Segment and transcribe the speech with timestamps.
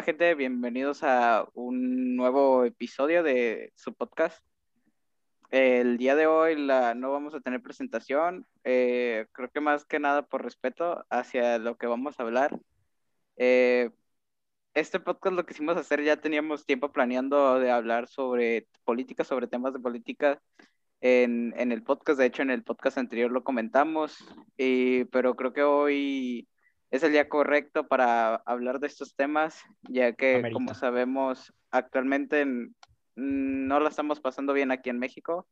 [0.00, 4.42] Hola gente, bienvenidos a un nuevo episodio de su podcast.
[5.50, 9.98] El día de hoy la, no vamos a tener presentación, eh, creo que más que
[9.98, 12.58] nada por respeto hacia lo que vamos a hablar.
[13.36, 13.90] Eh,
[14.72, 19.48] este podcast lo que hicimos hacer, ya teníamos tiempo planeando de hablar sobre política, sobre
[19.48, 20.40] temas de política
[21.02, 24.16] en, en el podcast, de hecho en el podcast anterior lo comentamos,
[24.56, 26.48] pero creo que hoy
[26.90, 32.46] es el día correcto para hablar de estos temas, ya que como sabemos actualmente
[33.14, 35.46] no la estamos pasando bien aquí en México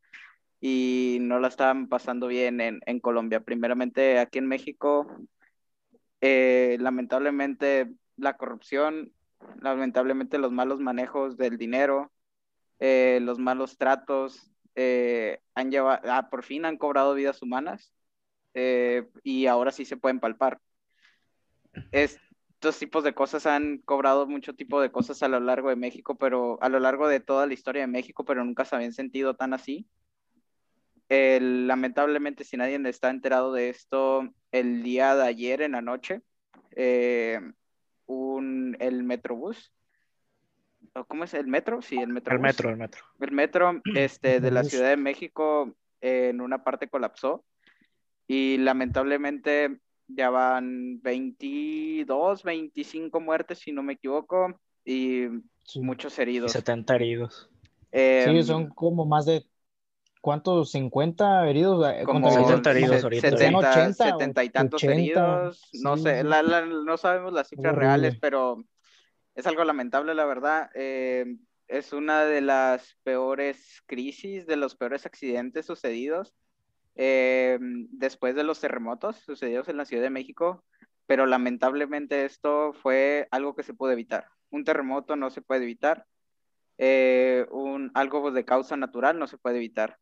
[0.60, 3.40] y no la están pasando bien en, en Colombia.
[3.40, 5.06] Primeramente aquí en México,
[6.20, 9.12] eh, lamentablemente la corrupción,
[9.60, 12.10] lamentablemente los malos manejos del dinero,
[12.80, 17.92] eh, los malos tratos, eh, han llevado, ah, por fin han cobrado vidas humanas
[19.22, 20.60] y ahora sí se pueden palpar
[21.92, 26.16] estos tipos de cosas han cobrado mucho tipo de cosas a lo largo de México,
[26.16, 29.34] pero a lo largo de toda la historia de México, pero nunca se habían sentido
[29.34, 29.86] tan así.
[31.08, 36.22] lamentablemente, si nadie está enterado de esto, el día de ayer en la noche,
[36.76, 37.40] eh,
[38.06, 39.72] un, el Metrobús,
[41.06, 41.82] ¿cómo es el metro?
[41.82, 42.34] Sí, el metro.
[42.34, 43.04] El metro, el metro.
[43.20, 47.44] El metro este, de la Ciudad de México en una parte colapsó
[48.26, 55.26] y lamentablemente ya van 22, 25 muertes, si no me equivoco, y
[55.76, 56.52] muchos heridos.
[56.52, 57.50] 70 heridos.
[57.92, 59.44] Em, sí, son como más de,
[60.20, 60.74] ¿cuántos?
[60.74, 61.86] ¿50 heridos?
[61.94, 63.30] Eh, como 70 heridos ahorita.
[63.30, 65.70] 70, 70 y tantos heridos.
[65.82, 68.64] No sé, no sabemos las cifras reales, pero
[69.34, 70.70] es algo lamentable, la verdad.
[70.74, 76.34] Em, es una de las peores crisis, de los peores accidentes sucedidos
[77.00, 80.64] eh, después de los terremotos sucedidos en la Ciudad de México,
[81.06, 84.26] pero lamentablemente esto fue algo que se pudo evitar.
[84.50, 86.06] Un terremoto no se puede evitar,
[86.76, 89.98] eh, un, algo de causa natural no se puede evitar,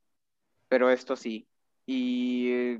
[0.69, 1.47] pero esto sí.
[1.85, 2.79] Y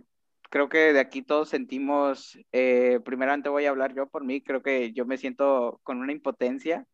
[0.51, 4.63] creo que de aquí todos sentimos, eh, primeramente voy a hablar yo por mí, creo
[4.63, 6.87] que yo me siento con una impotencia,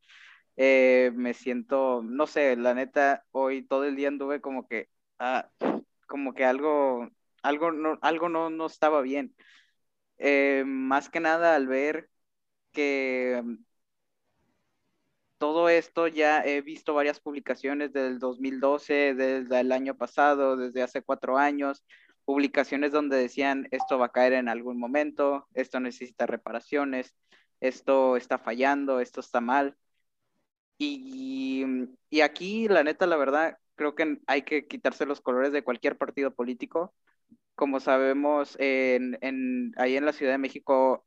[0.57, 4.89] me siento, no sé, la neta, hoy todo el día anduve como que,
[5.19, 5.49] ah,
[6.13, 7.09] como que algo,
[7.43, 9.35] algo no, algo no, no estaba bien.
[10.19, 12.11] Eh, más que nada al ver
[12.73, 13.57] que mm,
[15.39, 21.03] todo esto ya he visto varias publicaciones del 2012, desde el año pasado, desde hace
[21.03, 21.83] cuatro años,
[22.25, 27.15] publicaciones donde decían esto va a caer en algún momento, esto necesita reparaciones,
[27.61, 29.77] esto está fallando, esto está mal.
[30.79, 31.65] Y,
[32.11, 35.99] y aquí, la neta, la verdad, creo que hay que quitarse los colores de cualquier
[35.99, 36.95] partido político.
[37.55, 41.05] Como sabemos, en, en, ahí en la Ciudad de México,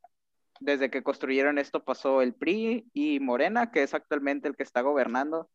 [0.60, 4.82] desde que construyeron esto pasó el PRI y Morena, que es actualmente el que está
[4.82, 5.50] gobernando.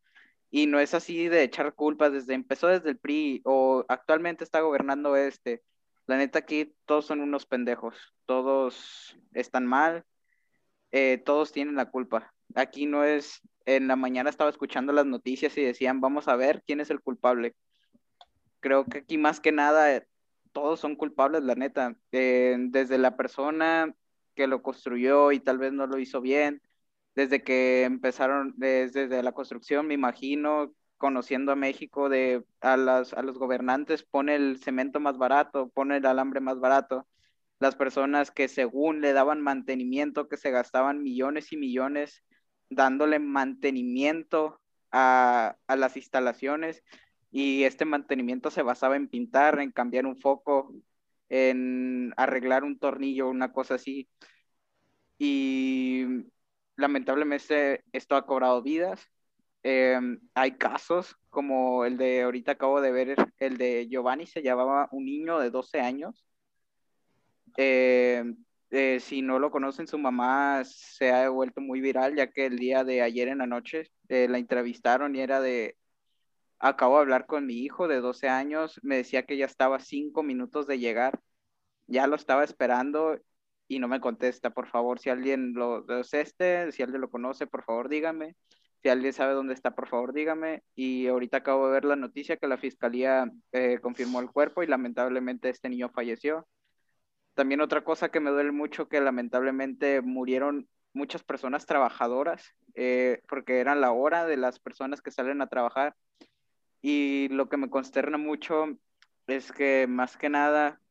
[0.50, 4.60] Y no es así de echar culpas, desde empezó desde el PRI o actualmente está
[4.60, 5.62] gobernando este.
[6.06, 10.04] La neta aquí todos son unos pendejos, todos están mal,
[10.90, 12.34] eh, todos tienen la culpa.
[12.56, 16.62] Aquí no es en la mañana estaba escuchando las noticias y decían, vamos a ver
[16.66, 17.54] quién es el culpable.
[18.60, 20.04] Creo que aquí más que nada
[20.52, 21.96] todos son culpables, la neta.
[22.12, 23.94] Eh, desde la persona
[24.34, 26.62] que lo construyó y tal vez no lo hizo bien,
[27.14, 33.22] desde que empezaron, desde, la construcción, me imagino, conociendo a México, de, a, las, a
[33.22, 37.06] los gobernantes, pone el cemento más barato, pone el alambre más barato.
[37.58, 42.22] Las personas que según le daban mantenimiento, que se gastaban millones y millones
[42.70, 44.60] dándole mantenimiento
[44.92, 46.82] a, las instalaciones
[47.30, 50.72] y este mantenimiento se basaba en pintar, en cambiar un foco,
[51.28, 54.08] en arreglar un tornillo, una cosa así.
[55.18, 56.04] Y
[56.76, 59.06] lamentablemente esto ha cobrado vidas.
[59.62, 64.88] Em, hay casos como el de ahorita acabo de ver, el de Giovanni, se llamaba
[64.92, 66.24] un niño de 12 años.
[67.56, 68.24] Eh,
[68.70, 72.58] eh, si no lo conocen, su mamá se ha vuelto muy viral, ya que el
[72.58, 75.76] día de ayer en la noche eh, la entrevistaron y era de,
[76.58, 80.22] acabo de hablar con mi hijo de 12 años, me decía que ya estaba cinco
[80.22, 81.20] minutos de llegar,
[81.86, 83.18] ya lo estaba esperando
[83.68, 87.46] y no me contesta, por favor, si alguien lo es este, si alguien lo conoce,
[87.46, 88.36] por favor dígame,
[88.82, 92.36] si alguien sabe dónde está, por favor dígame, y ahorita acabo de ver la noticia
[92.36, 96.46] que la fiscalía eh, confirmó el cuerpo y lamentablemente este niño falleció.
[97.40, 103.60] También otra cosa que me duele mucho que lamentablemente murieron muchas personas trabajadoras eh, porque
[103.60, 105.96] eran la hora de las personas que salen a trabajar
[106.82, 108.66] y lo que me consterna mucho
[109.26, 110.82] es que más que nada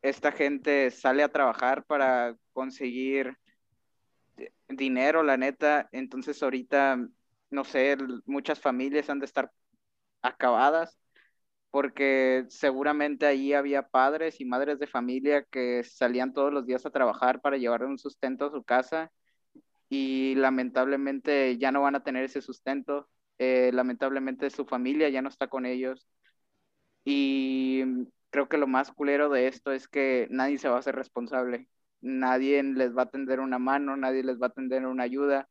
[0.00, 3.36] esta gente sale a trabajar para conseguir
[4.68, 5.88] dinero, la neta.
[5.90, 7.04] Entonces ahorita,
[7.50, 7.96] no sé,
[8.26, 9.50] muchas familias han de estar
[10.22, 11.01] acabadas
[11.72, 16.90] porque seguramente ahí había padres y madres de familia que salían todos los días a
[16.90, 19.10] trabajar para llevar un sustento a su casa
[19.88, 23.08] y lamentablemente ya no van a tener ese sustento,
[23.38, 26.06] eh, lamentablemente su familia ya no está con ellos.
[27.04, 27.82] Y
[28.30, 31.68] creo que lo más culero de esto es que nadie se va a hacer responsable,
[32.02, 35.48] nadie les va a tender una mano, nadie les va a tender una ayuda,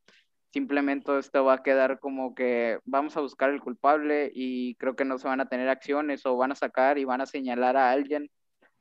[0.52, 5.06] simplemente esto va a quedar como que vamos a buscar el culpable y creo que
[5.06, 7.92] no se van a tener acciones o van a sacar y van a señalar a
[7.92, 8.30] alguien,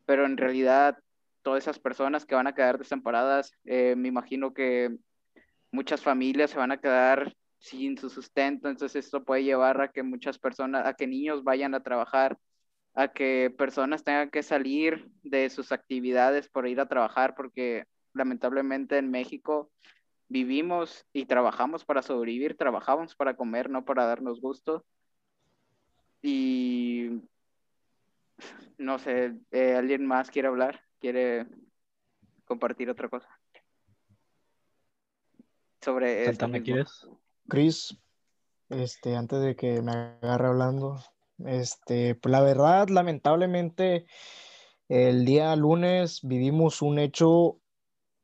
[0.05, 0.99] pero en realidad
[1.43, 4.97] todas esas personas que van a quedar desamparadas, eh, me imagino que
[5.71, 10.03] muchas familias se van a quedar sin su sustento, entonces esto puede llevar a que
[10.03, 12.39] muchas personas, a que niños vayan a trabajar,
[12.95, 17.85] a que personas tengan que salir de sus actividades por ir a trabajar, porque
[18.15, 19.71] lamentablemente en México
[20.31, 24.87] vivimos y trabajamos para sobrevivir, trabajamos para comer, no para darnos gusto.
[26.23, 27.21] Y
[28.79, 30.81] no sé, eh, ¿alguien más quiere hablar?
[31.01, 31.47] ¿Quiere
[32.45, 33.29] compartir otra cosa?
[35.83, 37.09] Sobre esto ¿Me quieres?
[37.49, 37.99] Chris,
[38.69, 41.01] este, antes de que me agarre hablando,
[41.45, 44.07] este, pues la verdad, lamentablemente,
[44.89, 47.61] el día lunes vivimos un hecho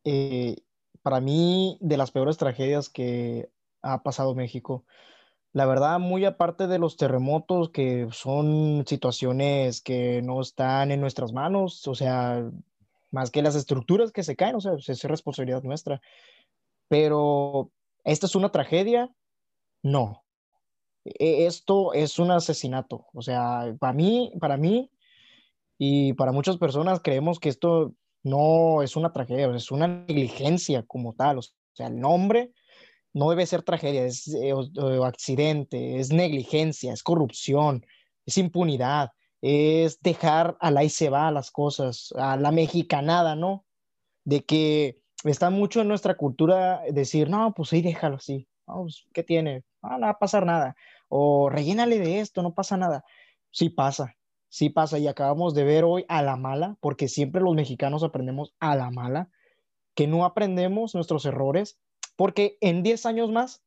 [0.04, 0.56] eh,
[1.06, 3.48] para mí, de las peores tragedias que
[3.80, 4.84] ha pasado México.
[5.52, 11.32] La verdad, muy aparte de los terremotos, que son situaciones que no están en nuestras
[11.32, 12.50] manos, o sea,
[13.12, 16.02] más que las estructuras que se caen, o sea, es responsabilidad nuestra.
[16.88, 17.70] Pero,
[18.02, 19.08] ¿esta es una tragedia?
[19.84, 20.24] No.
[21.04, 23.06] E, esto es un asesinato.
[23.14, 24.90] O sea, para mí, para mí
[25.78, 27.94] y para muchas personas creemos que esto
[28.26, 31.38] no es una tragedia, es una negligencia como tal.
[31.38, 31.42] O
[31.72, 32.52] sea, el nombre
[33.14, 34.52] no debe ser tragedia, es eh,
[35.04, 37.86] accidente, es negligencia, es corrupción,
[38.26, 43.64] es impunidad, es dejar a la y se va las cosas, a la mexicanada, ¿no?
[44.24, 49.22] De que está mucho en nuestra cultura decir, no, pues ahí déjalo así, pues, ¿qué
[49.22, 49.62] tiene?
[49.82, 50.74] Ah, no va a pasar nada.
[51.08, 53.04] O rellénale de esto, no pasa nada.
[53.52, 54.16] Sí pasa,
[54.56, 58.54] sí pasa y acabamos de ver hoy a la mala, porque siempre los mexicanos aprendemos
[58.58, 59.28] a la mala,
[59.94, 61.78] que no aprendemos nuestros errores,
[62.16, 63.62] porque en 10 años más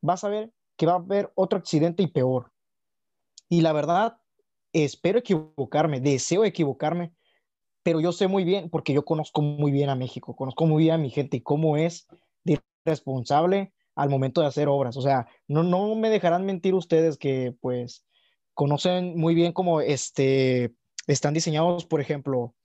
[0.00, 2.52] vas a ver que va a haber otro accidente y peor.
[3.48, 4.18] Y la verdad,
[4.72, 7.12] espero equivocarme, deseo equivocarme,
[7.82, 10.94] pero yo sé muy bien, porque yo conozco muy bien a México, conozco muy bien
[10.94, 12.06] a mi gente y cómo es
[12.44, 14.96] de responsable al momento de hacer obras.
[14.96, 18.04] O sea, no, no me dejarán mentir ustedes que pues
[18.58, 20.74] conocen muy bien cómo este,
[21.06, 22.56] están diseñados, por ejemplo,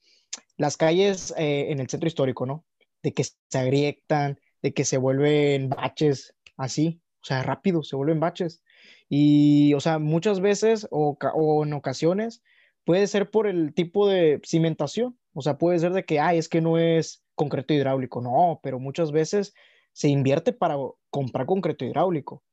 [0.58, 2.66] las calles eh, en el centro histórico, ¿no?
[3.04, 8.20] De que se agrietan, de que se vuelven baches, así, o sea, rápido, se vuelven
[8.20, 8.64] baches.
[9.08, 12.42] Y, o sea, muchas veces o, o en ocasiones
[12.86, 16.50] puede ser por el tipo de cimentación, o sea, puede ser de que, ay, es
[16.50, 19.54] que no es concreto hidráulico, no, pero muchas veces
[19.92, 20.76] se invierte para
[21.12, 22.44] comprar concreto hidráulico,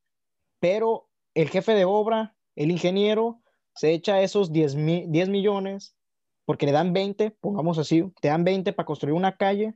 [0.59, 3.41] pero el jefe de obra el ingeniero
[3.75, 4.77] se echa esos 10,
[5.11, 5.97] 10 millones
[6.45, 9.75] porque le dan 20, pongamos así, te dan 20 para construir una calle,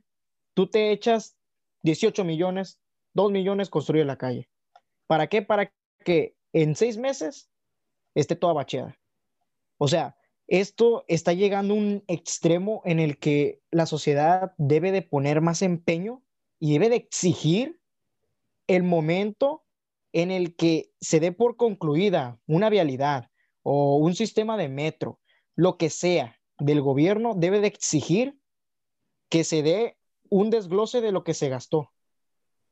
[0.53, 1.35] tú te echas
[1.81, 2.77] 18 millones,
[3.15, 4.49] 2 millones construir la calle.
[5.07, 5.41] ¿Para qué?
[5.41, 7.49] Para que en seis meses
[8.13, 8.95] esté toda bacheada.
[9.79, 10.15] O sea,
[10.47, 15.63] esto está llegando a un extremo en el que la sociedad debe de poner más
[15.63, 16.21] empeño
[16.59, 17.81] y debe de exigir
[18.67, 19.64] el momento
[20.15, 23.29] en el que se dé por concluida una vialidad
[23.63, 25.19] o un sistema de metro,
[25.55, 28.39] lo que sea del gobierno, debe de exigir
[29.27, 29.97] que se dé
[30.29, 31.91] un desglose de lo que se gastó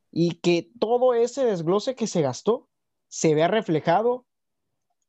[0.09, 2.69] y que todo ese desglose que se gastó
[3.09, 4.25] se vea reflejado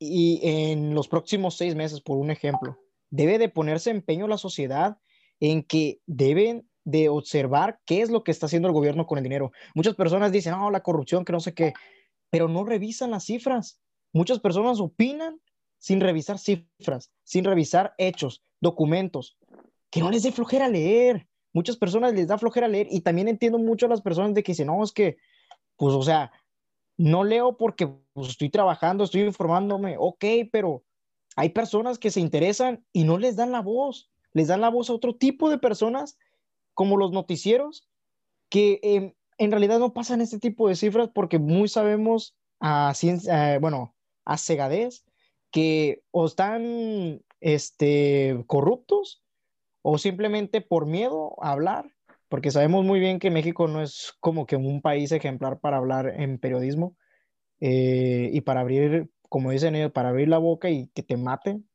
[0.01, 2.77] y en los próximos seis meses, por un ejemplo.
[3.11, 4.99] Debe de ponerse empeño la sociedad
[5.39, 9.25] en que deben de observar qué es lo que está haciendo el gobierno con el
[9.25, 9.53] dinero.
[9.77, 11.75] Muchas personas dicen, no, la corrupción, que no sé qué
[12.31, 13.81] pero no revisan las cifras.
[14.13, 15.41] Muchas personas opinan
[15.79, 19.37] sin revisar cifras, sin revisar hechos, documentos,
[19.91, 21.29] que no les dé flojera leer.
[21.53, 24.53] Muchas personas les da flojera leer y también entiendo mucho a las personas de que
[24.53, 25.19] dicen, no, es que,
[25.77, 26.33] pues, o sea,
[26.97, 30.85] no leo porque pues, estoy trabajando, estoy informándome, ok, pero
[31.37, 34.91] hay personas que se interesan y no les dan la voz, les dan la voz
[34.91, 36.19] a otro tipo de personas,
[36.75, 37.89] como los noticieros,
[38.49, 43.59] que eh, en realidad no pasan este tipo de cifras porque muy sabemos a ciencia,
[43.59, 45.05] bueno, a cegadez
[45.51, 49.23] que o están este, corruptos
[49.83, 51.95] o simplemente por miedo a hablar
[52.35, 56.21] porque sabemos muy bien que México no es como que un país ejemplar para hablar
[56.21, 56.97] en periodismo
[57.61, 61.69] eh, y para abrir, como dicen ellos, para abrir la boca y que te maten.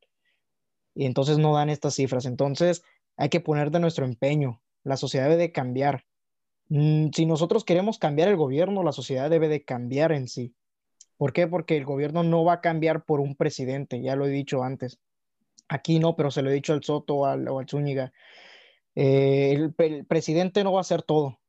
[0.94, 2.26] Y entonces no dan estas cifras.
[2.26, 2.82] Entonces
[3.16, 4.60] hay que poner de nuestro empeño.
[4.84, 6.04] La sociedad debe de cambiar.
[6.70, 10.54] Mm, si nosotros queremos cambiar el gobierno, la sociedad debe de cambiar en sí.
[11.16, 11.46] ¿Por qué?
[11.48, 14.98] Porque el gobierno no va a cambiar por un presidente, ya lo he dicho antes.
[15.68, 18.12] Aquí no, pero se lo he dicho al Soto o al, Zúñiga.
[18.94, 21.40] Eh, el, presidente no va a hacer todo,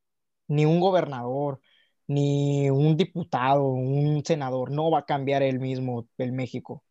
[0.48, 1.62] ni un gobernador,
[2.08, 6.84] ni un diputado, un senador, no va a cambiar el mismo el México.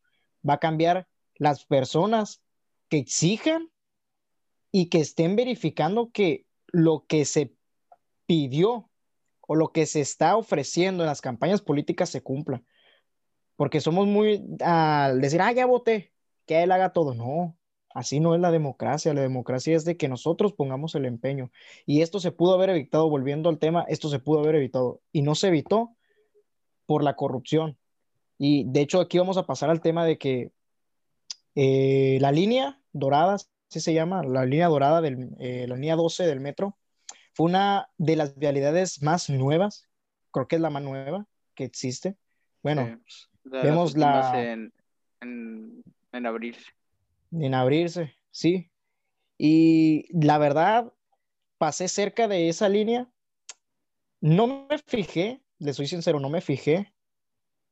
[0.49, 2.43] Va a cambiar las personas
[2.89, 3.71] que exijan
[4.73, 7.55] y que estén verificando que lo que se
[8.31, 8.89] pidió
[9.41, 12.63] o lo que se está ofreciendo en las campañas políticas se cumpla
[13.57, 16.15] porque somos muy al decir, ah, ya voté,
[16.47, 17.13] que él haga todo.
[17.13, 17.59] No,
[17.93, 19.13] así no es la democracia.
[19.13, 21.51] La democracia es de que nosotros pongamos el empeño.
[21.85, 25.03] Y esto se pudo haber evitado, volviendo al tema, esto se pudo haber evitado.
[25.13, 25.95] Y no se evitó
[26.87, 27.77] por la corrupción.
[28.39, 30.53] Y de hecho aquí vamos a pasar al tema de que
[31.55, 36.27] eh, la línea dorada, así se llama, la línea dorada, del, eh, la línea 12
[36.27, 36.79] del metro,
[37.33, 39.89] fue una de las vialidades más nuevas,
[40.31, 42.17] creo que es la más nueva que existe.
[42.63, 43.01] Bueno,
[43.45, 44.53] Vemos la...
[44.53, 44.73] En,
[45.21, 46.67] en, abrirse.
[47.33, 48.71] En abrirse, sí.
[49.39, 50.93] Y la verdad,
[51.59, 53.09] pasé cerca de esa línea.
[54.21, 56.93] No me fijé, le soy sincero, no me fijé,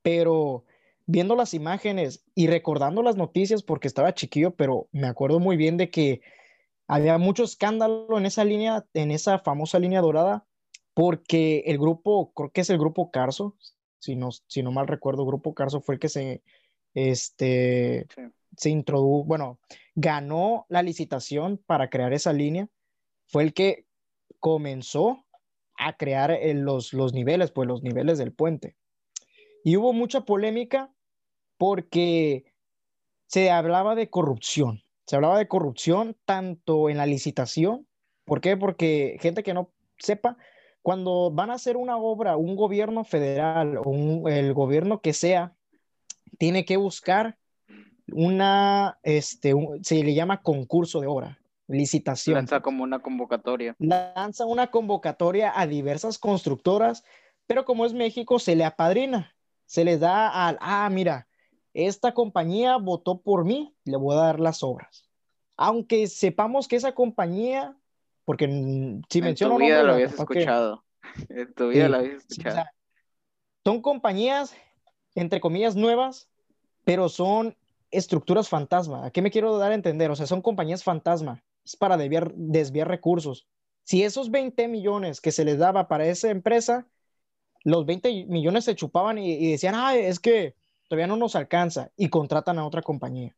[0.02, 0.64] pero
[1.06, 5.76] viendo las imágenes y recordando las noticias porque estaba chiquillo, pero me acuerdo muy bien
[5.76, 6.22] de que
[6.88, 10.46] había mucho escándalo en esa línea, en esa famosa línea dorada,
[10.94, 13.56] porque el grupo, creo que es el grupo Carso,
[14.00, 16.42] si no, si no mal recuerdo, Grupo Carso fue el que se,
[16.94, 18.06] este,
[18.56, 19.58] se introdujo, bueno,
[19.94, 22.68] ganó la licitación para crear esa línea,
[23.26, 23.86] fue el que
[24.40, 25.24] comenzó
[25.76, 28.76] a crear eh, los, los niveles, pues los niveles del puente.
[29.64, 30.92] Y hubo mucha polémica
[31.56, 32.52] porque
[33.26, 37.86] se hablaba de corrupción, se hablaba de corrupción tanto en la licitación,
[38.26, 38.58] ¿por qué?
[38.58, 40.36] Porque gente que no sepa,
[40.82, 45.54] cuando van a hacer una obra, un gobierno federal o el gobierno que sea,
[46.36, 47.38] tiene que buscar
[48.12, 51.38] una, este, se le llama concurso de obra,
[51.68, 52.34] licitación.
[52.34, 53.76] Lanza como una convocatoria.
[53.78, 57.02] Lanza una convocatoria a diversas constructoras,
[57.46, 59.34] pero como es México, se le apadrina,
[59.64, 61.27] se le da al, ah, mira,
[61.86, 65.04] esta compañía votó por mí, le voy a dar las obras.
[65.56, 67.76] Aunque sepamos que esa compañía
[68.28, 68.44] porque
[69.08, 69.54] si menciono...
[69.54, 70.84] En tu vida lo habías escuchado.
[71.30, 72.66] En tu vida lo habías escuchado.
[73.64, 74.54] son compañías,
[75.14, 76.28] entre comillas, nuevas,
[76.84, 77.56] pero son
[77.90, 79.06] estructuras fantasma.
[79.06, 80.10] ¿A qué me quiero dar a entender?
[80.10, 81.42] O sea, son compañías fantasma.
[81.64, 83.46] Es para desviar, desviar recursos.
[83.82, 86.86] Si esos 20 millones que se les daba para esa empresa,
[87.64, 90.54] los 20 millones se chupaban y, y decían, ah, es que
[90.88, 93.36] todavía no nos alcanza y contratan a otra compañía.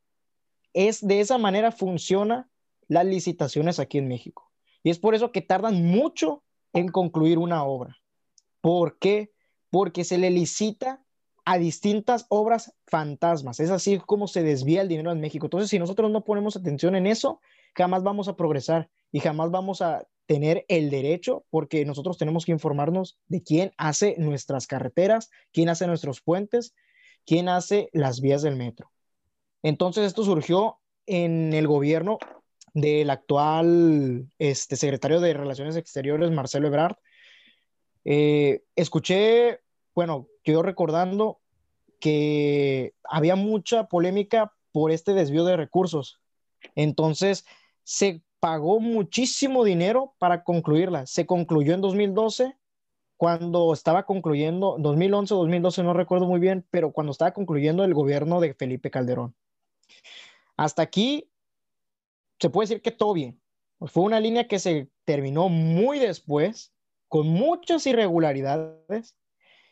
[0.73, 2.49] Es de esa manera funciona
[2.87, 4.51] las licitaciones aquí en México.
[4.83, 6.43] Y es por eso que tardan mucho
[6.73, 7.97] en concluir una obra.
[8.61, 9.31] ¿Por qué?
[9.69, 11.03] Porque se le licita
[11.45, 13.59] a distintas obras fantasmas.
[13.59, 15.47] Es así como se desvía el dinero en México.
[15.47, 17.41] Entonces, si nosotros no ponemos atención en eso,
[17.75, 22.53] jamás vamos a progresar y jamás vamos a tener el derecho, porque nosotros tenemos que
[22.53, 26.73] informarnos de quién hace nuestras carreteras, quién hace nuestros puentes,
[27.25, 28.91] quién hace las vías del metro.
[29.63, 32.17] Entonces, esto surgió en el gobierno
[32.73, 36.95] del actual este, secretario de Relaciones Exteriores, Marcelo Ebrard.
[38.05, 39.59] Eh, escuché,
[39.93, 41.39] bueno, yo recordando
[41.99, 46.19] que había mucha polémica por este desvío de recursos.
[46.75, 47.45] Entonces,
[47.83, 51.05] se pagó muchísimo dinero para concluirla.
[51.05, 52.57] Se concluyó en 2012,
[53.21, 58.41] cuando estaba concluyendo, 2011 2012, no recuerdo muy bien, pero cuando estaba concluyendo el gobierno
[58.41, 59.35] de Felipe Calderón.
[60.57, 61.29] Hasta aquí
[62.39, 63.39] se puede decir que todo bien.
[63.79, 66.73] Fue una línea que se terminó muy después,
[67.09, 69.15] con muchas irregularidades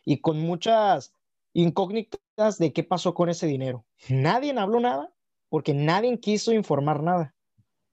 [0.06, 1.16] y con muchas
[1.54, 3.84] incógnitas de qué pasó con ese dinero.
[4.10, 5.12] Nadie habló nada
[5.50, 7.34] porque nadie quiso informar nada.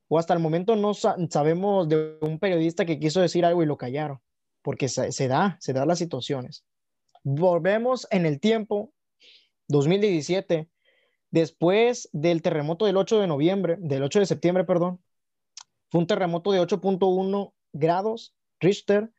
[0.08, 3.78] O hasta el momento no sabemos de un periodista que quiso decir algo y lo
[3.78, 4.20] callaron,
[4.66, 6.64] porque se, se da, se da las situaciones.
[7.22, 8.92] Volvemos en el tiempo,
[9.68, 10.68] 2017,
[11.36, 15.02] Después del terremoto del 8 de noviembre, del 8 de septiembre, perdón,
[15.90, 19.12] fue un terremoto de 8.1 grados Richter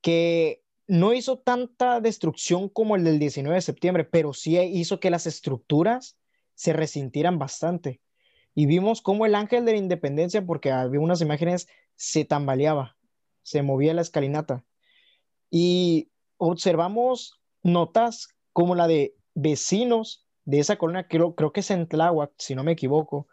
[0.00, 5.10] que no hizo tanta destrucción como el del 19 de septiembre, pero sí hizo que
[5.10, 6.16] las estructuras
[6.54, 8.00] se resintieran bastante.
[8.54, 12.96] Y vimos cómo el ángel de la independencia, porque había unas imágenes, se tambaleaba.
[13.42, 14.64] se movía la escalinata.
[15.54, 21.86] Y observamos notas como la de vecinos de esa colonia, creo, creo que es en
[21.86, 23.28] Tláhuac, si no me equivoco,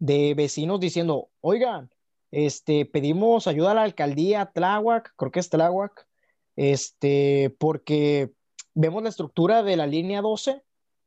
[0.00, 1.90] de vecinos diciendo, oigan,
[2.32, 6.08] este, pedimos ayuda a la alcaldía Tláhuac, creo que es Tláhuac,
[6.56, 8.32] este, porque
[8.74, 10.60] vemos la estructura de la línea 12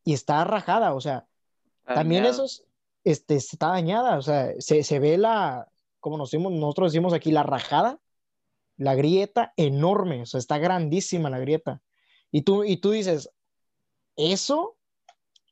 [0.05, 1.27] y está rajada, o sea,
[1.83, 2.45] también eso
[3.03, 5.67] este, está dañada, o sea, se, se ve la,
[5.99, 7.99] como nos decimos, nosotros decimos aquí, la rajada,
[8.77, 11.81] la grieta enorme, o sea, está grandísima la grieta.
[12.31, 13.31] Y tú, y tú dices,
[14.15, 14.77] eso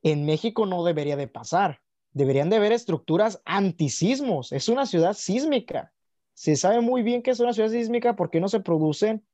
[0.04, 1.82] en México no debería de pasar.
[2.12, 4.52] Deberían de haber estructuras antisismos.
[4.52, 5.92] Es una ciudad sísmica.
[6.34, 9.26] Se sabe muy bien que es una ciudad sísmica porque no se producen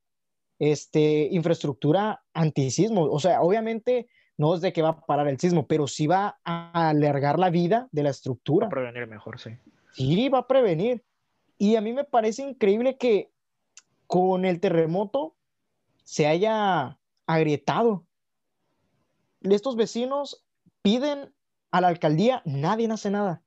[0.60, 3.04] este, infraestructura antisismo.
[3.04, 4.08] O sea, obviamente
[4.38, 7.50] no es de que va a parar el sismo, pero sí va a alargar la
[7.50, 8.66] vida de la estructura.
[8.66, 9.52] Va a prevenir mejor, sí.
[9.94, 11.04] Sí, va a prevenir.
[11.58, 13.32] Y a mí me parece increíble que
[14.12, 15.38] con el terremoto
[16.04, 18.04] se haya agrietado.
[19.40, 20.44] Estos vecinos
[20.82, 21.34] piden
[21.72, 23.42] a la alcaldía, nadie hace nada.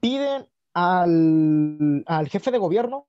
[0.00, 3.06] Piden al, jefe de gobierno,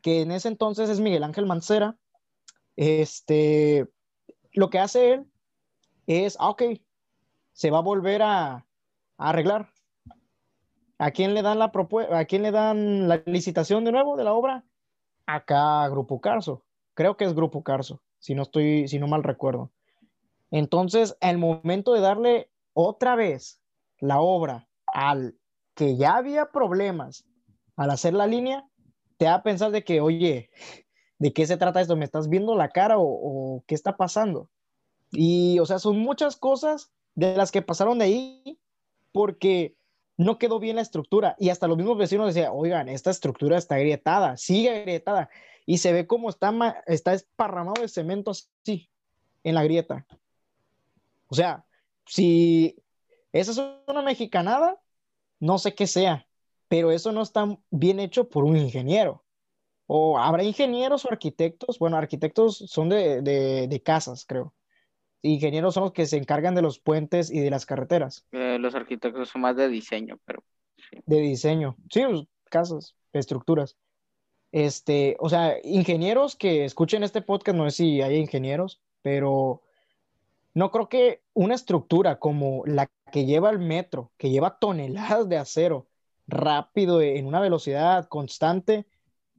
[0.00, 1.98] que en ese entonces es Miguel Ángel Mancera,
[2.76, 3.86] este,
[4.52, 5.26] lo que hace él
[6.06, 6.62] es, ah, ok,
[7.52, 8.64] se va a volver a, a
[9.18, 9.74] arreglar.
[10.96, 11.70] ¿A quién le dan la?
[12.12, 14.64] ¿A quién le dan la licitación de nuevo de la obra?
[15.28, 16.64] Acá Grupo Carso.
[16.94, 19.70] Creo que es Grupo Carso, si no estoy, si no mal recuerdo.
[20.50, 23.60] Entonces, el momento de darle otra vez
[24.00, 25.36] la obra al
[25.74, 27.26] que ya había problemas
[27.76, 28.66] al hacer la línea,
[29.18, 30.48] te da a pensar de que, oye,
[31.18, 31.94] ¿de qué se trata esto?
[31.94, 34.48] ¿Me estás viendo la cara o, o qué está pasando?
[35.12, 38.58] Y, o sea, son muchas cosas de las que pasaron de ahí
[39.12, 39.76] porque
[40.18, 41.36] no quedó bien la estructura.
[41.38, 45.30] Y hasta los mismos vecinos decían, oigan, esta estructura está agrietada, sigue agrietada.
[45.64, 46.52] Y se ve como está,
[46.86, 48.90] está esparramado de cemento así,
[49.44, 50.06] en la grieta.
[51.28, 51.64] O sea,
[52.04, 52.76] si
[53.32, 54.80] esa es una mexicanada,
[55.40, 56.26] no sé qué sea,
[56.66, 59.24] pero eso no está bien hecho por un ingeniero.
[59.86, 64.52] O habrá ingenieros o arquitectos, bueno, arquitectos son de, de casas, creo.
[65.22, 68.26] Ingenieros son los que se encargan de los puentes y de las carreteras.
[68.32, 70.42] Eh, los arquitectos son más de diseño, pero
[70.76, 70.98] sí.
[71.06, 73.76] De diseño, sí, pues, casas, estructuras.
[74.52, 79.62] Este, o sea, ingenieros que escuchen este podcast, no sé si hay ingenieros, pero
[80.54, 85.36] no creo que una estructura como la que lleva el metro, que lleva toneladas de
[85.36, 85.86] acero
[86.26, 88.86] rápido en una velocidad constante,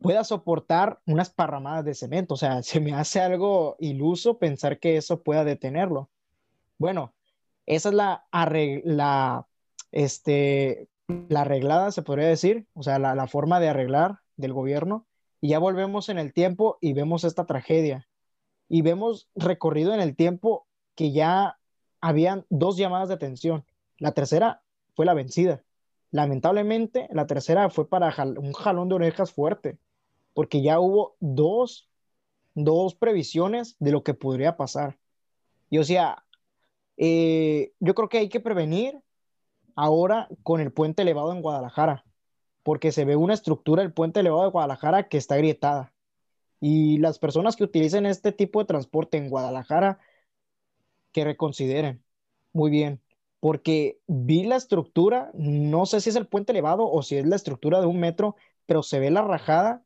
[0.02, 2.34] pueda soportar unas parramadas de cemento.
[2.36, 6.10] O sea, se me hace algo iluso pensar que eso pueda detenerlo.
[6.78, 7.14] Bueno,
[7.66, 8.26] esa es la,
[8.84, 9.48] la,
[9.92, 15.06] este, la arreglada, se podría decir, o sea, la, la forma de arreglar del gobierno.
[15.42, 18.08] Y ya volvemos en el tiempo y vemos esta tragedia.
[18.68, 21.60] Y vemos recorrido en el tiempo que ya
[22.02, 23.66] habían dos llamadas de atención.
[23.98, 24.62] La tercera
[24.96, 25.64] fue la vencida.
[26.12, 29.78] Lamentablemente, la tercera fue para un jalón de orejas fuerte
[30.40, 31.90] porque ya hubo dos,
[32.54, 34.98] dos previsiones de lo que podría pasar.
[35.70, 36.24] Y o sea,
[36.96, 39.02] eh, yo creo que hay que prevenir
[39.76, 42.06] ahora con el puente elevado en Guadalajara,
[42.64, 45.94] porque se ve una estructura del puente elevado de Guadalajara que está agrietada.
[46.62, 50.00] Y las personas que utilicen este tipo de transporte en Guadalajara,
[51.12, 52.02] que reconsideren
[52.54, 53.02] muy bien,
[53.42, 57.36] porque vi la estructura, no sé si es el puente elevado o si es la
[57.36, 59.84] estructura de un metro, pero se ve la rajada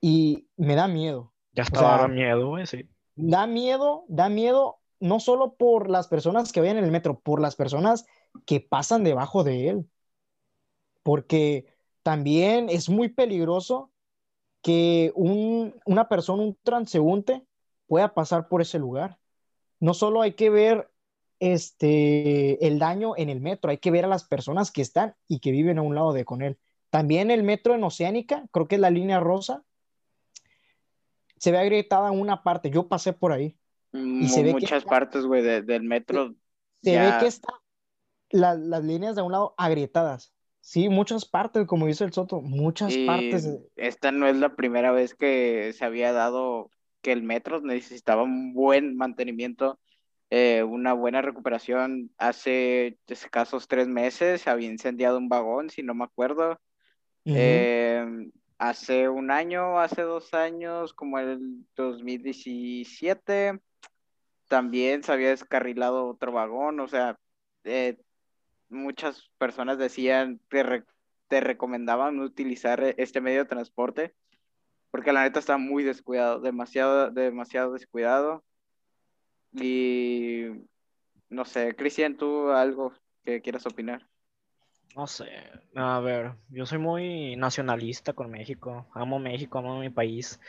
[0.00, 1.32] y me da miedo.
[1.52, 2.88] Ya estaba o miedo, güey, sí.
[3.14, 7.40] Da miedo, da miedo no solo por las personas que vayan en el metro, por
[7.40, 8.06] las personas
[8.44, 9.90] que pasan debajo de él.
[11.02, 11.66] Porque
[12.02, 13.90] también es muy peligroso
[14.62, 17.46] que un, una persona, un transeúnte,
[17.86, 19.18] pueda pasar por ese lugar.
[19.80, 20.90] No solo hay que ver
[21.38, 25.40] este, el daño en el metro, hay que ver a las personas que están y
[25.40, 26.58] que viven a un lado de con él.
[26.90, 29.62] También el metro en Oceánica, creo que es la línea rosa,
[31.36, 32.70] se ve agrietada en una parte.
[32.70, 33.56] Yo pasé por ahí.
[33.92, 36.34] Y se ve muchas partes, güey, del metro.
[36.82, 37.54] Se ve que están
[38.30, 40.32] las líneas de un lado agrietadas.
[40.60, 43.56] Sí, muchas partes, como dice el Soto, muchas partes.
[43.76, 46.70] Esta no es la primera vez que se había dado
[47.02, 49.78] que el metro necesitaba un buen mantenimiento,
[50.30, 52.10] eh, una buena recuperación.
[52.18, 56.58] Hace escasos tres meses se había incendiado un vagón, si no me acuerdo
[58.58, 63.60] hace un año, hace dos años, como el 2017,
[64.48, 67.18] también se había descarrilado otro vagón, o sea,
[67.64, 67.98] eh,
[68.68, 70.84] muchas personas decían, te,
[71.28, 74.14] te recomendaban utilizar este medio de transporte,
[74.90, 78.44] porque la neta está muy descuidado, demasiado, demasiado descuidado.
[79.52, 80.46] Y
[81.28, 82.92] no sé, Cristian, ¿tú algo
[83.24, 84.06] que quieras opinar?
[84.96, 85.26] No sé,
[85.74, 90.40] a ver, yo soy muy nacionalista con México, amo México, amo mi país,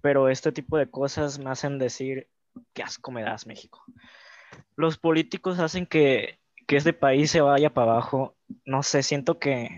[0.00, 2.28] pero este tipo de cosas me hacen decir,
[2.72, 3.84] qué asco me das México.
[4.76, 9.68] Los políticos hacen que, que este país se vaya para abajo, no sé, siento que,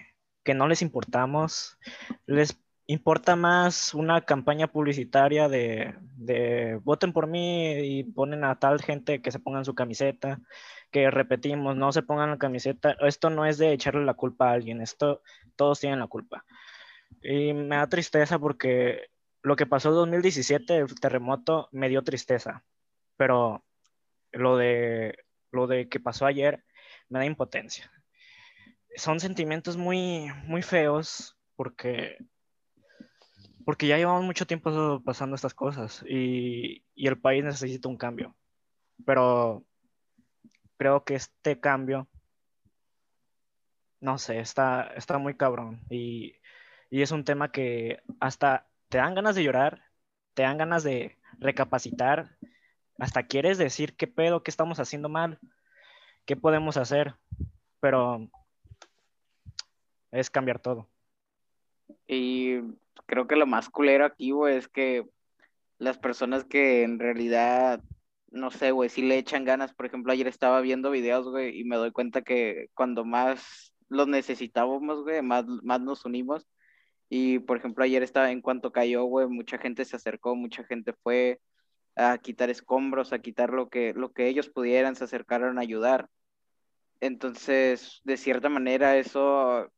[0.45, 1.79] que no les importamos,
[2.27, 9.21] les importa más una campaña publicitaria de, voten por mí y ponen a tal gente
[9.21, 10.41] que se pongan su camiseta,
[10.91, 12.97] que repetimos, no se pongan la camiseta.
[13.01, 15.23] Esto no es de echarle la culpa a alguien, esto
[15.57, 16.45] todos tienen la culpa.
[17.23, 19.09] Y me da tristeza porque
[19.43, 22.65] lo que pasó en 2017, el terremoto, me dio tristeza,
[23.17, 23.65] pero
[24.33, 25.19] lo de,
[25.51, 26.65] lo de que pasó ayer
[27.09, 27.91] me da impotencia.
[28.97, 32.19] Son sentimientos muy, muy feos porque
[33.67, 38.37] porque ya llevamos mucho tiempo pasando estas cosas y, el país necesita un cambio.
[39.05, 39.65] Pero
[40.77, 42.07] creo que este cambio,
[44.01, 46.37] no sé, está, está muy cabrón y,
[46.91, 49.83] y es un tema que hasta te dan ganas de llorar,
[50.35, 52.37] te dan ganas de recapacitar,
[53.01, 55.41] hasta quieres decir qué pedo, qué estamos haciendo mal,
[56.25, 57.17] qué podemos hacer,
[57.81, 58.31] pero
[60.13, 60.89] es cambiar todo.
[62.07, 62.61] Y
[63.07, 65.05] creo que lo más culero aquí, güey, es que
[65.79, 67.83] las personas que en realidad,
[68.31, 71.65] no sé, güey, si le echan ganas, por ejemplo, ayer estaba viendo videos, güey, y
[71.65, 76.47] me doy cuenta que cuando más los necesitábamos, güey, más, más nos unimos.
[77.09, 80.93] Y, por ejemplo, ayer estaba, en cuanto cayó, güey, mucha gente se acercó, mucha gente
[81.03, 81.41] fue
[81.97, 86.09] a quitar escombros, a quitar lo que, lo que ellos pudieran, se acercaron a ayudar.
[87.01, 89.71] Entonces, de cierta manera, eso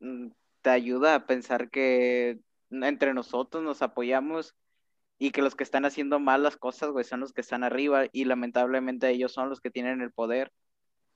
[0.00, 0.28] mm,
[0.62, 4.54] te ayuda a pensar que entre nosotros nos apoyamos
[5.18, 8.24] y que los que están haciendo mal las cosas, son los que están arriba y
[8.24, 10.52] lamentablemente ellos son los que tienen el poder.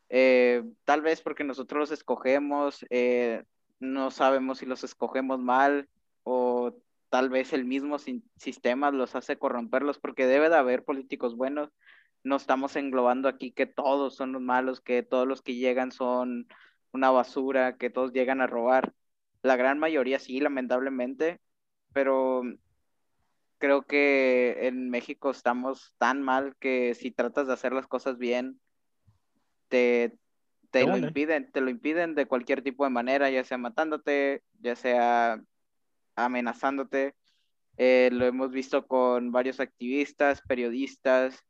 [0.09, 3.45] Eh, tal vez porque nosotros los escogemos, eh,
[3.81, 5.89] no sabemos si los escogemos mal
[6.23, 6.73] o
[7.09, 7.99] tal vez el mismo
[8.37, 11.71] sistema los hace corromperlos porque debe de haber políticos buenos.
[12.23, 16.49] No estamos englobando aquí que todos son los malos, que todos los que llegan son
[16.93, 18.93] una basura, que todos llegan a robar.
[19.47, 21.41] La gran mayoría sí, lamentablemente,
[21.93, 22.43] pero
[23.59, 28.61] creo que en México estamos tan mal que si tratas de hacer las cosas bien,
[29.69, 30.19] te,
[30.71, 34.75] te lo impiden, te lo impiden de cualquier tipo de manera, ya sea matándote, ya
[34.75, 35.41] sea
[36.17, 37.15] amenazándote.
[37.77, 41.45] Eh, lo hemos visto con varios activistas, periodistas,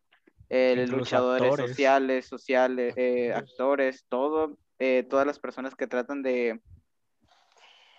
[0.50, 6.61] luchadores sociales, sociales, eh, actores, todo, eh, todas las personas que tratan de,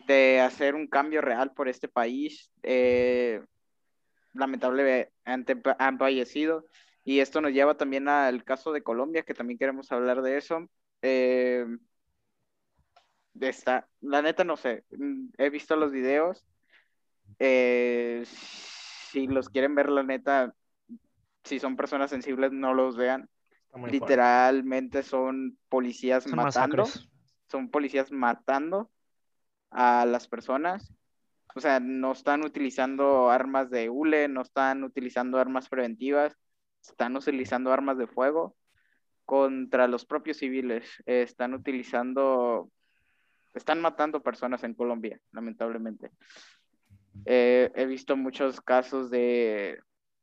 [0.08, 2.50] de hacer un cambio real por este país.
[2.64, 3.42] Eh,
[4.34, 5.12] lamentablemente
[5.78, 6.66] han fallecido.
[7.04, 10.68] Y esto nos lleva también al caso de Colombia, que también queremos hablar de eso.
[11.02, 11.66] Eh,
[13.40, 16.46] esta, la neta no sé, mm, he visto los videos.
[17.40, 20.54] Eh, si los quieren ver, la neta,
[21.44, 23.30] si son personas sensibles, no los vean.
[23.86, 26.86] Literalmente son policías matando.
[27.50, 28.90] Son policías matando
[29.72, 30.94] a las personas.
[31.56, 36.36] O sea, no están utilizando armas de hule, no están utilizando armas preventivas,
[36.82, 38.56] están utilizando armas de fuego
[39.26, 40.88] contra los propios civiles.
[41.06, 42.70] están utilizando,
[43.54, 46.12] están matando personas en Colombia, lamentablemente.
[47.26, 49.80] Eh, he visto muchos casos de,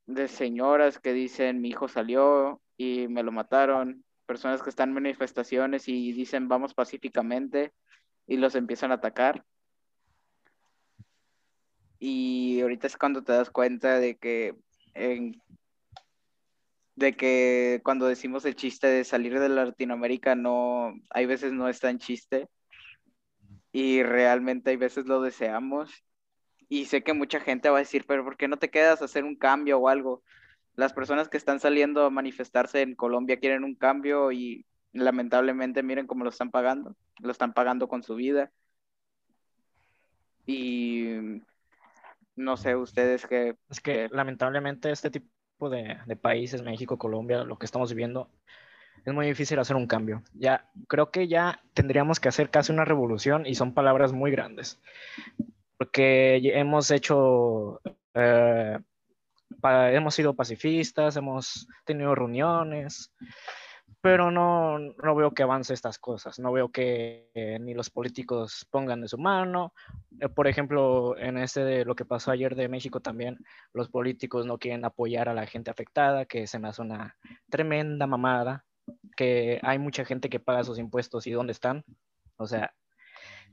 [0.07, 4.05] de señoras que dicen, mi hijo salió y me lo mataron.
[4.27, 7.73] Personas que están en manifestaciones y dicen, vamos pacíficamente
[8.27, 9.45] y los empiezan a atacar.
[11.99, 14.55] Y ahorita es cuando te das cuenta de que
[16.97, 21.81] de que cuando decimos el chiste de salir de Latinoamérica no, hay veces no es
[21.81, 22.49] tan chiste
[23.73, 25.91] y realmente hay veces lo deseamos
[26.69, 29.07] y sé que mucha gente va a decir, pero ¿por qué no te quedas a
[29.07, 30.23] hacer un cambio o algo?
[30.77, 36.07] Las personas que están saliendo a manifestarse en Colombia quieren un cambio y lamentablemente miren
[36.07, 38.51] cómo lo están pagando, lo están pagando con su vida.
[40.47, 41.41] Y
[42.37, 43.57] no sé ustedes qué...
[43.71, 48.31] Es que lamentablemente este tipo de, de, países, México, Colombia, lo que estamos viviendo,
[49.05, 50.23] es muy difícil hacer un cambio.
[50.35, 54.81] Ya, creo que ya tendríamos que hacer casi una revolución y son palabras muy grandes.
[55.77, 57.81] Porque hemos hecho...
[58.15, 58.79] Eh,
[59.63, 63.13] hemos sido pacifistas, hemos tenido reuniones,
[64.05, 68.67] pero no, no veo que avance estas cosas, no veo que eh, ni los políticos
[68.71, 69.73] pongan de su mano.
[70.21, 73.39] Eh, por ejemplo, en este de lo que pasó ayer de México también,
[73.73, 77.17] los políticos no quieren apoyar a la gente afectada, que se me hace una
[77.49, 78.67] tremenda mamada,
[79.17, 81.83] que hay mucha gente que paga sus impuestos y dónde están.
[82.37, 82.75] O sea,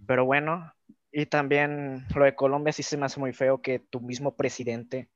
[0.05, 0.73] pero bueno,
[1.13, 5.09] y también lo de Colombia sí se me hace muy feo que tu mismo presidente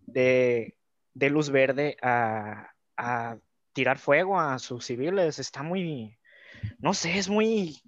[0.00, 0.76] de,
[1.14, 3.38] de luz verde a, a
[3.78, 5.38] tirar fuego a sus civiles.
[5.38, 6.18] Está muy,
[6.80, 7.80] no sé, es muy,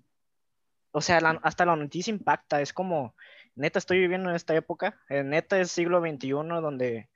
[0.92, 2.60] o sea, hasta la noticia impacta.
[2.60, 3.16] Es como,
[3.56, 5.00] neta, estoy viviendo en esta época.
[5.08, 6.28] neta es siglo XXI
[6.62, 7.08] donde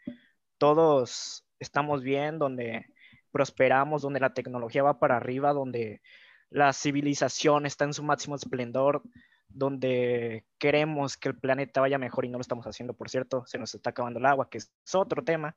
[0.59, 2.87] todos estamos bien, donde
[3.31, 6.03] prosperamos, donde la tecnología va para arriba, donde
[6.51, 9.03] la civilización está en su máximo esplendor,
[9.47, 13.57] donde queremos que el planeta vaya mejor y no lo estamos haciendo, por cierto, se
[13.57, 15.55] nos está acabando el agua, que es otro tema.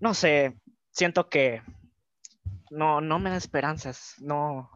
[0.00, 0.56] No sé,
[0.90, 1.62] siento que
[2.70, 4.70] no, no me da esperanzas, no,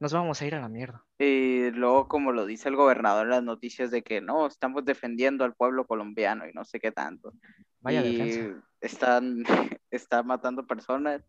[0.00, 1.04] nos vamos a ir a la mierda.
[1.18, 5.44] Y luego, como lo dice el gobernador en las noticias, de que no, estamos defendiendo
[5.44, 7.32] al pueblo colombiano y no sé qué tanto.
[7.80, 9.42] Vaya y Están,
[9.90, 11.22] están matando personas.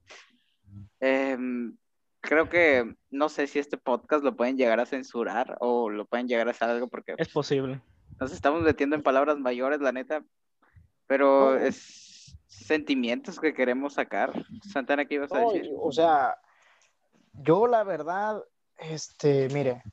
[0.99, 1.75] Em,
[2.21, 6.27] creo que no sé si este podcast lo pueden llegar a censurar o lo pueden
[6.27, 7.81] llegar a hacer algo porque es posible.
[8.19, 10.23] Nos estamos metiendo en palabras mayores, la neta,
[11.07, 12.08] pero es
[12.49, 14.33] sentimientos que queremos sacar.
[14.73, 15.71] Santana, ¿qué ibas a decir?
[15.79, 16.35] O sea,
[17.33, 18.43] yo la verdad,
[18.77, 19.83] este, mire,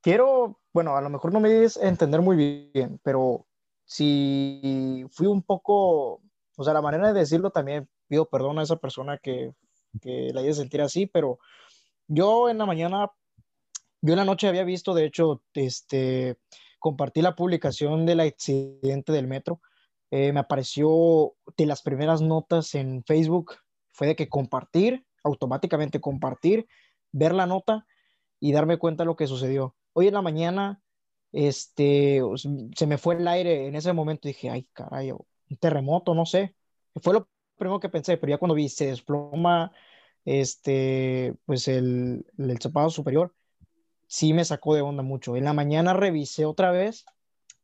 [0.00, 3.46] quiero, bueno, a lo mejor no me dices entender muy bien, pero
[3.84, 6.22] si fui un poco,
[6.56, 9.52] o sea, la manera de decirlo también pido perdón a esa persona que,
[10.00, 11.38] que la haya sentir así, pero
[12.06, 13.10] yo en la mañana,
[14.00, 16.38] yo en la noche había visto, de hecho, este,
[16.78, 19.60] compartí la publicación del accidente del metro
[20.10, 23.56] eh, me apareció de las primeras notas en Facebook,
[23.90, 26.66] fue de que compartir, automáticamente compartir,
[27.12, 27.86] ver la nota
[28.40, 29.76] y darme cuenta de lo que sucedió.
[29.92, 30.80] Hoy en la mañana,
[31.32, 32.22] este,
[32.76, 36.54] se me fue el aire en ese momento, dije, ay, caray, un terremoto, no sé.
[37.02, 39.72] Fue lo primero que pensé, pero ya cuando vi se desploma,
[40.24, 43.34] este, pues el, el superior,
[44.06, 45.36] sí me sacó de onda mucho.
[45.36, 47.04] En la mañana revisé otra vez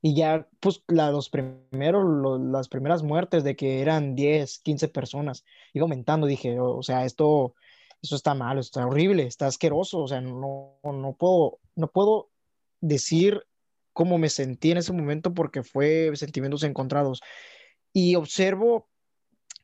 [0.06, 2.04] y ya, pues, la, los primeros,
[2.38, 7.54] las primeras muertes de que eran 10, 15 personas, iba aumentando, dije, o, sea, esto,
[8.02, 12.28] esto está mal, está horrible, está asqueroso, o sea, no, no, puedo, no puedo
[12.82, 13.46] decir
[13.94, 17.22] cómo me sentí en ese momento porque fue sentimientos encontrados.
[17.94, 18.86] Y observo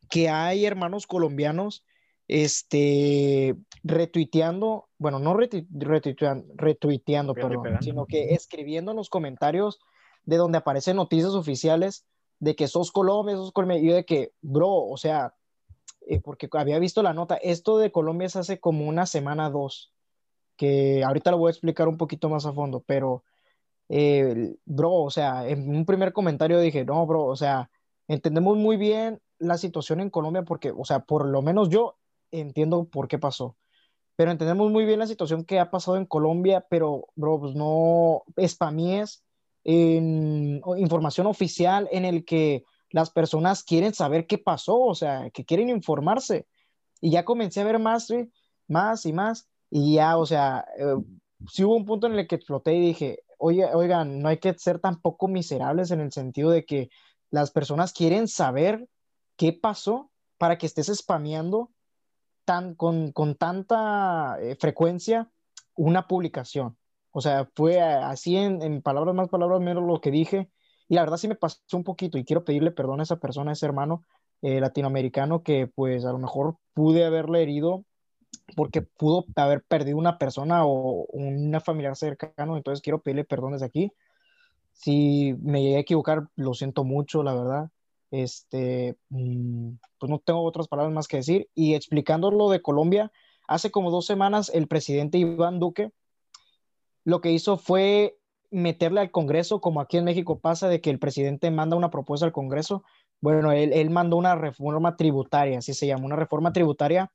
[0.09, 1.85] que hay hermanos colombianos
[2.29, 9.81] este, retuiteando, bueno, no retuiteando, retuiteando perdón, sino que escribiendo en los comentarios
[10.31, 12.07] de donde aparecen noticias oficiales
[12.39, 15.35] de que sos Colombia, sos Colombia, y yo de que, bro, o sea,
[16.07, 19.93] eh, porque había visto la nota, esto de Colombia es hace como una semana, dos,
[20.57, 23.25] que ahorita lo voy a explicar un poquito más a fondo, pero,
[23.89, 27.69] eh, bro, o sea, en un primer comentario dije, no, bro, o sea,
[28.07, 31.97] entendemos muy bien la situación en Colombia porque, o sea, por lo menos yo
[32.31, 33.57] entiendo por qué pasó,
[34.15, 38.23] pero entendemos muy bien la situación que ha pasado en Colombia, pero, bro, pues no
[38.47, 39.25] spamies
[39.65, 45.69] información oficial en el que las personas quieren saber qué pasó, o sea, que quieren
[45.69, 46.47] informarse.
[47.01, 48.09] Y ya comencé a ver más,
[48.69, 50.97] más y más, y ya, o sea, eh,
[51.49, 54.55] si hubo un punto en el que exploté y dije, oye, oigan, no hay que
[54.59, 56.91] ser tampoco miserables en el sentido de que
[57.31, 58.89] las personas quieren saber
[59.37, 61.71] qué pasó para que estés spameando
[62.45, 65.31] tan, con, con tanta eh, frecuencia
[65.75, 66.77] una publicación.
[67.13, 70.49] O sea, fue así en, palabras más, palabras menos lo que dije.
[70.89, 73.51] Y la verdad sí me pasó un poquito y quiero pedirle perdón a esa persona,
[73.51, 74.05] a ese hermano
[74.43, 77.85] eh, latinoamericano que pues a lo mejor pude haberle herido
[78.57, 82.57] porque pudo haber perdido una persona o una familiar cercano.
[82.57, 83.93] Entonces quiero pedirle perdón desde aquí.
[84.73, 87.71] Si me llegué a equivocar, lo siento mucho, la verdad.
[88.11, 91.49] Este, mm, pues no tengo otras palabras más que decir.
[91.55, 93.13] Y explicando lo de Colombia,
[93.47, 95.93] hace como dos semanas el presidente Iván Duque
[97.05, 98.19] lo que hizo fue
[98.51, 102.27] meterle al Congreso, como aquí en México pasa, de que el presidente manda una propuesta
[102.27, 102.85] al Congreso.
[103.21, 107.13] Bueno, él, mandó una reforma tributaria, así se llama, una reforma tributaria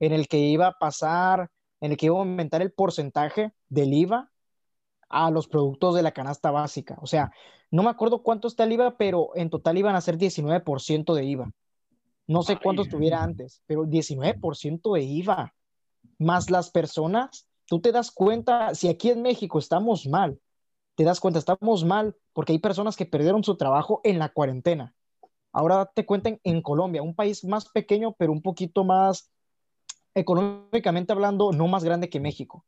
[0.00, 3.92] en el que iba a pasar, en el que iba a aumentar el porcentaje del
[3.92, 4.30] IVA
[5.08, 6.96] a los productos de la canasta básica.
[7.02, 7.32] O sea,
[7.70, 11.24] no me acuerdo cuánto está el IVA, pero en total iban a ser 19% de
[11.24, 11.52] IVA.
[12.26, 15.54] No sé cuánto estuviera antes, pero 19% de IVA,
[16.18, 20.38] más las personas tú te das cuenta, si aquí en México estamos mal,
[20.94, 24.94] te das cuenta, estamos mal porque hay personas que perdieron su trabajo en la cuarentena.
[25.52, 29.30] Ahora te cuenten en Colombia, un país más pequeño, pero un poquito más,
[30.14, 32.64] económicamente hablando, no más grande que México,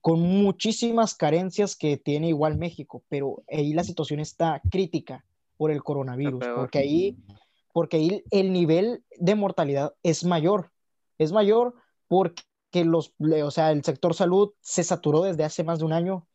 [0.00, 5.24] con muchísimas carencias que tiene igual México, pero ahí la situación está crítica
[5.56, 7.16] por el coronavirus, porque ahí,
[7.72, 10.70] porque ahí el nivel de mortalidad es mayor,
[11.18, 11.74] es mayor
[12.08, 16.26] porque los, o sea, el sector salud se saturó desde hace más de un año,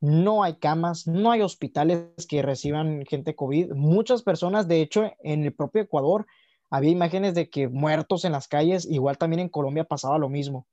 [0.00, 5.44] no hay camas, no hay hospitales que reciban gente COVID, muchas personas, de hecho, en
[5.44, 6.26] el propio Ecuador,
[6.70, 10.66] había imágenes de que muertos en las calles, igual también en Colombia pasaba lo mismo.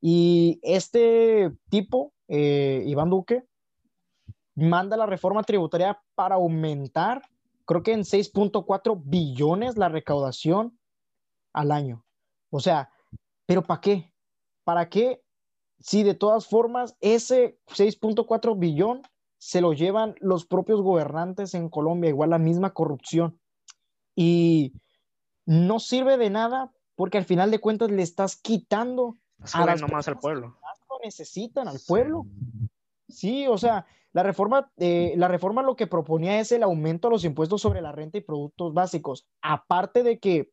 [0.00, 3.44] Y este tipo, eh, Iván Duque,
[4.54, 7.22] manda la reforma tributaria para aumentar,
[7.66, 10.78] creo que en 6.4 billones la recaudación
[11.52, 12.04] al año.
[12.50, 12.90] O sea,
[13.50, 14.14] ¿pero para qué?
[14.62, 15.24] ¿Para qué?
[15.80, 19.02] Si de todas formas ese 6.4 billón
[19.38, 23.40] se lo llevan los propios gobernantes en Colombia, igual la misma corrupción.
[24.14, 24.74] Y
[25.46, 29.16] no sirve de nada porque al final de cuentas le estás quitando
[29.52, 30.56] a las nomás al pueblo.
[30.60, 32.26] Que lo necesitan al pueblo.
[33.08, 37.10] Sí, o sea, la reforma, eh, la reforma lo que proponía es el aumento a
[37.10, 39.26] los impuestos sobre la renta y productos básicos.
[39.42, 40.52] Aparte de que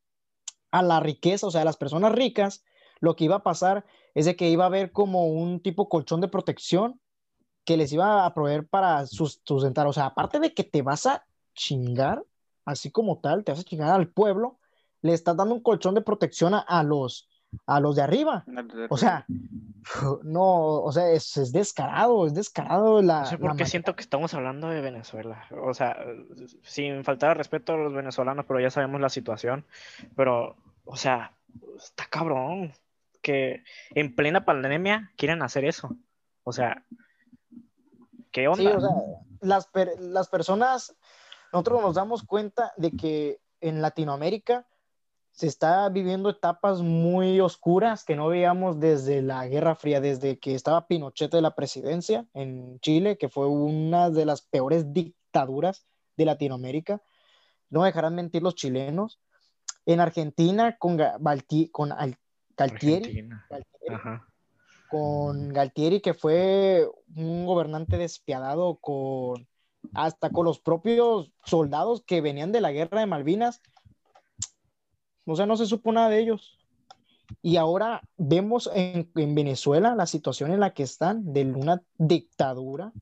[0.71, 2.63] a la riqueza, o sea, a las personas ricas,
[2.99, 6.21] lo que iba a pasar es de que iba a haber como un tipo colchón
[6.21, 6.99] de protección
[7.67, 9.87] que les iba a proveer para sustentar.
[9.87, 12.23] O sea, aparte de que te vas a chingar,
[12.65, 14.57] así como tal, te vas a chingar al pueblo,
[15.01, 17.29] le estás dando un colchón de protección a, los,
[17.65, 18.45] a los de arriba.
[18.89, 19.25] O sea,
[20.23, 23.19] no, o sea, es, es descarado, es descarado la...
[23.19, 25.45] No sé por qué siento que estamos hablando de Venezuela.
[25.61, 25.97] O sea,
[26.63, 29.65] sin faltar respeto a los venezolanos, pero ya sabemos la situación.
[30.15, 30.55] Pero,
[30.85, 31.33] o sea,
[31.77, 32.73] está cabrón
[33.27, 35.89] que en plena pandemia quieren hacer eso.
[36.45, 36.85] O sea,
[38.31, 38.61] ¿qué onda?
[38.61, 38.89] Sí, o sea,
[39.41, 40.95] las, las personas,
[41.51, 44.65] nosotros nos damos cuenta de que en Latinoamérica
[45.33, 50.55] se está viviendo etapas muy oscuras que no veíamos desde la Guerra Fría, desde que
[50.55, 55.85] estaba Pinochet de la presidencia en Chile, que fue una de las peores dictaduras
[56.15, 57.01] de Latinoamérica.
[57.69, 59.19] No dejarán mentir los chilenos.
[59.85, 60.97] En Argentina, con,
[61.73, 61.91] con
[62.57, 63.29] Galtieri,
[64.89, 69.47] con Galtieri, que fue un gobernante despiadado con
[69.93, 73.61] hasta con los propios soldados que venían de la guerra de Malvinas,
[75.25, 76.57] o sea, no se supo nada de ellos.
[77.41, 82.93] Y ahora vemos en, Venezuela la situación en la que están de una dictadura,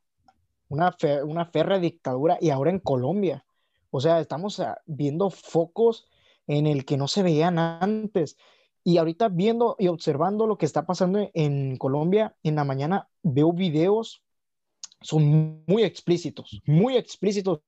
[0.67, 3.45] una, una férrea dictadura, y ahora en Colombia.
[3.91, 6.07] O sea, estamos ah, viendo focos
[6.47, 8.37] en el que no se veían antes.
[8.85, 13.51] Y ahorita viendo y observando lo que está pasando en Colombia, en la mañana veo
[13.51, 14.23] videos,
[15.01, 17.59] son muy explícitos, muy explícitos.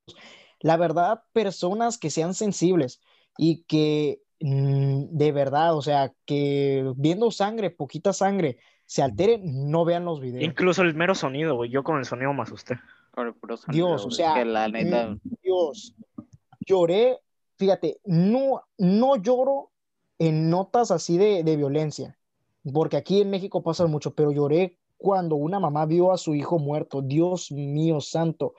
[0.61, 3.01] La verdad, personas que sean sensibles
[3.37, 9.83] y que Mm, de verdad, o sea, que viendo sangre, poquita sangre, se altere, no
[9.83, 10.43] vean los videos.
[10.43, 11.71] Incluso el mero sonido, güey.
[11.71, 12.79] Yo con el sonido me asusté.
[13.69, 15.95] Dios, o sea, mm, Dios,
[16.59, 17.19] lloré,
[17.57, 19.71] fíjate, no, no lloro
[20.19, 22.17] en notas así de, de violencia,
[22.73, 26.59] porque aquí en México pasa mucho, pero lloré cuando una mamá vio a su hijo
[26.59, 27.01] muerto.
[27.01, 28.53] Dios mío santo,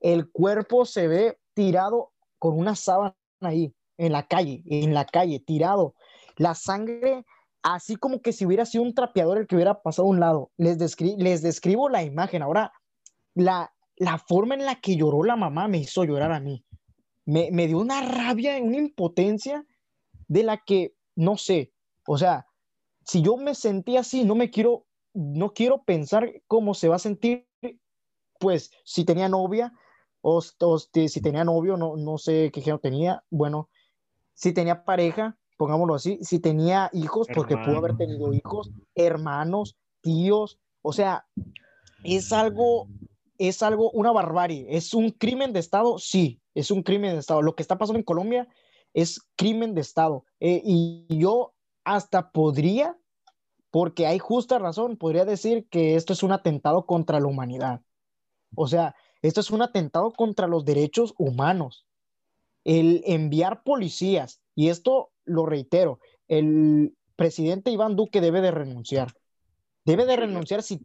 [0.00, 5.40] el cuerpo se ve tirado con una sábana ahí en la calle, en la calle,
[5.40, 5.94] tirado.
[6.36, 7.24] La sangre,
[7.62, 10.50] así como que si hubiera sido un trapeador el que hubiera pasado a un lado.
[10.56, 12.42] Les, les describo la imagen.
[12.42, 12.72] Ahora,
[13.34, 16.64] la, la forma en la que lloró la mamá me hizo llorar a mí.
[17.24, 19.66] Me, me dio una rabia, una impotencia
[20.28, 21.72] de la que, no sé,
[22.06, 22.46] o sea,
[23.04, 27.00] si yo me sentí así, no me quiero, no quiero pensar cómo se va a
[27.00, 27.48] sentir,
[28.38, 29.72] pues, si tenía novia,
[30.20, 33.68] o, o si tenía novio, no, no sé qué género tenía, bueno,
[34.32, 40.60] si tenía pareja, pongámoslo así, si tenía hijos, porque pudo haber tenido hijos, hermanos, tíos,
[40.82, 41.26] o sea,
[42.04, 42.86] es algo,
[43.38, 47.42] es algo, una barbarie, es un crimen de Estado, sí, es un crimen de Estado.
[47.42, 48.46] Lo que está pasando en Colombia
[48.94, 50.24] es crimen de Estado.
[50.40, 52.98] Eh, y yo hasta podría,
[53.70, 57.82] porque hay justa razón, podría decir que esto es un atentado contra la humanidad.
[58.54, 61.86] O sea, esto es un atentado contra los derechos humanos
[62.68, 69.14] el enviar policías, y esto lo reitero, el presidente Iván Duque debe de renunciar.
[69.86, 70.76] Debe de renunciar si,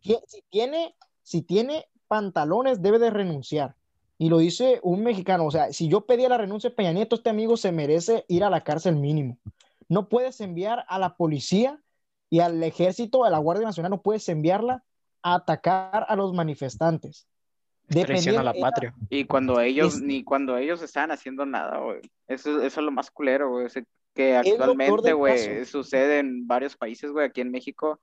[0.50, 3.76] tiene, si tiene pantalones, debe de renunciar.
[4.24, 7.18] Y lo dice un mexicano, o sea, si yo pedía la renuncia de Peña Nieto,
[7.18, 9.38] este amigo se merece ir a la cárcel mínimo.
[9.90, 11.82] No puedes enviar a la policía
[12.30, 14.82] y al ejército, a la Guardia Nacional, no puedes enviarla
[15.24, 17.28] a atacar a los manifestantes
[17.90, 18.96] a la patria.
[19.10, 21.82] Y cuando ellos, ni cuando ellos estaban haciendo nada,
[22.26, 23.58] Eso, eso es lo más culero,
[24.16, 28.00] que Es lo peor actualmente, güey, sucede en varios países, güey, aquí en México.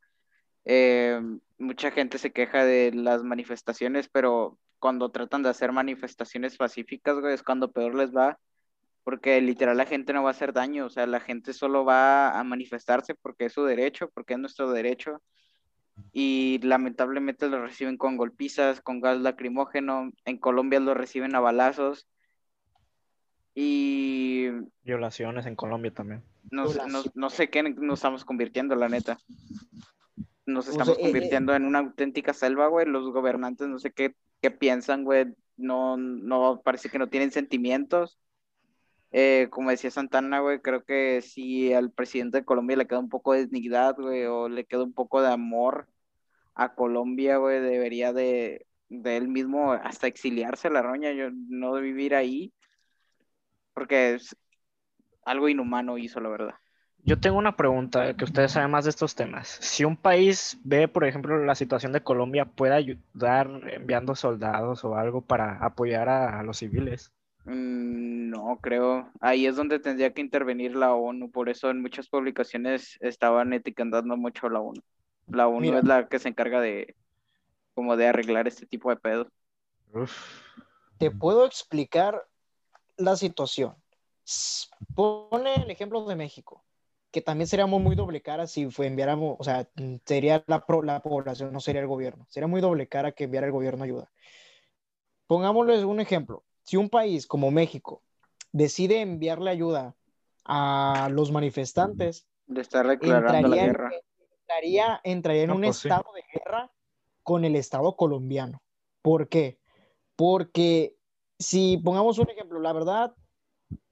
[0.66, 1.18] eh,
[1.56, 7.34] mucha gente se queja de las manifestaciones, pero cuando tratan de hacer manifestaciones pacíficas, güey,
[7.34, 8.38] es cuando peor les va,
[9.04, 12.38] porque literal la gente no va a hacer daño, o sea, la gente solo va
[12.38, 15.22] a manifestarse porque es su derecho, porque es nuestro derecho,
[16.12, 22.08] y lamentablemente lo reciben con golpizas, con gas lacrimógeno, en Colombia lo reciben a balazos,
[23.54, 24.48] y
[24.84, 26.22] Violaciones en Colombia también.
[26.50, 27.12] no, sé- no, Violación.
[27.16, 29.18] no sé qué nos estamos convirtiendo, la neta.
[30.46, 32.86] Nos O estamos eh, eh, convirtiendo en una auténtica selva, güey.
[32.86, 35.26] Los gobernantes no sé qué, qué piensan, güey.
[35.56, 38.18] No, no, parece que no tienen sentimientos.
[39.12, 43.08] Eh, como decía Santana, güey, creo que si al presidente de Colombia le queda un
[43.08, 45.88] poco de dignidad, güey, o le queda un poco de amor
[46.54, 51.82] a Colombia, güey, debería de, de él mismo hasta exiliarse la roña, yo no de
[51.82, 52.52] vivir ahí,
[53.74, 54.36] porque es
[55.24, 56.54] algo inhumano hizo, la verdad.
[57.04, 59.48] Yo tengo una pregunta, que ustedes saben más de estos temas.
[59.60, 64.94] Si un país ve, por ejemplo, la situación de Colombia, ¿puede ayudar enviando soldados o
[64.96, 67.12] algo para apoyar a, a los civiles?
[67.44, 69.10] Mm, No, creo.
[69.20, 71.30] Ahí es donde tendría que intervenir la ONU.
[71.30, 74.80] Por eso en muchas publicaciones estaban etiquetando mucho a la ONU.
[75.28, 75.78] La ONU Mira.
[75.78, 76.94] es la que se encarga de
[77.74, 79.26] como de arreglar este tipo de pedos.
[79.92, 80.42] Uf.
[80.98, 82.26] Te puedo explicar
[82.96, 83.74] la situación.
[84.94, 86.62] Pone el ejemplo de México,
[87.10, 89.68] que también seríamos muy doble cara si fue enviáramos, o sea,
[90.04, 92.26] sería la, pro- la población, no sería el gobierno.
[92.28, 94.10] Sería muy doble cara que enviara el gobierno ayuda.
[95.26, 96.44] Pongámosles un ejemplo.
[96.62, 98.02] Si un país como México
[98.52, 99.96] decide enviarle ayuda
[100.44, 103.92] a los manifestantes, Le está declarando la entraría, en- guerra.
[104.42, 105.88] entraría, entraría en No, un pues sí.
[105.88, 106.70] estado de guerra
[107.22, 108.62] con el Estado colombiano.
[109.02, 109.58] ¿Por qué?
[110.16, 110.96] Porque
[111.38, 113.14] si pongamos un ejemplo, la verdad,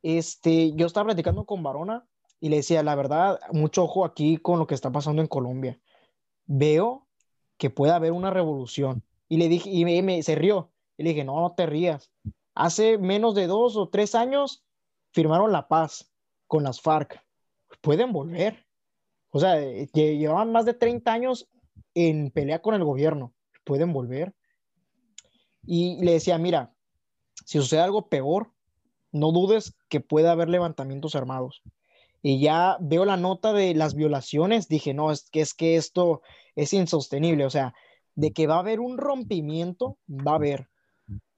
[0.02, 2.06] este, yo estaba platicando con Varona
[2.41, 5.80] y le decía, la verdad, mucho ojo aquí con lo que está pasando en Colombia.
[6.47, 7.07] Veo
[7.57, 9.03] que puede haber una revolución.
[9.28, 10.72] Y le dije, y me, se rió.
[10.97, 12.11] Y le dije, no, no te rías.
[12.55, 14.64] Hace menos de dos o tres años
[15.12, 16.12] firmaron la paz
[16.47, 17.22] con las FARC.
[17.80, 18.66] Pueden volver.
[19.30, 21.49] O sea, lle- llevaban más de 30 años
[21.95, 23.34] en pelea con el gobierno.
[23.64, 24.34] Pueden volver.
[25.66, 26.72] Y le decía, mira,
[27.45, 28.53] si sucede algo peor,
[29.12, 31.62] no dudes que pueda haber levantamientos armados.
[32.22, 36.22] Y ya veo la nota de las violaciones, dije, no, es que, es que esto
[36.56, 37.44] es insostenible.
[37.44, 37.74] O sea,
[38.14, 40.68] de que va a haber un rompimiento, va a haber.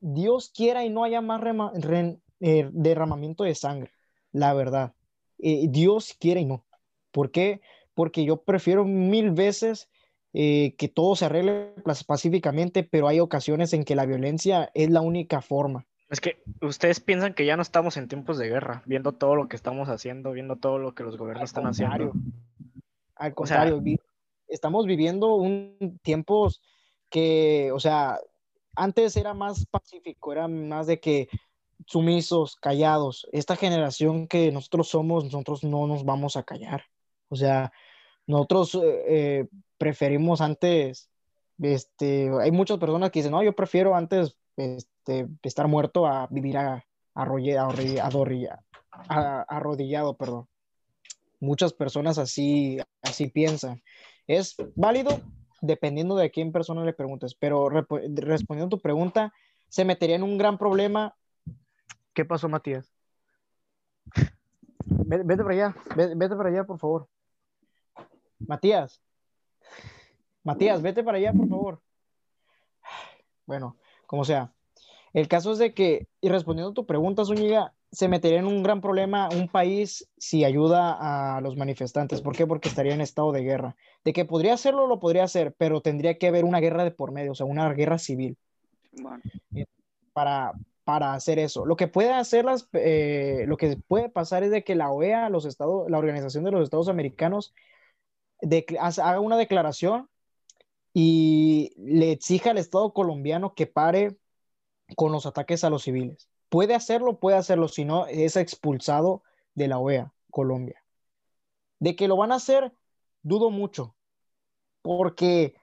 [0.01, 1.43] Dios quiera y no haya más
[2.41, 3.93] eh, derramamiento de sangre,
[4.33, 4.95] la verdad.
[5.39, 6.65] Eh, Dios quiera y no.
[7.11, 7.61] ¿Por qué?
[7.95, 9.91] Porque yo prefiero mil veces
[10.33, 11.75] eh, que todo se arregle
[12.07, 15.87] pacíficamente, pero hay ocasiones en que la violencia es la única forma.
[16.11, 19.49] Es que ustedes piensan que ya no estamos en tiempos de guerra, viendo todo lo
[19.49, 22.13] que estamos haciendo, viendo todo lo que los gobiernos están haciendo.
[23.15, 23.83] Al O sea- contrario,
[24.49, 26.61] estamos viviendo un tiempos
[27.11, 28.19] que, o sea,
[28.75, 31.29] antes era más pacífico, era más de que
[31.87, 33.29] sumisos, callados.
[33.33, 36.85] Esta generación que nosotros somos, nosotros no nos vamos a callar.
[37.29, 37.73] O sea,
[38.27, 39.49] nosotros eh, eh,
[39.79, 41.09] preferimos antes,
[41.61, 46.59] este, hay muchas personas que dicen, no, yo prefiero antes este, estar muerto a vivir
[46.59, 46.85] a,
[49.49, 50.49] arrodillado, perdón.
[51.41, 53.83] Muchas personas así, así piensan.
[54.27, 55.19] Es válido
[55.63, 59.33] dependiendo de a quién persona le preguntes, pero respondiendo a tu pregunta,
[59.69, 61.15] se metería en un gran problema.
[62.15, 62.93] ¿Qué pasó, Matías?
[64.85, 67.09] Vete, vete para allá, ve- vete, para allá, por favor.
[68.47, 69.03] Matías.
[70.43, 71.83] Matías, vete para allá, por favor.
[73.47, 73.77] Bueno,
[74.11, 74.53] como sea.
[75.13, 78.65] El caso es de que, y respondiendo a tu pregunta, Zúñiga, se metería en un
[78.65, 82.21] gran problema un país si ayuda a los manifestantes.
[82.21, 82.45] ¿Por qué?
[82.45, 83.77] Porque estaría en estado de guerra.
[84.05, 87.13] De que podría hacerlo, lo podría hacer, pero tendría que haber una guerra de por
[87.13, 88.37] medio, o sea, una guerra civil
[89.01, 89.23] Bueno,
[90.13, 91.65] para, para hacer eso.
[91.65, 95.29] Lo que puede hacer las, eh, lo que puede pasar es de que la OEA,
[95.29, 97.55] los estados, la Organización de los Estados Americanos,
[98.81, 100.09] haga una declaración
[100.93, 104.19] y le exija al Estado colombiano que pare
[104.97, 106.29] con los ataques a los civiles.
[106.49, 109.23] Puede hacerlo, puede hacerlo, si no es expulsado
[109.55, 110.83] de la OEA, Colombia.
[111.79, 112.73] De que lo van a hacer,
[113.23, 113.95] dudo mucho,
[114.83, 115.55] porque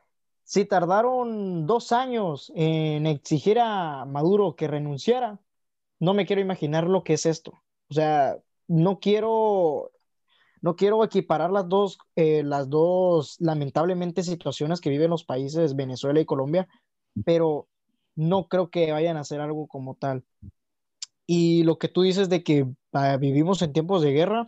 [0.44, 5.42] si tardaron dos años en exigir a Maduro que renunciara,
[6.00, 7.52] no me quiero imaginar lo que es esto.
[7.90, 9.92] O sea, no quiero,
[10.62, 16.20] no quiero equiparar las dos, eh, las dos lamentablemente situaciones que viven los países Venezuela
[16.20, 16.68] y Colombia,
[17.26, 17.68] pero
[18.16, 20.26] no creo que vayan a hacer algo como tal.
[21.26, 24.48] Y lo que tú dices de que ah, vivimos en tiempos de guerra,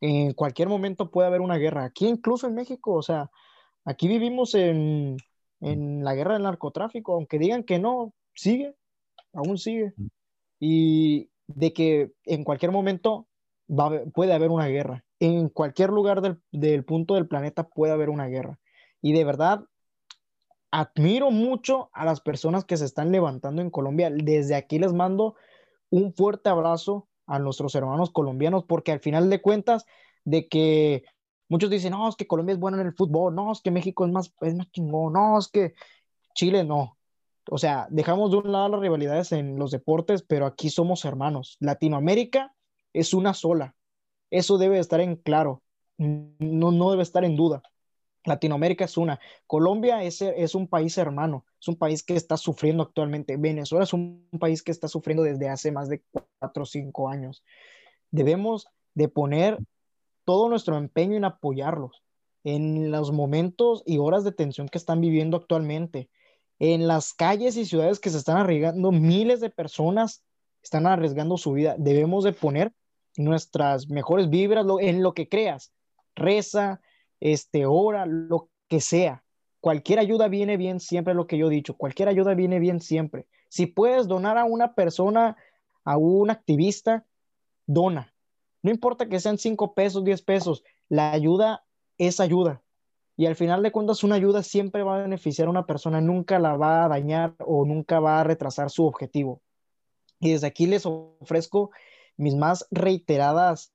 [0.00, 1.84] En cualquier momento puede haber una guerra.
[1.84, 3.30] Aquí incluso en México, o sea,
[3.84, 5.16] aquí vivimos en,
[5.60, 8.76] en la guerra del narcotráfico, aunque digan que no, sigue,
[9.34, 9.94] aún sigue.
[10.60, 13.28] Y de que en cualquier momento
[14.14, 15.04] puede haber una guerra.
[15.24, 16.20] En cualquier lugar
[16.50, 18.58] del, punto del planeta puede haber una guerra.
[19.00, 19.64] Y de verdad,
[20.72, 24.10] admiro mucho a las personas que se están levantando en Colombia.
[24.10, 25.36] Desde aquí les mando
[25.90, 29.86] un fuerte abrazo a nuestros hermanos colombianos, porque al final de cuentas,
[30.24, 31.04] de que
[31.48, 34.04] muchos dicen, no, es que Colombia es bueno en el fútbol, no, es que México
[34.04, 35.74] es más, es más chingón, no, es que
[36.34, 36.98] Chile no.
[37.48, 41.58] O sea, dejamos de un lado las rivalidades en los deportes, pero aquí somos hermanos.
[41.60, 42.56] Latinoamérica
[42.92, 43.76] es una sola.
[44.32, 45.62] Eso debe estar en claro.
[45.98, 47.62] No, no debe estar en duda.
[48.24, 49.20] Latinoamérica es una.
[49.46, 53.36] Colombia es, es un país hermano, es un país que está sufriendo actualmente.
[53.36, 56.02] Venezuela es un, país que está sufriendo desde hace más de
[56.38, 57.44] cuatro o cinco años.
[58.10, 59.58] Debemos de poner
[60.24, 62.02] todo nuestro empeño en apoyarlos
[62.42, 66.08] en los momentos y horas de tensión que están viviendo actualmente.
[66.58, 70.22] En las calles y ciudades que se están arriesgando, miles de personas
[70.62, 71.74] están arriesgando su vida.
[71.78, 72.72] Debemos de poner
[73.16, 75.72] nuestras mejores vibras en lo que creas.
[76.14, 76.80] Reza,
[77.20, 79.24] este, hora, lo que sea.
[79.60, 81.76] Cualquier ayuda viene bien siempre, lo que yo he dicho.
[81.76, 83.26] Cualquier ayuda viene bien siempre.
[83.48, 85.36] Si puedes donar a una persona,
[85.84, 87.06] a un activista,
[87.66, 88.12] dona.
[88.62, 91.64] No importa que sean cinco pesos, diez pesos, la ayuda
[91.98, 92.62] es ayuda.
[93.16, 96.38] Y al final de cuentas, una ayuda siempre va a beneficiar a una persona, nunca
[96.38, 99.42] la va a dañar o nunca va a retrasar su objetivo.
[100.18, 101.70] Y desde aquí les ofrezco
[102.16, 103.72] mis más reiteradas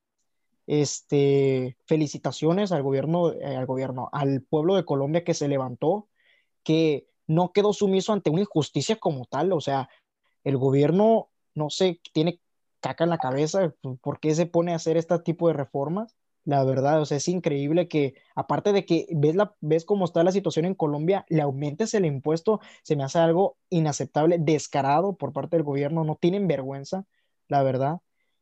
[0.68, 6.10] este, felicitaciones al gobierno, eh, al gobierno, al pueblo de Colombia que se levantó,
[6.64, 9.54] que no quedó sumiso ante una injusticia como tal.
[9.54, 9.90] O sea,
[10.44, 12.42] el gobierno, no sé, tiene
[12.80, 16.16] caca en la cabeza, ¿por qué se pone a hacer este tipo de reformas?
[16.46, 20.24] La verdad, o sea, es increíble que, aparte de que ves, la, ves cómo está
[20.24, 25.34] la situación en Colombia, le aumentes el impuesto, se me hace algo inaceptable, descarado por
[25.34, 27.06] parte del gobierno, no tienen vergüenza,
[27.50, 28.00] la verdad.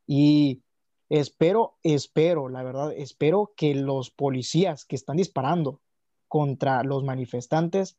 [0.08, 0.62] Y
[1.10, 5.82] Espero, espero, la verdad, espero que los policías que están disparando
[6.28, 7.98] contra los manifestantes,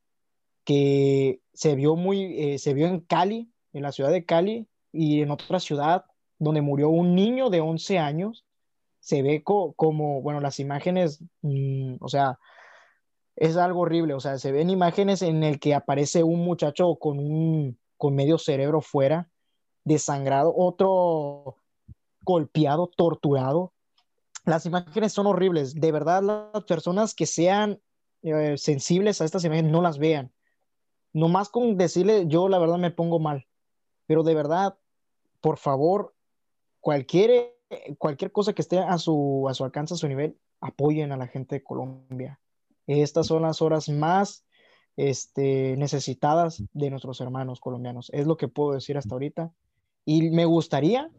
[0.64, 5.22] que se vio muy, eh, se vio en Cali, en la ciudad de Cali y
[5.22, 6.06] en otra ciudad
[6.38, 8.44] donde murió un niño de 11 años,
[8.98, 12.40] se ve como, bueno, las imágenes, mm, o sea,
[13.36, 17.18] es algo horrible, o sea, se ven imágenes en el que aparece un muchacho con
[17.20, 19.30] un, con medio cerebro fuera,
[19.84, 21.56] desangrado, otro
[22.26, 23.72] golpeado, torturado.
[24.44, 25.74] Las imágenes son horribles.
[25.74, 27.80] De verdad, las personas que sean
[28.22, 30.32] eh, sensibles a estas imágenes no las vean.
[31.12, 33.46] Nomás con decirle, yo la verdad me pongo mal.
[34.06, 34.76] Pero de verdad,
[35.40, 36.14] por favor,
[36.80, 37.56] cualquier,
[37.98, 41.28] cualquier cosa que esté a su, a su alcance, a su nivel, apoyen a la
[41.28, 42.40] gente de Colombia.
[42.86, 44.44] Estas son las horas más
[44.96, 48.10] este, necesitadas de nuestros hermanos colombianos.
[48.12, 49.52] Es lo que puedo decir hasta ahorita.
[50.04, 51.10] Y me gustaría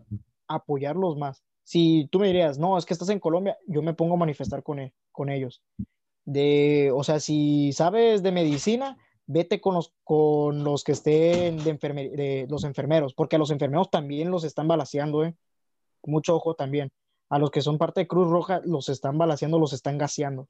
[0.48, 1.44] apoyarlos más.
[1.64, 4.64] Si tú me dirías, no, es que estás en Colombia, yo me pongo a manifestar
[4.64, 5.62] con, él, con ellos.
[6.26, 11.74] De, o sea, si sabes de medicina, vete con los, con los que estén de,
[11.74, 15.36] de los enfermeros, porque a los enfermeros también los están balaseando, ¿eh?
[16.04, 16.92] Mucho ojo también.
[17.30, 20.48] A los que son parte de Cruz Roja, los están balaseando, los están gaseando.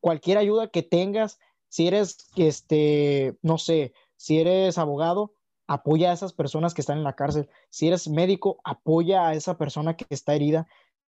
[0.00, 1.38] Cualquier ayuda que tengas,
[1.68, 5.32] si eres, este, no sé, si eres abogado,
[5.66, 7.48] apoya a esas personas que están en la cárcel.
[7.70, 10.68] Si eres médico, apoya a esa persona que está herida.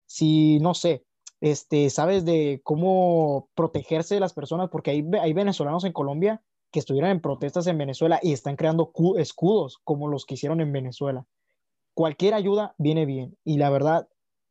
[0.05, 1.05] Si, no sé,
[1.41, 6.41] este, sabes de cómo protegerse de las personas, porque hay, hay venezolanos en Colombia
[6.71, 10.71] que estuvieron en protestas en Venezuela y están creando escudos como los que hicieron en
[10.71, 11.25] Venezuela.
[11.93, 13.37] Cualquier ayuda viene bien.
[13.43, 14.07] Y la verdad,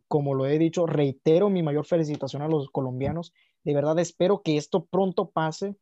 [0.08, 3.32] como lo he dicho, reitero mi mayor felicitación a los colombianos.
[3.64, 5.76] De verdad espero que esto pronto pase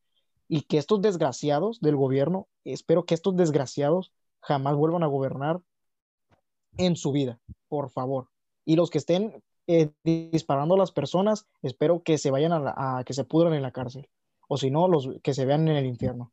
[0.48, 5.60] y que estos desgraciados del gobierno, espero que estos desgraciados jamás vuelvan a gobernar
[6.76, 8.28] en su vida, por favor.
[8.64, 13.14] Y los que estén eh, disparando a las personas, espero que se vayan a, que
[13.14, 14.08] se pudran en la cárcel.
[14.48, 16.32] O si no, los que se vean en el infierno.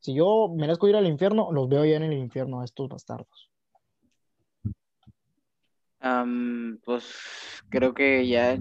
[0.00, 3.50] Si yo merezco ir al infierno, los veo ya en el infierno a estos bastardos.
[6.84, 8.60] pues creo que ya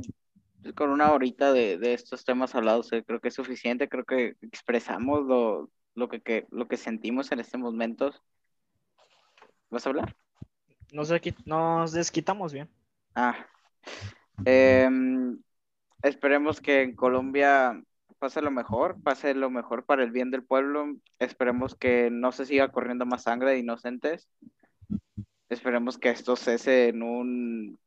[0.76, 5.26] con una horita de, estos temas hablados, eh, creo que es suficiente, creo que expresamos
[5.26, 8.14] lo, lo, que, lo que sentimos en este momento.
[9.70, 10.16] ¿Vas a hablar?
[10.92, 11.12] Nos,
[11.46, 12.70] nos desquitamos bien.
[13.16, 13.46] Ah.
[14.46, 15.40] Em,
[16.02, 17.82] esperemos que en Colombia
[18.20, 20.96] pase lo mejor, pase lo mejor para el bien del pueblo.
[21.20, 24.30] Esperemos que no se siga corriendo más sangre de inocentes.
[25.50, 27.80] Esperemos que esto cese en un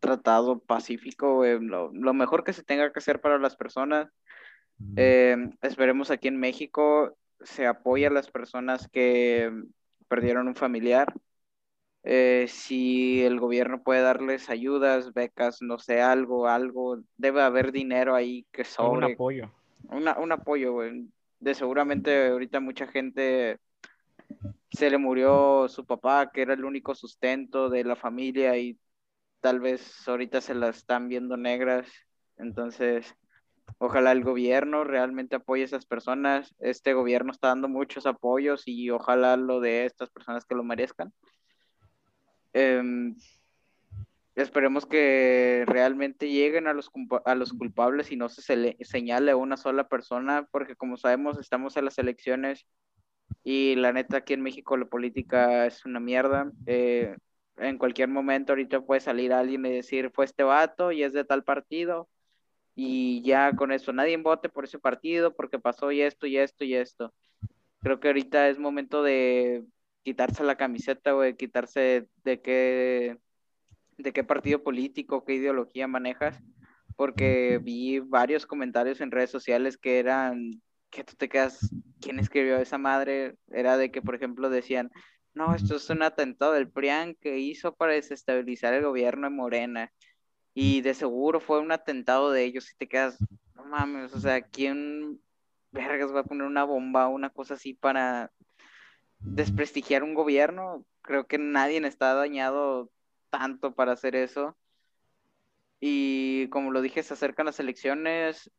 [0.00, 4.08] tratado pacífico, lo, mejor que se tenga que hacer para las personas.
[4.96, 9.52] Eh, esperemos aquí en México se apoye a las personas que
[10.08, 11.12] perdieron un familiar.
[12.04, 18.14] Eh, si el gobierno puede darles ayudas, becas, no sé, algo, algo, debe haber dinero
[18.14, 19.06] ahí que sobre.
[19.06, 19.50] Un apoyo.
[19.90, 21.08] un apoyo, güey.
[21.40, 23.58] De seguramente ahorita mucha gente
[24.70, 28.76] se le murió su papá, que era el único sustento de la familia y
[29.40, 31.88] tal vez ahorita se la están viendo negras.
[32.36, 33.14] Entonces,
[33.78, 36.54] ojalá el gobierno realmente apoye a esas personas.
[36.58, 41.12] Este gobierno está dando muchos apoyos y ojalá lo de estas personas que lo merezcan.
[42.52, 43.14] Em,
[44.34, 46.90] esperemos que realmente lleguen a los,
[47.24, 51.38] a los culpables y no se, se señale a una sola persona, porque como sabemos,
[51.38, 52.66] estamos en las elecciones
[53.44, 56.50] y la neta aquí en México la política es una mierda.
[56.66, 57.16] Eh,
[57.60, 61.24] en cualquier momento ahorita puede salir alguien y decir fue este vato y es de
[61.24, 62.08] tal partido
[62.74, 66.64] y ya con eso nadie vote por ese partido porque pasó y esto y esto
[66.64, 67.12] y esto.
[67.80, 69.64] Creo que ahorita es momento de
[70.04, 73.18] quitarse la camiseta, de quitarse de qué,
[73.96, 76.40] de qué partido político, qué ideología manejas,
[76.96, 82.58] porque vi varios comentarios en redes sociales que eran que tú te quedas, ¿quién escribió
[82.58, 83.36] esa madre?
[83.50, 84.90] Era de que, por ejemplo, decían,
[85.38, 89.92] no, esto es un atentado del PRIAN que hizo para desestabilizar el gobierno de Morena.
[90.52, 93.18] Y de seguro fue un atentado de ellos y te quedas,
[93.54, 95.20] no mames, o sea, ¿quién
[95.70, 98.32] vergas va a poner una bomba o una cosa así para
[99.20, 100.84] desprestigiar un gobierno?
[101.02, 102.90] Creo que nadie está dañado
[103.30, 104.56] tanto para hacer eso.
[105.78, 108.50] Y como lo dije, se acercan las elecciones,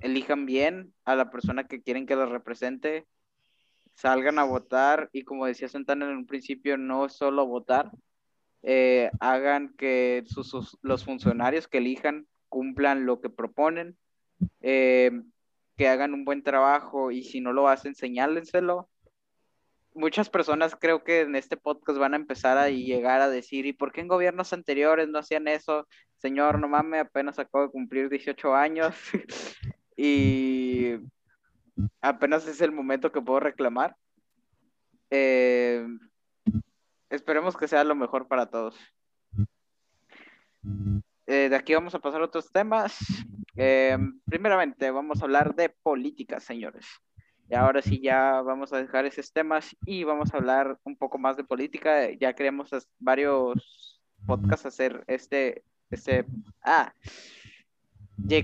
[0.00, 3.06] elijan bien a la persona que quieren que los represente,
[3.94, 7.90] salgan a votar y como decía Santana en un principio, no solo votar,
[8.62, 13.96] eh, hagan que sus, los funcionarios que elijan cumplan lo que proponen,
[14.60, 15.10] eh,
[15.76, 18.88] que hagan un buen trabajo y si no lo hacen, señálenselo.
[19.94, 23.72] Muchas personas creo que en este podcast van a empezar a llegar a decir, ¿y
[23.72, 25.86] por qué en gobiernos anteriores no hacían eso?
[26.16, 28.96] Señor, no mames, apenas acabo de cumplir 18 años.
[29.96, 30.94] y
[32.00, 33.96] apenas es el momento que puedo reclamar.
[35.10, 35.86] Eh,
[37.10, 38.76] esperemos que sea lo mejor para todos.
[41.26, 42.98] Eh, de aquí vamos a pasar a otros temas.
[43.56, 46.86] Eh, primeramente, vamos a hablar de política, señores.
[47.48, 51.18] Y ahora sí, ya vamos a dejar esos temas y vamos a hablar un poco
[51.18, 52.10] más de política.
[52.12, 56.24] Ya queremos varios podcasts hacer este, este,
[56.62, 56.92] ah,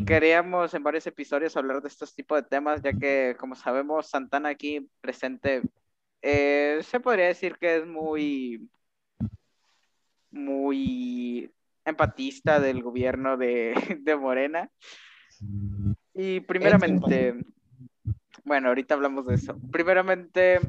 [0.07, 4.51] queríamos en varios episodios hablar de estos tipos de temas, ya que, como sabemos, Santana
[4.51, 5.63] aquí presente
[6.23, 8.69] eh, se podría decir que es muy,
[10.31, 11.51] muy
[11.85, 14.71] empatista del gobierno de, de Morena.
[16.15, 17.35] Y primeramente,
[18.45, 19.59] bueno, ahorita hablamos de eso.
[19.71, 20.61] Primeramente,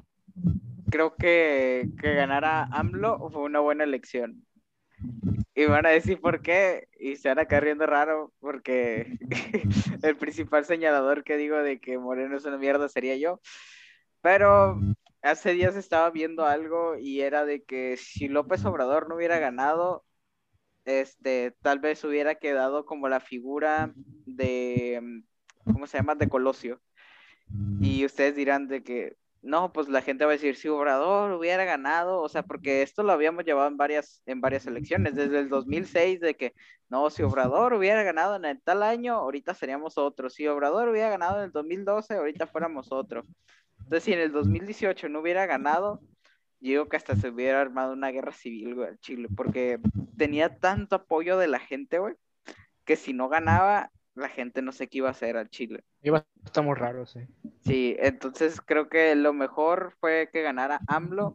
[0.90, 4.46] creo que, que ganara AMLO fue una buena elección.
[5.54, 9.18] Y van a decir por qué, y se van a caer riendo raro, porque
[10.04, 13.42] el principal señalador que digo de que Moreno es una mierda sería yo.
[14.22, 14.80] Pero
[15.22, 20.06] hace días estaba viendo algo y era de que si López Obrador no hubiera ganado,
[20.86, 25.24] este, tal vez hubiera quedado como la figura de,
[25.66, 26.16] ¿cómo se llama?
[26.16, 26.82] De Colosio.
[27.82, 31.66] Y ustedes dirán de que, no, pues la gente va a decir, si Obrador hubiera
[31.66, 35.50] ganado, o sea, porque esto lo habíamos llevado en varias, en varias elecciones, desde el
[35.50, 36.54] 2006, de que,
[36.90, 41.40] no, si Obrador hubiera ganado en tal año, ahorita seríamos otros, si Obrador hubiera ganado
[41.40, 43.26] en el 2012, ahorita fuéramos otros.
[43.80, 46.02] Entonces, si en el 2018 no hubiera ganado,
[46.60, 49.80] digo que hasta se hubiera armado una guerra civil, güey, Chile, porque
[50.18, 52.14] tenía tanto apoyo de la gente, güey,
[52.86, 55.84] que si no ganaba, la gente no sé qué iba a hacer al Chile.
[56.02, 57.22] Iba a estar muy raro, sí.
[57.62, 61.34] Sí, entonces creo que lo mejor fue que ganara AMLO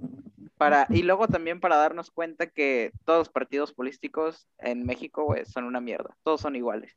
[0.57, 5.65] para, y luego también para darnos cuenta que todos los partidos políticos en México, son
[5.65, 6.97] una mierda, todos son iguales.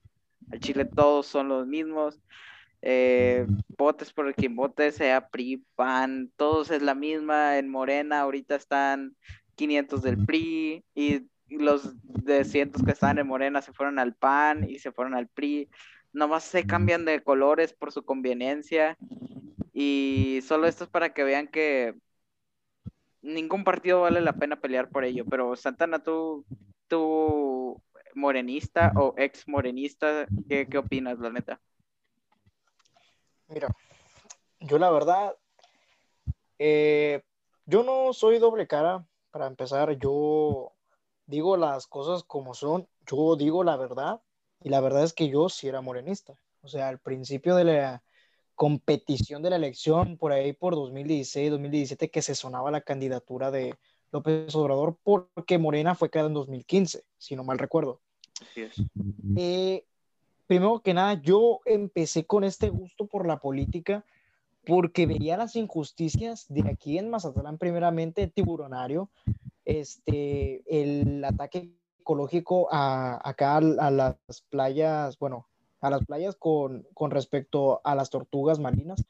[0.51, 2.21] Al Chile todos son los mismos,
[2.81, 3.45] eh,
[3.77, 9.15] votes por quien vote, sea PRI, PAN, todos es la misma, en Morena ahorita están
[9.55, 14.69] 500 del PRI y los de cientos que estaban en Morena se fueron al PAN
[14.69, 15.69] y se fueron al PRI
[16.11, 18.97] nomás se cambian de colores por su conveniencia.
[19.73, 21.95] Y solo esto es para que vean que
[23.21, 26.45] ningún partido vale la pena pelear por ello, pero Santana, tú,
[26.87, 27.81] tú
[28.15, 31.61] morenista o ex morenista, ¿qué, qué opinas, la neta?
[33.47, 33.67] Mira,
[34.59, 35.35] yo la verdad,
[36.59, 37.21] eh,
[37.65, 40.73] yo no soy doble cara, para empezar, yo
[41.29, 44.21] digo las cosas como son, yo digo la verdad
[44.63, 46.33] y la verdad es que yo sí era morenista.
[46.61, 48.03] O sea, al principio de la
[48.55, 53.75] competición de la elección, por ahí por 2016, 2017, que se sonaba la candidatura de
[54.11, 58.01] López Obrador porque Morena fue creada en 2015, si no mal recuerdo.
[58.41, 58.75] Así es.
[59.37, 59.85] Eh,
[60.47, 64.03] primero que nada, yo empecé con este gusto por la política
[64.65, 69.09] porque veía las injusticias de aquí en Mazatlán, primeramente tiburonario,
[69.65, 74.17] este, el ataque ecológico a, acá a, las
[74.49, 75.47] playas, bueno,
[75.81, 79.05] a las playas con, con, respecto a las tortugas marinas,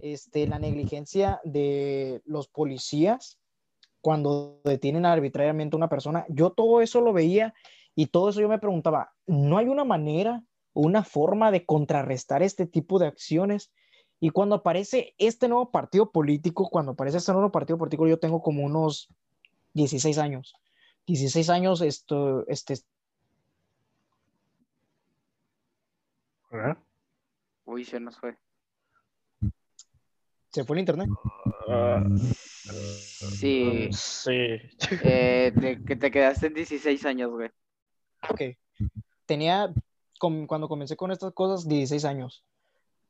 [0.00, 3.38] este, la negligencia de los policías
[4.00, 7.54] cuando detienen arbitrariamente a una persona, yo todo eso lo veía
[7.94, 12.66] y todo eso yo me preguntaba, ¿no hay una manera, una forma de contrarrestar este
[12.66, 13.72] tipo de acciones?
[14.20, 18.40] Y cuando aparece este nuevo partido político, cuando aparece este nuevo partido político, yo tengo
[18.40, 19.08] como unos
[19.74, 20.54] 16 años.
[21.06, 22.74] 16 años, esto, este...
[27.64, 28.36] Uy, se nos fue.
[30.50, 31.08] ¿Se fue el internet?
[32.64, 33.88] sí.
[33.92, 34.30] Sí.
[35.04, 37.50] Eh, te, que te quedaste en 16 años, güey.
[38.30, 38.42] Ok.
[39.26, 39.72] Tenía,
[40.18, 42.44] cuando comencé con estas cosas, 16 años.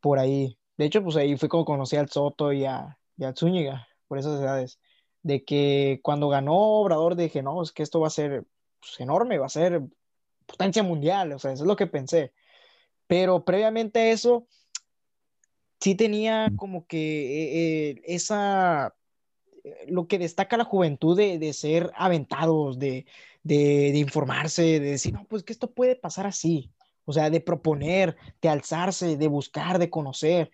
[0.01, 0.59] Por ahí.
[0.77, 4.19] De hecho, pues ahí fui como conocí al Soto y a, y a Zúñiga, por
[4.19, 4.79] esas edades.
[5.29, 8.47] De que cuando ganó Obrador dije, no, es que esto va a ser
[8.81, 9.83] pues, enorme, va a ser
[10.47, 11.33] potencia mundial.
[11.33, 12.33] O sea, eso es lo que pensé.
[13.07, 14.47] Pero previamente a eso,
[15.81, 18.97] sí tenía como que eh, eh, esa,
[19.65, 23.05] eh, lo que destaca la juventud de, de ser aventados, de,
[23.43, 26.73] de, de, informarse, de decir, no, pues que esto puede pasar así,
[27.05, 30.51] o sea, de proponer, de alzarse, de buscar, de conocer.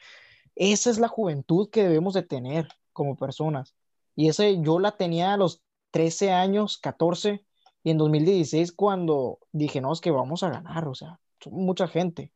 [0.56, 3.76] Esa es la juventud que debemos de tener como personas.
[4.16, 7.44] Y ese yo la tenía a los 13 años, 14,
[7.82, 12.32] y en 2016 cuando dije, no, es que vamos a ganar, o sea, mucha gente.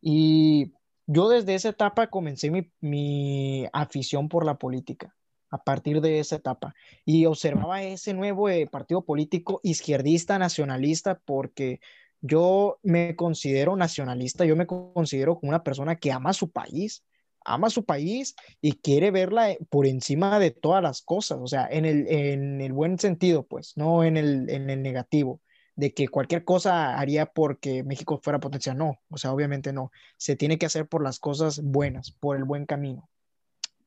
[0.00, 0.72] Y
[1.06, 5.14] yo desde esa etapa comencé mi, mi, afición por la política,
[5.50, 6.74] a partir de esa etapa.
[7.04, 11.80] Y observaba ese nuevo eh, partido político izquierdista, nacionalista, porque
[12.20, 17.02] yo me considero nacionalista, yo me considero como una persona que ama su país,
[17.44, 21.66] ama su país y quiere verla eh, por encima de todas las cosas, o sea,
[21.70, 25.40] en el, en el buen sentido, pues, no en el, en el negativo
[25.80, 28.74] de que cualquier cosa haría porque México fuera potencia.
[28.74, 29.90] No, o sea, obviamente no.
[30.18, 33.08] Se tiene que hacer por las cosas buenas, por el buen camino.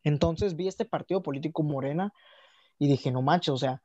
[0.04, 2.12] Entonces vi este partido político Morena
[2.80, 3.82] y dije, no manches, o sea,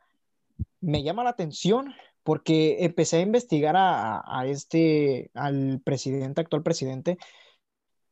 [0.80, 7.18] me llama la atención porque empecé a investigar a, a, este, al presidente, actual presidente.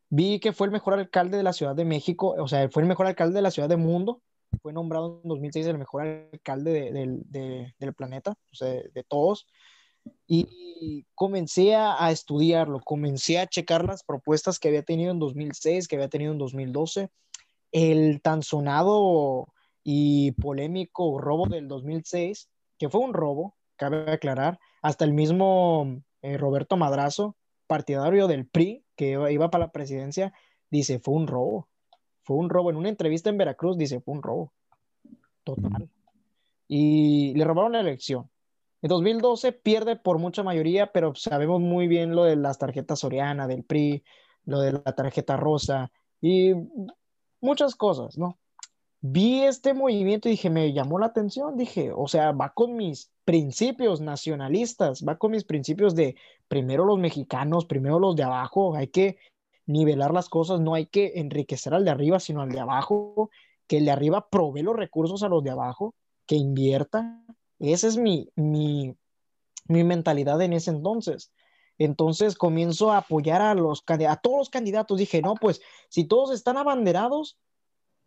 [0.09, 2.89] Vi que fue el mejor alcalde de la Ciudad de México, o sea, fue el
[2.89, 4.23] mejor alcalde de la Ciudad del mundo.
[4.63, 6.03] Fue nombrado en 2006 el mejor
[6.33, 9.47] alcalde de, de, de, del planeta, o sea, de todos
[10.27, 15.89] y comencé a, a, estudiarlo, comencé a checar las propuestas que había tenido en 2006,
[15.89, 17.11] que había tenido en 2012,
[17.73, 19.49] el tan sonado
[19.83, 22.49] y polémico robo del 2006,
[22.79, 27.37] que fue un robo, cabe aclarar, hasta el mismo eh, Roberto Madrazo,
[27.67, 30.33] partidario del PRI, que iba, iba para la presidencia,
[30.71, 31.69] dice, fue un robo,
[32.23, 32.71] fue un robo.
[32.71, 34.53] En una entrevista en Veracruz dice, fue un robo,
[35.45, 35.91] total.
[36.69, 38.29] Y le robaron la elección
[38.83, 43.49] en 2012 pierde por mucha mayoría, pero sabemos muy bien lo de las tarjetas Soriana,
[43.49, 44.05] del PRI,
[44.45, 45.91] lo de la tarjeta rosa
[46.21, 46.53] y
[47.41, 48.39] muchas cosas, ¿no?
[49.09, 53.13] Vi este movimiento y dije, me llamó la atención, dije, o sea, va con mis
[53.25, 56.17] principios nacionalistas, va con mis principios de
[56.49, 59.19] primero los mexicanos, primero los de abajo, hay que
[59.65, 63.31] nivelar las cosas, no hay que enriquecer al de arriba, sino al de abajo,
[63.69, 65.95] que el de arriba provee los recursos a los de abajo,
[66.27, 67.23] que invierta,
[67.61, 68.97] esa es mi, mi,
[69.69, 71.33] mi mentalidad en ese entonces.
[71.79, 74.99] Entonces comienzo a apoyar a, los, a todos los candidatos.
[74.99, 77.39] Dije, no, pues si todos están abanderados,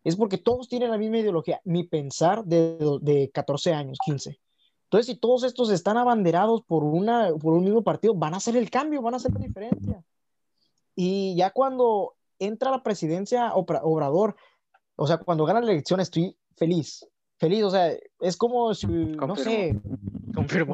[0.04, 1.62] es porque todos tienen la misma ideología.
[1.64, 4.39] Mi pensar de, de 14 años, 15.
[4.86, 8.58] Entonces, si todos estos están abanderados por, una, por un mismo partido, van a hacer
[8.58, 10.04] el cambio, van a hacer la diferencia.
[10.95, 14.36] Y ya cuando entra la presidencia Obrador,
[14.95, 17.08] o sea, cuando gana la elección, estoy feliz
[17.39, 19.80] feliz, o sea, es como si, no sé,
[20.36, 20.74] confirmo.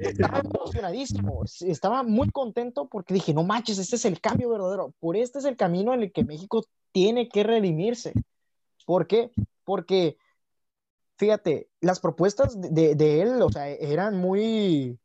[0.00, 5.16] estaba emocionadísimo, estaba muy contento porque dije, no manches, este es el cambio verdadero, por
[5.16, 8.12] este es el camino en el que México tiene que redimirse.
[8.86, 9.30] ¿Por qué?
[9.64, 10.16] Porque,
[11.16, 14.98] fíjate, las propuestas de, de él, o sea, eran muy,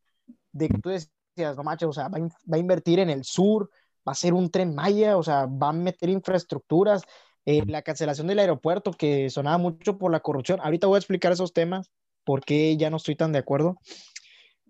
[0.51, 3.69] de que tú decías, no manches, o sea, va, va a invertir en el sur,
[4.07, 7.03] va a ser un tren Maya, o sea, va a meter infraestructuras,
[7.45, 10.59] eh, la cancelación del aeropuerto que sonaba mucho por la corrupción.
[10.61, 11.91] Ahorita voy a explicar esos temas,
[12.23, 13.77] porque ya no estoy tan de acuerdo.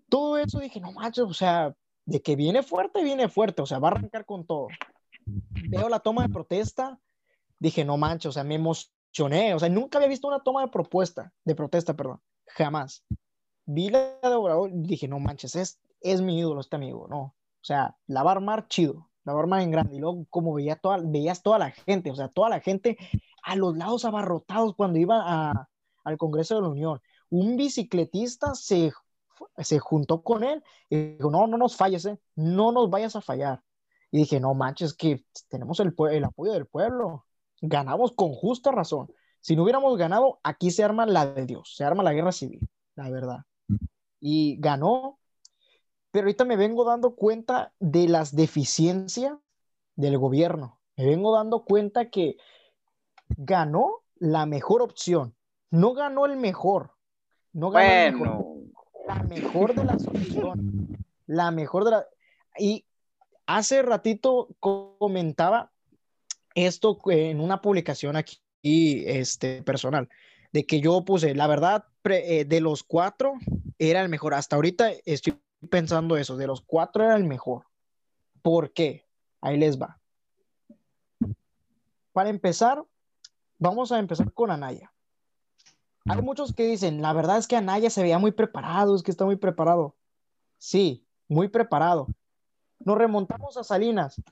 [0.08, 3.78] todo eso dije, no manches, o sea, de que viene fuerte, viene fuerte, o sea,
[3.78, 4.68] va a arrancar con todo.
[5.26, 7.00] Veo la toma de protesta,
[7.58, 10.68] dije, no manches, o sea, me emocioné, o sea, nunca había visto una toma de
[10.68, 13.04] propuesta, de protesta, perdón, jamás.
[13.66, 17.20] Vi la de Obrador y dije, no manches, es, es mi ídolo este amigo, no.
[17.20, 19.96] O sea, la va a armar chido, la va a armar en grande.
[19.96, 22.98] Y luego, como veía toda, veías toda la gente, o sea, toda la gente
[23.42, 25.68] a los lados abarrotados cuando iba a,
[26.04, 27.00] al Congreso de la Unión.
[27.30, 28.92] Un bicicletista se,
[29.58, 32.20] se juntó con él y dijo, no, no nos falles, ¿eh?
[32.36, 33.62] no nos vayas a fallar.
[34.14, 37.26] Y dije, no manches, que tenemos el, el apoyo del pueblo.
[37.60, 39.12] Ganamos con justa razón.
[39.40, 42.60] Si no hubiéramos ganado, aquí se arma la de Dios, se arma la guerra civil,
[42.94, 43.38] la verdad.
[44.20, 45.18] Y ganó,
[46.12, 49.36] pero ahorita me vengo dando cuenta de las deficiencias
[49.96, 50.78] del gobierno.
[50.96, 52.36] Me vengo dando cuenta que
[53.30, 55.34] ganó la mejor opción.
[55.72, 56.92] No ganó el mejor.
[57.52, 58.44] No ganó el mejor.
[59.08, 61.00] La mejor de las opciones.
[61.26, 62.06] La mejor de la.
[62.56, 62.86] Y
[63.46, 65.72] hace ratito comentaba
[66.54, 68.40] esto en una publicación aquí
[69.06, 70.08] este, personal,
[70.52, 73.34] de que yo puse, la verdad, eh, de los cuatro
[73.78, 74.34] era el mejor.
[74.34, 75.40] Hasta ahorita estoy
[75.70, 77.66] pensando eso, de los cuatro era el mejor.
[78.42, 79.06] ¿Por qué?
[79.40, 80.00] Ahí les va.
[82.12, 82.84] Para empezar,
[83.58, 84.92] vamos a empezar con Anaya.
[86.06, 89.10] Hay muchos que dicen, la verdad es que Anaya se veía muy preparado, es que
[89.10, 89.96] está muy preparado.
[90.58, 92.06] Sí, muy preparado.
[92.84, 94.22] Nos remontamos a Salinas,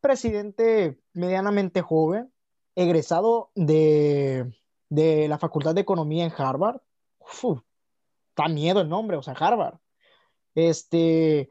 [0.00, 2.32] presidente medianamente joven,
[2.74, 4.52] egresado de,
[4.88, 6.80] la Facultad de Economía en Harvard.
[7.18, 7.60] Uf,
[8.36, 9.78] da miedo el nombre, o sea, Harvard.
[10.54, 11.48] Este,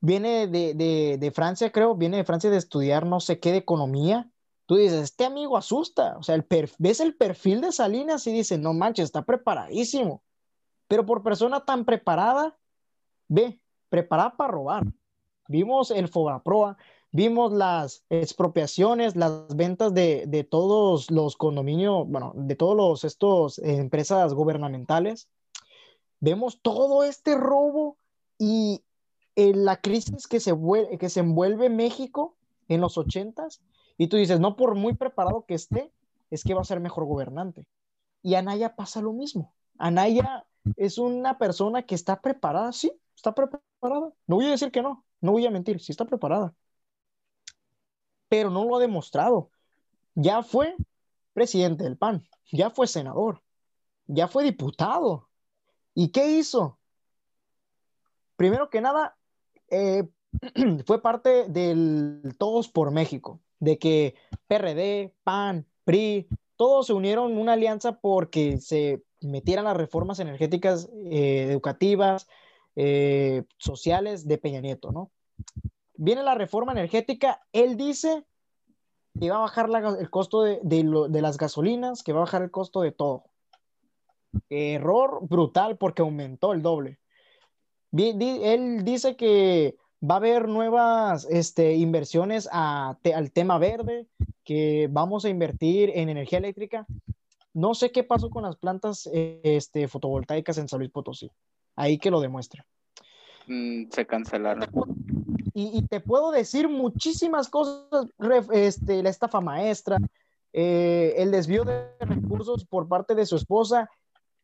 [0.00, 4.32] viene de, de Francia, creo, viene de Francia de estudiar no sé qué de economía
[4.72, 6.42] tú dices, este amigo asusta, o sea,
[6.78, 10.22] ves el perfil de Salinas y dices, no manches, está preparadísimo,
[10.88, 12.56] pero por persona tan preparada,
[13.28, 14.84] ve, preparada para robar.
[15.52, 16.78] Vimos el Fobaproa,
[17.10, 23.76] vimos las expropiaciones, las ventas de, todos los condominios, bueno, de todos los, estos eh,
[23.76, 25.28] empresas gubernamentales.
[26.20, 27.98] Vemos todo este robo
[28.38, 28.82] y
[29.36, 30.54] eh, la crisis que se,
[30.98, 32.34] que se envuelve México
[32.68, 33.60] en los ochentas
[33.98, 35.92] y tú dices, no por muy preparado que esté,
[36.30, 37.66] es que va a ser mejor gobernante.
[38.22, 39.52] Y Anaya pasa lo mismo.
[39.76, 40.46] Anaya
[40.76, 44.12] es una persona que está preparada, sí, está preparada.
[44.26, 46.54] No voy a decir que no, no voy a mentir, sí está preparada.
[48.28, 49.50] Pero no lo ha demostrado.
[50.14, 50.76] Ya fue
[51.32, 53.42] presidente del PAN, ya fue senador,
[54.06, 55.30] ya fue diputado.
[55.94, 56.78] ¿Y qué hizo?
[58.36, 59.16] Primero que nada,
[59.68, 60.08] eh,
[60.86, 64.16] fue parte del Todos por México de que
[64.48, 70.90] PRD, PAN, PRI, todos se unieron en una alianza porque se metieran las reformas energéticas
[71.04, 72.26] eh, educativas,
[72.76, 75.10] eh, sociales de Peña Nieto, ¿no?
[75.94, 78.24] Viene la reforma energética, él dice
[79.20, 79.68] que va a bajar
[79.98, 83.24] el costo de, las gasolinas, que va a bajar el costo de todo.
[84.48, 86.98] Error brutal porque aumentó el doble.
[87.92, 94.06] Él dice que va a haber nuevas este, inversiones al tema verde,
[94.44, 96.86] que vamos a invertir en energía eléctrica.
[97.54, 101.30] No sé qué pasó con las plantas este, fotovoltaicas en San Luis Potosí.
[101.76, 102.64] Ahí que lo demuestra.
[103.46, 104.66] Mm, se cancelaron.
[105.54, 108.06] Y, te puedo decir muchísimas cosas,
[108.52, 109.98] este, la estafa maestra,
[110.52, 113.90] eh, el desvío de recursos por parte de su esposa,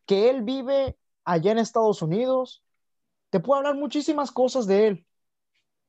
[0.04, 2.62] que él vive allá en Estados Unidos.
[3.30, 5.06] Te puedo hablar muchísimas cosas de él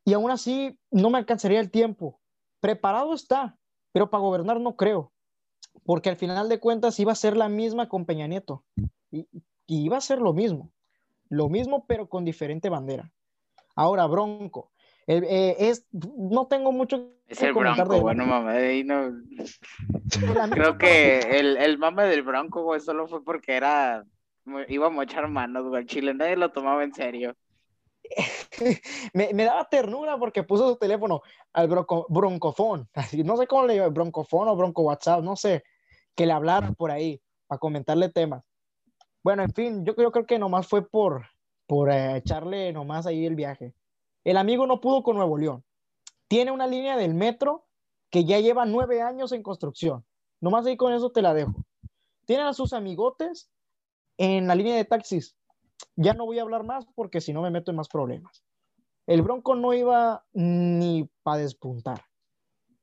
[0.10, 2.20] y aún así no me alcanzaría el tiempo.
[2.60, 3.58] Preparado está,
[3.92, 5.12] pero para gobernar no creo,
[5.84, 8.64] porque al final de cuentas iba a ser la misma con Peña Nieto
[9.12, 9.28] y,
[9.68, 10.72] iba a ser lo mismo,
[11.30, 13.12] lo mismo pero con diferente bandera.
[13.76, 14.72] Ahora, Bronco.
[15.08, 18.54] Eh, es, no tengo mucho es el bronco, bueno, mamá,
[18.86, 19.12] no...
[20.52, 24.04] Creo que el, el mame del bronco, güey, solo fue porque era,
[24.68, 27.36] iba a mochar manos, güey, chile, nadie lo tomaba en serio.
[29.14, 31.22] me, me, daba ternura porque puso su teléfono
[31.54, 32.90] al bronco, broncofón,
[33.26, 35.64] no sé cómo le digo, broncofón o bronco WhatsApp, no sé,
[36.16, 38.44] que le hablara por ahí para comentarle temas.
[39.24, 41.26] Bueno, en fin, yo, creo que nomás fue por,
[41.68, 43.74] por eh, echarle nomás ahí el viaje.
[44.24, 45.64] El amigo no pudo con Nuevo León.
[46.28, 47.68] Tiene una línea del metro
[48.10, 50.06] que ya lleva nueve años en construcción.
[50.42, 51.54] Nomás ahí con eso te la dejo.
[52.26, 53.50] Tiene a sus amigotes
[54.18, 55.36] en la línea de taxis
[55.96, 58.44] ya no voy a hablar más porque si no me meto en más problemas.
[59.06, 62.02] El Bronco no iba ni para despuntar.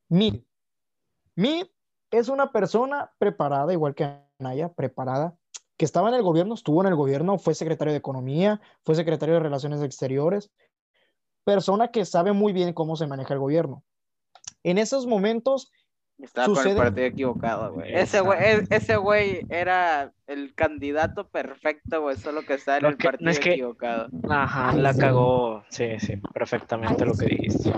[0.09, 0.43] Mid.
[1.35, 1.67] Mid
[2.11, 5.37] es una persona preparada, igual que Anaya, preparada,
[5.77, 9.35] que estaba en el gobierno, estuvo en el gobierno, fue secretario de Economía, fue secretario
[9.35, 10.51] de Relaciones Exteriores,
[11.43, 13.83] persona que sabe muy bien cómo se maneja el gobierno.
[14.63, 15.71] En esos momentos...
[16.19, 17.93] Estaba con el partido equivocado, güey.
[17.93, 18.39] Ese güey,
[18.71, 24.09] ese güey era el candidato perfecto, güey, solo que está en el partido equivocado.
[24.27, 27.71] Ajá, la cagó, sí, sí, perfectamente lo que dijiste.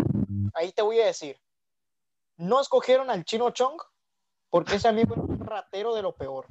[0.53, 1.35] Ahí te voy a decir,
[2.37, 3.77] no escogieron al Chino Chong
[4.49, 6.47] porque ese amigo era un ratero de lo peor,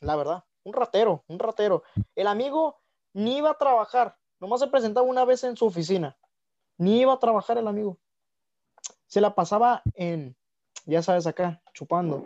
[0.00, 1.82] la verdad, un ratero, un ratero.
[2.14, 2.80] El amigo
[3.12, 6.16] ni iba a trabajar, nomás se presentaba una vez en su oficina,
[6.78, 7.98] ni iba a trabajar el amigo.
[9.06, 10.36] Se la pasaba en,
[10.86, 12.24] ya sabes, acá, chupando.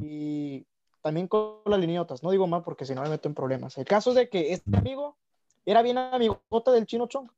[0.00, 0.66] Y
[1.00, 3.78] también con las liniotas, no digo más porque si no me meto en problemas.
[3.78, 5.16] El caso es de que este amigo
[5.64, 7.30] era bien amigota del chino Chong.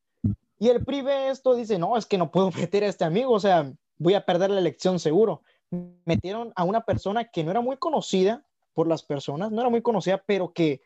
[0.59, 3.33] Y el PRI ve esto, dice, no, es que no puedo meter a este amigo,
[3.33, 5.43] o sea, voy a perder la elección seguro.
[6.05, 9.83] Metieron a una persona que no era muy conocida por las personas, no era muy
[9.83, 10.83] conocida, pero que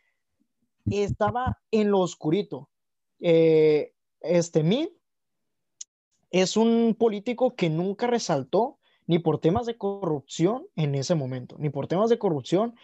[0.91, 2.69] estaba en lo oscurito.
[3.21, 4.89] Eh, este Mid
[6.31, 11.71] es un político que nunca resaltó ni por temas de corrupción en ese momento, ni
[11.71, 12.77] por temas de corrupción,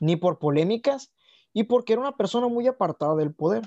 [0.00, 1.12] ni por polémicas,
[1.52, 3.62] y porque era una persona muy apartada del poder.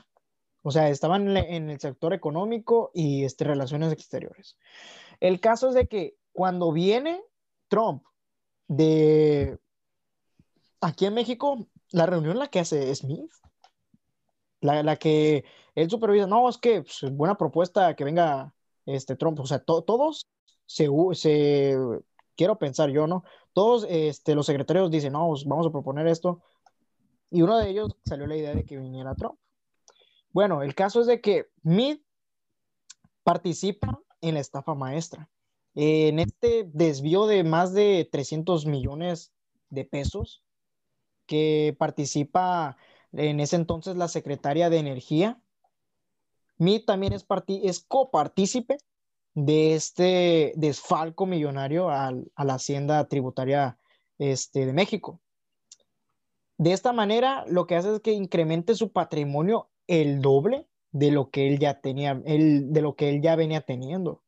[0.63, 4.57] O sea, estaban en el sector económico y este, relaciones exteriores.
[5.19, 7.23] El caso es de que cuando viene
[7.67, 8.03] Trump
[8.67, 9.57] de
[10.81, 13.31] aquí en México, la reunión la que hace Smith,
[14.59, 18.53] la, la que él supervisa, no, es que pues, buena propuesta que venga
[18.85, 20.27] este Trump, o sea, todos
[20.65, 21.77] se, se,
[22.35, 23.23] quiero pensar yo, ¿no?
[23.53, 26.41] Todos este, los secretarios dicen, no, pues, vamos a proponer esto,
[27.29, 29.39] y uno de ellos salió la idea de que viniera Trump.
[30.31, 31.99] Bueno, el caso es de que Mid
[33.23, 35.29] participa en la estafa maestra.
[35.73, 39.31] En este desvío de más de 300 millones
[39.69, 40.43] de pesos
[41.31, 42.75] que participa
[43.13, 45.41] en ese entonces la secretaria de Energía,
[46.57, 47.25] Mid también es,
[47.63, 48.79] es copartícipe
[49.33, 53.79] de este desfalco millonario a la hacienda tributaria
[54.19, 55.21] este, de México.
[56.57, 61.29] De esta manera, lo que hace es que incremente su patrimonio el doble de lo
[61.29, 64.21] que él ya tenía, de lo que él ya venía teniendo.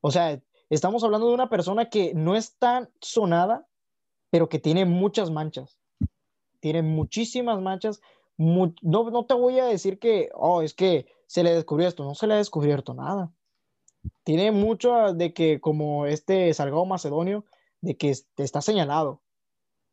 [0.00, 3.68] O sea, estamos hablando de una persona que no es tan sonada,
[4.30, 5.78] pero que tiene muchas manchas.
[6.64, 8.00] Tiene muchísimas manchas.
[8.38, 12.04] no, no te voy a decir que, oh, es que se le descubrió esto.
[12.04, 13.30] No se le ha descubierto nada.
[14.22, 17.44] Tiene mucho de que, como este Salgado Macedonio,
[17.82, 19.20] de que está señalado,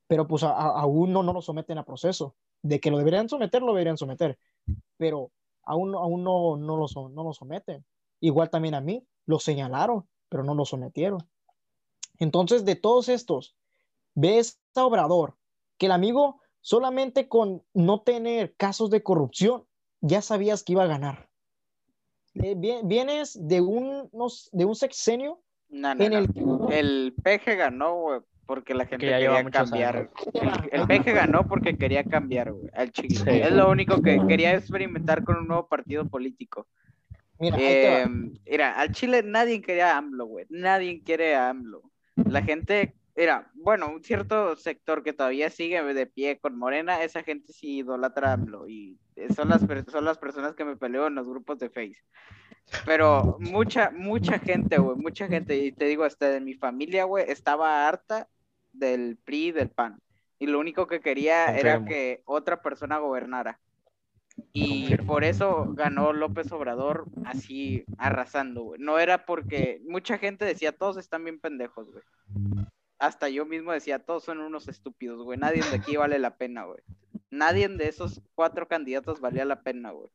[0.08, 2.38] pero pues aún no, no lo someten a proceso.
[2.62, 4.40] De que lo deberían someter, lo deberían someter
[4.96, 5.34] pero
[5.66, 7.84] aún, aún no, no, lo, no lo someten.
[8.22, 11.28] Igual también a mí, lo señalaron, pero no lo sometieron.
[12.18, 13.58] Entonces, de todos estos,
[14.16, 15.36] ves a Obrador,
[15.78, 19.66] que el amigo solamente con no tener casos de corrupción,
[20.00, 21.30] ya sabías que iba a ganar.
[22.34, 24.10] Vienes de un,
[24.52, 26.30] de un sexenio en el...
[26.72, 30.10] El peje ganó, porque la gente quería cambiar.
[30.72, 33.48] El, PG ganó porque quería cambiar, al Chile.
[33.48, 36.68] Es lo único que quería experimentar con un nuevo partido político.
[37.40, 38.06] Mira, eh,
[38.46, 40.46] mira, al Chile nadie quería AMLO, güey.
[40.50, 41.82] Nadie quiere AMLO.
[42.16, 47.24] La gente, mira, bueno, un cierto sector que todavía sigue de pie con Morena, esa
[47.24, 49.00] gente sí idolatra a AMLO y
[49.36, 51.98] son las, son las personas que me peleo en los grupos de Face.
[52.86, 57.26] Pero mucha, mucha gente, güey, mucha gente, y te digo, hasta de mi familia, güey,
[57.30, 58.28] estaba harta
[58.72, 60.00] del PRI del PAN.
[60.40, 63.60] Y lo único que quería era que otra persona gobernara.
[64.54, 68.80] Y por eso ganó López Obrador así arrasando, güey.
[68.82, 72.04] No era porque mucha gente decía, todos están bien pendejos, güey.
[73.02, 75.38] Hasta yo mismo decía, todos son unos estúpidos, güey.
[75.38, 76.82] Nadie de aquí vale la pena, güey.
[77.30, 80.12] Nadie de esos cuatro candidatos valía la pena, güey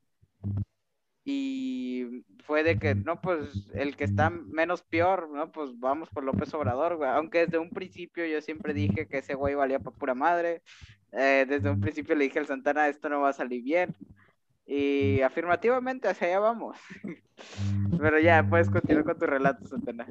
[1.28, 6.22] y fue de que, no, pues el que está menos peor, no, pues vamos por
[6.22, 7.10] López Obrador, güey.
[7.10, 10.62] Aunque desde un principio yo siempre dije que ese güey valía para pura madre.
[11.10, 13.96] Eh, desde un principio le dije al Santana, esto no va a salir bien.
[14.66, 16.78] Y afirmativamente hacia allá vamos.
[18.00, 20.06] Pero ya, puedes continuar con tu relato, Santana.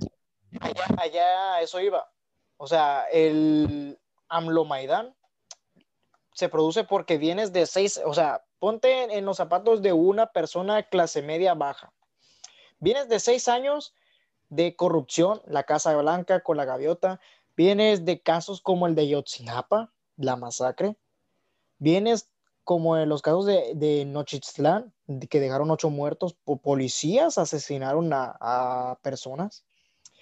[0.59, 2.05] Allá, allá eso iba.
[2.57, 3.99] O sea, el
[4.29, 5.15] AMLO Maidán
[6.33, 10.83] se produce porque vienes de seis, o sea, ponte en los zapatos de una persona
[10.83, 11.93] clase media baja.
[12.79, 13.93] Vienes de seis años
[14.49, 17.19] de corrupción, la Casa Blanca con la gaviota,
[17.55, 20.97] vienes de casos como el de Yotzinapa, la masacre,
[21.77, 22.29] vienes
[22.63, 24.91] como en los casos de, de Nochitlán,
[25.29, 29.63] que dejaron ocho muertos, policías asesinaron a, a, personas.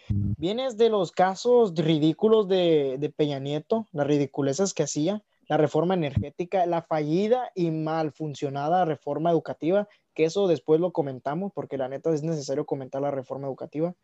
[0.10, 5.94] Vienes de los casos ridículos de, de Peña Nieto, las ridiculeces que hacía, la reforma
[5.94, 11.90] energética, la fallida y mal funcionada reforma educativa, que eso después lo comentamos, porque la
[11.90, 13.96] neta es necesario comentar la reforma educativa.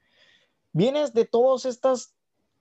[0.71, 2.13] Vienes de todas estas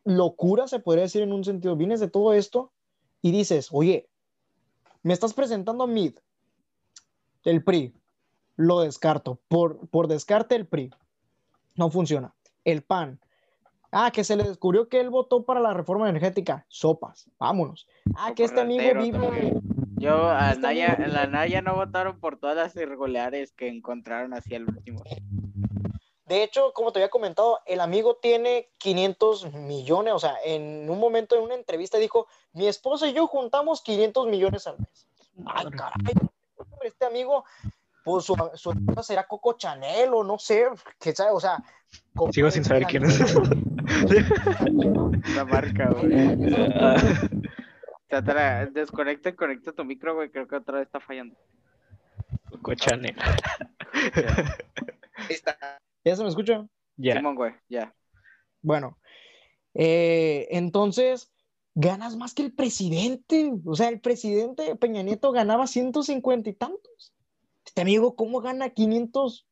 [0.05, 2.73] locuras, se podría decir en un sentido, vienes de todo esto
[3.21, 4.09] y dices, oye,
[5.03, 6.19] me estás presentando MID,
[7.45, 7.95] el PRI,
[8.57, 10.91] lo descarto, por, por descarte el PRI,
[11.77, 12.35] no funciona.
[12.65, 13.21] El PAN,
[13.91, 16.67] Ah, que se le descubrió que él votó para la reforma energética.
[16.69, 17.87] Sopas, vámonos.
[18.17, 19.55] Ah, que este amigo vive.
[19.97, 24.35] Yo, a este Naya, en la Naya no votaron por todas las irregulares que encontraron
[24.35, 25.03] así al último.
[26.27, 30.13] De hecho, como te había comentado, el amigo tiene 500 millones.
[30.13, 34.29] O sea, en un momento en una entrevista dijo: Mi esposa y yo juntamos 500
[34.29, 35.09] millones al mes.
[35.47, 36.15] Ay, caray.
[36.83, 37.45] Este amigo
[38.09, 40.65] pues su, su será Coco Chanel o no sé,
[40.99, 41.63] qué sabe, o sea.
[42.33, 43.35] Sigo sin saber quién es.
[45.35, 46.55] La marca, güey.
[48.11, 50.31] O sea, desconecta y conecta tu micro, güey.
[50.31, 51.37] Creo que otra vez está fallando.
[52.51, 53.15] Coco Chanel.
[56.05, 56.67] ¿Ya se me escucha?
[56.97, 57.17] Ya.
[57.17, 57.95] Simón, güey, ya.
[58.63, 58.99] Bueno,
[59.75, 61.31] eh, entonces
[61.75, 63.53] ganas más que el presidente.
[63.67, 67.13] O sea, el presidente Peña Nieto ganaba 150 y tantos.
[67.69, 69.47] Este amigo, ¿cómo gana 500?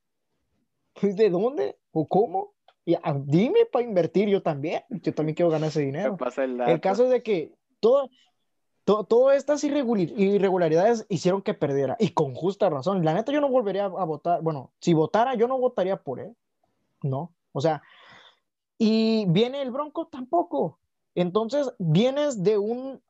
[1.02, 1.78] ¿De dónde?
[1.92, 2.54] ¿O cómo?
[2.86, 4.84] Y, ah, dime para invertir yo también.
[4.88, 6.16] Yo también quiero ganar ese dinero.
[6.66, 8.08] El, caso es de que todo,
[8.84, 11.96] todas estas irregularidades hicieron que perdiera.
[12.00, 13.04] Y con justa razón.
[13.04, 14.40] La neta, yo no volvería a, votar.
[14.40, 16.34] Bueno, si votara, yo no votaría por él.
[17.02, 17.34] No.
[17.52, 17.82] O sea,
[18.78, 20.78] y viene el Bronco tampoco.
[21.14, 23.02] Entonces, vienes de un,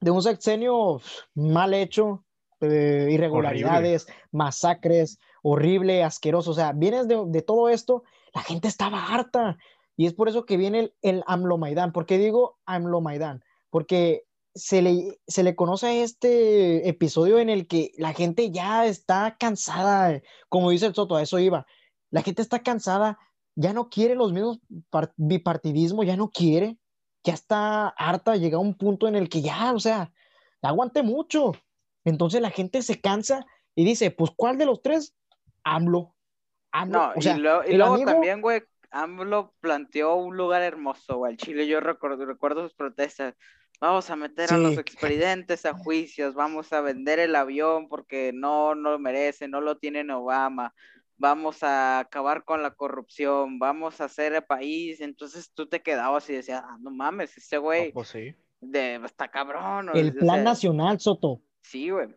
[0.00, 1.00] de un sexenio
[1.32, 2.25] mal hecho,
[2.60, 6.50] eh, irregularidades, masacres, horrible, asqueroso.
[6.50, 8.02] O sea, vienes de, todo esto,
[8.34, 9.56] la gente estaba harta.
[9.96, 11.92] Y es por eso que viene el, el AMLO Maidán.
[11.92, 13.42] ¿Por qué digo AMLO Maidán?
[13.70, 14.24] Porque
[14.56, 19.36] se le, se le conoce a este episodio en el que la gente ya está
[19.38, 21.66] cansada, como dice el Soto, a eso iba.
[22.10, 23.18] La gente está cansada,
[23.54, 24.60] ya no quiere los mismos
[25.16, 26.78] bipartidismo, ya no quiere,
[27.22, 30.10] ya está harta, llega a un punto en el que ya, o sea,
[30.62, 31.52] aguante mucho.
[32.06, 33.44] Entonces la gente se cansa
[33.74, 35.14] y dice, pues, ¿cuál de los tres?
[35.64, 36.14] AMLO.
[36.70, 37.12] AMLO.
[37.14, 41.66] No, y, luego también, güey, AMLO planteó un lugar hermoso, güey, Chile.
[41.66, 43.34] Yo recuerdo, recuerdo sus protestas.
[43.80, 48.74] Vamos a meter a los expedientes a juicios, vamos a vender el avión porque no,
[48.74, 50.72] no lo merece, no lo tiene Obama,
[51.18, 55.02] vamos a acabar con la corrupción, vamos a hacer el país.
[55.02, 57.92] Entonces tú te quedabas y decías, ah, no mames, este güey.
[57.92, 58.34] pues sí.
[58.60, 59.90] De, está cabrón.
[59.92, 61.42] El plan nacional, Soto.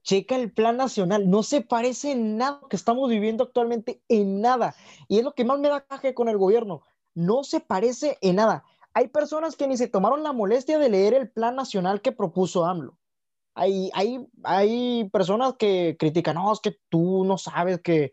[0.03, 4.75] Checa el plan nacional, no se parece en nada que estamos viviendo actualmente, en nada.
[5.07, 6.83] Y es lo que más me da caje con el gobierno,
[7.15, 8.63] no se parece en nada.
[8.93, 12.65] Hay personas que ni se tomaron la molestia de leer el plan nacional que propuso
[12.65, 12.97] AMLO.
[13.55, 18.11] Hay, hay, hay personas que critican, no, es que tú no sabes que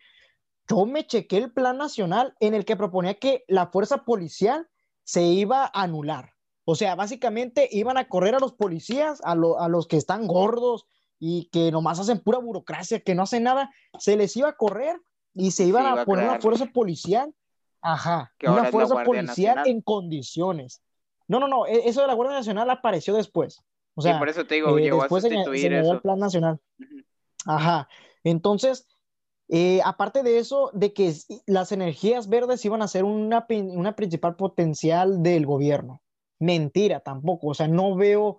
[0.68, 4.68] yo me chequé el plan nacional en el que proponía que la fuerza policial
[5.04, 6.32] se iba a anular.
[6.64, 10.86] O sea, básicamente iban a correr a los policías, a, a los que están gordos,
[11.18, 15.00] y que nomás hacen pura burocracia, que no hacen nada, se les iba a correr
[15.34, 17.34] y se iban a, poner una fuerza policial.
[17.80, 20.82] Ajá, una fuerza policial en condiciones.
[21.28, 23.62] No, no, no, e, eso de la Guardia Nacional apareció después.
[23.94, 26.60] O sea, por eso te digo, eh, después a sustituir se, el plan nacional.
[27.46, 27.88] Ajá,
[28.24, 28.86] entonces,
[29.48, 31.14] eh, aparte de eso, de que
[31.46, 36.02] las energías verdes iban a ser una, una principal potencial del gobierno.
[36.38, 38.38] Mentira tampoco, o sea, no veo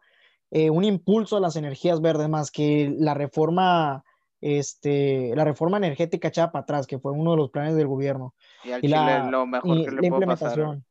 [0.52, 4.04] eh, un impulso a las energías verdes más que la reforma,
[4.40, 8.34] este, la reforma energética echada para atrás, que fue uno de los planes del gobierno.
[8.64, 8.98] Y al Chile
[9.30, 10.86] lo mejor que le implementación.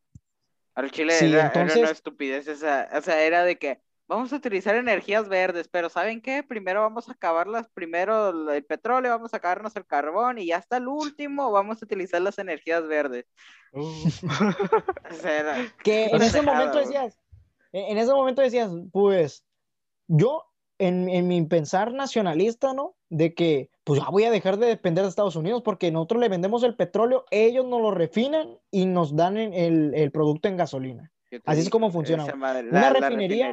[0.74, 5.26] Al Chile era, una estupidez esa, o sea, era de que vamos a utilizar energías
[5.28, 6.42] verdes, pero ¿saben qué?
[6.42, 10.76] Primero vamos a acabarlas, primero el petróleo, vamos a acabarnos el carbón y ya hasta
[10.76, 13.24] el último vamos a utilizar las energías verdes.
[13.72, 14.08] Uh.
[15.82, 17.18] que en ese momento decías,
[17.72, 19.45] en ese momento decías, pues,
[20.08, 20.44] yo,
[20.78, 22.96] en, mi pensar nacionalista, ¿no?
[23.08, 26.28] De que, pues ya voy a dejar de depender de Estados Unidos porque nosotros le
[26.28, 31.12] vendemos el petróleo, ellos nos lo refinan y nos dan el, producto en gasolina.
[31.44, 32.24] Así es como funciona.
[32.24, 33.52] Una refinería.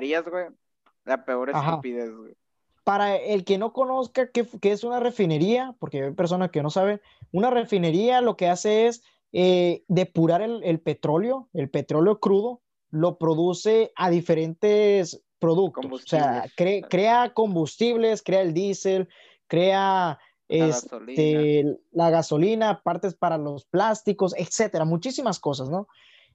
[1.06, 2.36] la peor estupidez, güey.
[2.84, 7.00] Para el que no conozca qué, es una refinería, porque hay personas que no saben,
[7.32, 12.62] una refinería lo que hace es eh, depurar el, el, petróleo, el petróleo crudo,
[12.92, 15.86] lo produce a diferentes productos.
[15.92, 19.10] O sea, crea combustibles, crea el diésel,
[19.48, 20.18] crea
[20.48, 20.94] la, este,
[21.34, 21.78] gasolina.
[21.92, 25.88] la gasolina, partes para los plásticos, etcétera, muchísimas cosas, ¿no?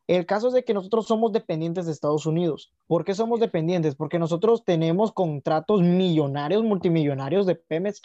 [0.07, 2.71] El caso es de que nosotros somos dependientes de Estados Unidos.
[2.87, 3.95] ¿Por qué somos dependientes?
[3.95, 8.03] Porque nosotros tenemos contratos millonarios, multimillonarios de Pemex,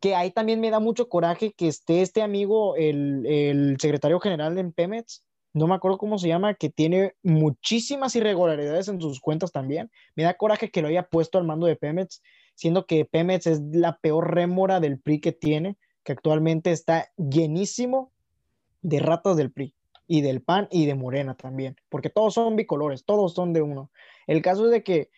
[0.00, 4.58] que ahí también me da mucho coraje que esté este amigo, el, el secretario general
[4.58, 9.52] en Pemex, no me acuerdo cómo se llama, que tiene muchísimas irregularidades en sus cuentas
[9.52, 9.90] también.
[10.14, 12.22] Me da coraje que lo haya puesto al mando de Pemex,
[12.54, 18.12] siendo que Pemex es la peor rémora del PRI que tiene, que actualmente está llenísimo
[18.82, 19.74] de ratas del PRI
[20.06, 23.90] y del PAN y de Morena también, porque todos son bicolores, todos son de uno.
[24.26, 25.10] El caso es de que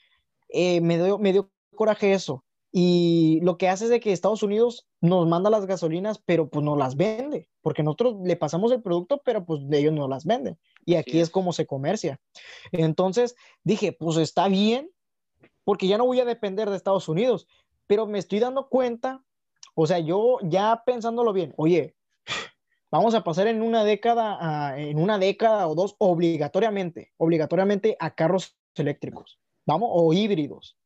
[0.48, 2.44] eh, me, dio, me dio coraje eso.
[2.74, 6.64] Y lo que hace es de que Estados Unidos nos manda las gasolinas, pero pues
[6.64, 10.58] no las vende, porque nosotros le pasamos el producto, pero pues ellos no las venden.
[10.86, 11.24] Y aquí es.
[11.24, 12.18] es como se comercia.
[12.72, 14.90] Entonces dije, pues está bien,
[15.64, 17.46] porque ya no voy a depender de Estados Unidos,
[17.86, 19.22] pero me estoy dando cuenta,
[19.74, 21.94] o sea, yo ya pensándolo bien, oye,
[22.90, 28.56] vamos a pasar en una década, en una década o dos, obligatoriamente, obligatoriamente a carros
[28.74, 30.78] eléctricos, vamos, o híbridos.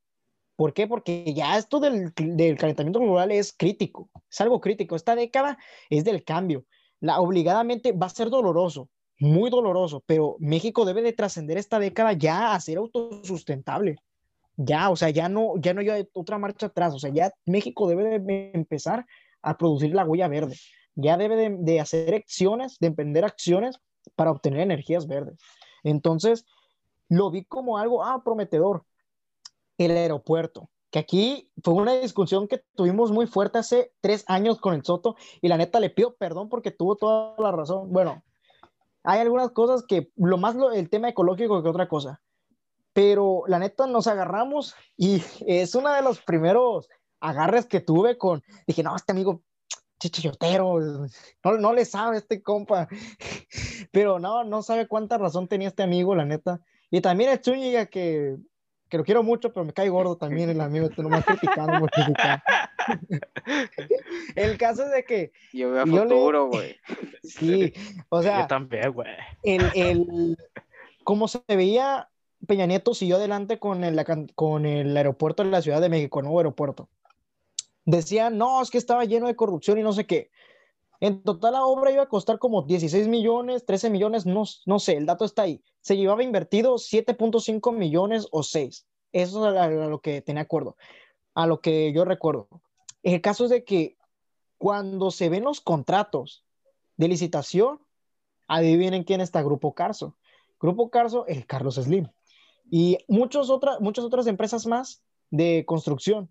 [0.57, 0.87] ¿Por qué?
[0.87, 4.97] Porque ya esto del, del, calentamiento global es crítico, es algo crítico.
[4.97, 5.59] Esta década
[5.91, 6.65] es del cambio.
[7.01, 8.89] La, obligadamente va a ser doloroso,
[9.19, 13.97] muy doloroso, pero México debe de trascender esta década ya a ser autosustentable.
[14.57, 16.95] Ya, o sea, ya no, ya no hay otra marcha atrás.
[16.95, 19.05] O sea, ya México debe de empezar
[19.43, 20.57] a producir la huella verde
[20.97, 23.79] ya debe de, hacer acciones, de emprender acciones
[24.17, 25.39] para obtener energías verdes.
[25.85, 26.47] Entonces,
[27.09, 28.85] lo vi como algo, ah, prometedor.
[29.79, 34.75] El aeropuerto, que aquí fue una discusión que tuvimos muy fuerte hace tres años con
[34.75, 37.93] el Soto y la neta le pido perdón porque tuvo toda la razón.
[37.93, 38.23] Bueno,
[39.03, 42.21] hay algunas cosas que, lo más el tema ecológico que otra cosa,
[42.93, 46.89] pero la neta nos agarramos y es uno de los primeros
[47.21, 49.43] agarres que tuve con, dije, no, este amigo
[49.99, 50.79] chichotero,
[51.45, 52.89] no, no le sabe este compa,
[53.93, 56.61] pero no, no sabe cuánta razón tenía este amigo, la neta.
[56.91, 58.37] Y también el Zúñiga, que,
[58.89, 61.87] que lo quiero mucho, pero me cae gordo también el amigo, este nomás criticando,
[64.37, 65.33] El caso es de que...
[65.53, 66.77] Yo veo futuro, güey.
[67.23, 67.73] Sí,
[68.09, 68.43] o sea...
[68.43, 69.09] Yo también, güey.
[69.43, 70.37] El, el,
[71.05, 72.09] como se veía,
[72.47, 74.05] Peña Nieto siguió adelante con el,
[74.35, 76.89] con el aeropuerto de la Ciudad de México, nuevo aeropuerto
[77.87, 80.31] decían, no, es que estaba lleno de corrupción y no sé qué.
[81.01, 84.97] En total la obra iba a costar como 16 millones, 13 millones, no, no sé,
[84.97, 85.63] el dato está ahí.
[85.81, 88.87] Se llevaba invertido 7.5 millones o 6.
[89.13, 90.77] Eso es a, lo que tenía acuerdo,
[91.35, 92.49] a lo que yo recuerdo.
[93.03, 93.97] El caso es de que
[94.59, 96.45] cuando se ven los contratos
[96.97, 97.81] de licitación,
[98.49, 100.17] adivinen quién está Grupo Carso.
[100.61, 102.09] Grupo Carso, el Carlos Slim.
[102.71, 106.31] Y muchos otra, muchas otras empresas más de construcción.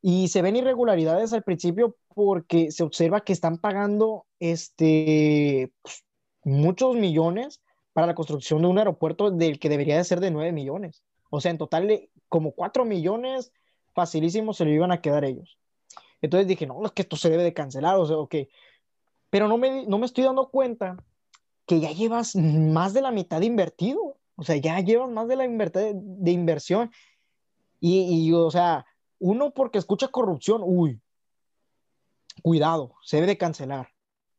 [0.00, 6.04] Y se ven irregularidades al principio porque se observa que están pagando este, pues,
[6.44, 7.60] muchos millones
[7.92, 11.02] para la construcción de un aeropuerto del que debería de ser de 9 millones.
[11.30, 13.52] O sea, en total, como 4 millones
[13.94, 15.58] facilísimos se lo iban a quedar ellos.
[16.20, 18.34] Entonces dije, no, es que esto se debe de cancelar, o sea, ok.
[19.30, 20.96] Pero no me, no me estoy dando cuenta
[21.66, 24.16] que ya llevas más de la mitad invertido.
[24.36, 26.90] O sea, ya llevas más de la de inversión.
[27.80, 28.86] Y, y, o sea,
[29.18, 31.00] uno porque escucha corrupción, uy,
[32.42, 33.88] cuidado, se debe de cancelar,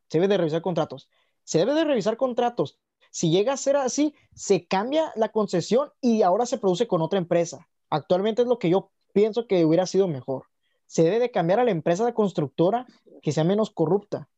[0.08, 1.08] se debe de revisar contratos,
[1.44, 2.78] se debe de revisar contratos.
[3.10, 7.18] Si llega a ser así, se cambia la concesión y ahora se produce con otra
[7.18, 7.68] empresa.
[7.88, 10.44] Actualmente es lo que yo pienso que hubiera sido mejor.
[10.86, 12.86] Se debe de cambiar a la empresa de constructora
[13.20, 14.28] que sea menos corrupta.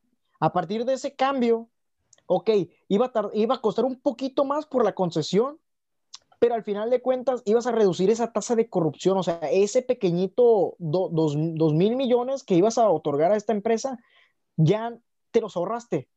[0.40, 1.69] A partir de ese cambio,
[2.27, 2.51] ok,
[2.89, 5.59] iba a costar un poquito más por la concesión,
[6.43, 9.81] pero al final de cuentas ibas a reducir esa tasa de corrupción, o sea, ese
[9.81, 14.01] pequeñito dos, mil millones que ibas a otorgar a esta empresa,
[14.56, 14.98] ya
[15.31, 16.09] te los ahorraste.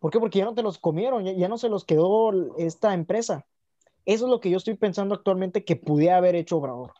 [0.00, 0.18] ¿Por qué?
[0.18, 3.46] Porque ya no te los comieron, ya, no se los quedó esta empresa.
[4.04, 6.94] Eso es lo que yo estoy pensando actualmente que pudiera haber hecho Obrador.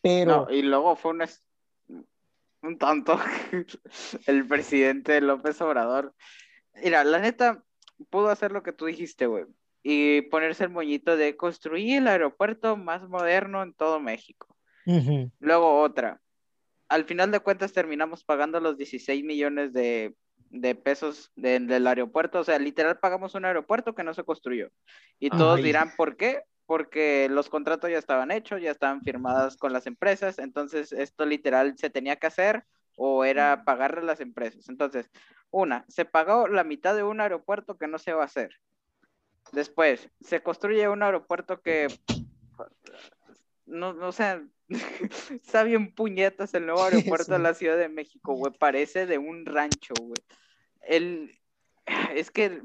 [0.00, 0.48] Pero...
[0.50, 1.22] y luego fue un,
[2.62, 3.18] un tonto
[4.26, 6.14] el presidente López Obrador.
[6.82, 7.62] Mira, la neta,
[8.08, 9.44] pudo hacer lo que tú dijiste, güey
[9.82, 14.56] y ponerse el moñito de construir el aeropuerto más moderno en todo México.
[15.38, 16.20] Luego otra.
[16.88, 20.14] Al final de cuentas terminamos pagando los 16 millones de,
[20.84, 22.40] pesos del aeropuerto.
[22.40, 24.70] O sea, literal pagamos un aeropuerto que no se construyó.
[25.18, 26.42] Y todos dirán, ¿por qué?
[26.66, 30.38] Porque los contratos ya estaban hechos, ya estaban firmados con las empresas.
[30.38, 32.64] Entonces, esto literal se tenía que hacer
[32.96, 34.68] o era pagarle a las empresas.
[34.68, 35.10] Entonces,
[35.50, 38.58] una, se pagó la mitad de un aeropuerto que no se va a hacer.
[39.50, 41.88] Después, se construye un aeropuerto que,
[43.66, 44.42] no, no o sea,
[45.30, 49.44] está bien puñetas el nuevo aeropuerto de la Ciudad de México, güey, parece de un
[49.44, 50.22] rancho, güey.
[50.80, 51.38] El,
[52.14, 52.60] es que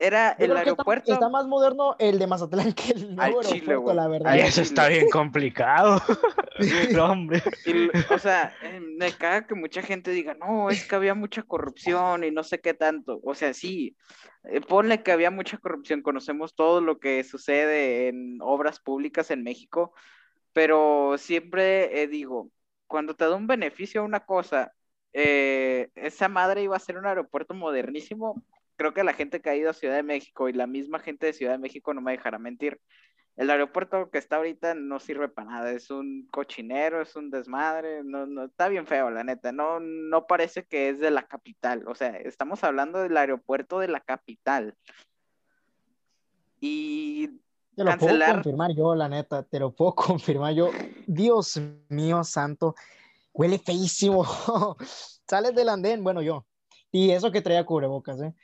[0.00, 1.12] era Yo el que está- aeropuerto.
[1.12, 3.96] Está, más moderno el de Mazatlán que el nuevo Chile, aeropuerto, güey.
[3.96, 4.32] la verdad.
[4.32, 6.00] Al Ay, eso está bien complicado.
[7.04, 7.42] no, hombre.
[7.66, 11.42] Y o sea, eh, me caga que mucha gente diga, no, es que había mucha
[11.42, 13.20] corrupción y no sé qué tanto.
[13.22, 13.94] O sea, sí,
[14.44, 19.42] eh, ponle que había mucha corrupción, conocemos todo lo que sucede en obras públicas en
[19.42, 19.92] México,
[20.54, 22.50] pero siempre eh, digo,
[22.86, 24.72] cuando te da un beneficio a una cosa,
[25.12, 28.42] eh, esa madre iba a ser un aeropuerto modernísimo.
[28.80, 31.26] Creo que la gente que ha ido a Ciudad de México y la misma gente
[31.26, 32.80] de Ciudad de México no me dejará mentir.
[33.36, 38.02] El aeropuerto que está ahorita no sirve para nada, es un cochinero, es un desmadre,
[38.02, 41.86] no, no, está bien feo, la neta, no, no parece que es de la capital,
[41.88, 44.74] o sea, estamos hablando del aeropuerto de la capital.
[46.58, 47.26] Y
[47.76, 48.32] Te lo puedo cancelar.
[48.36, 50.70] confirmar yo, la neta, te lo puedo confirmar yo.
[51.06, 52.74] Dios mío santo,
[53.34, 54.24] huele feísimo.
[55.28, 56.46] Sales del andén, bueno, yo.
[56.90, 58.34] Y eso que traía cubrebocas, ¿eh?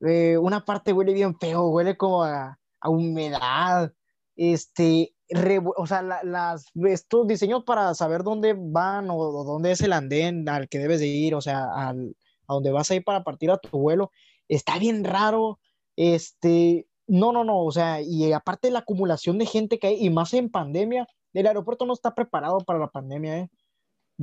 [0.00, 3.92] Eh, una parte huele bien feo, huele como a, a humedad.
[4.36, 9.80] Este, revu- o sea, la- las, estos diseños para saber dónde van o, dónde es
[9.82, 12.16] el andén al que debes de ir, o sea, al,
[12.48, 14.10] a dónde vas a ir para partir a tu vuelo,
[14.48, 15.58] está bien raro.
[15.96, 20.08] Este, no, no, no, o sea, y aparte la acumulación de gente que hay, y
[20.10, 23.50] más en pandemia, el aeropuerto no está preparado para la pandemia, ¿eh?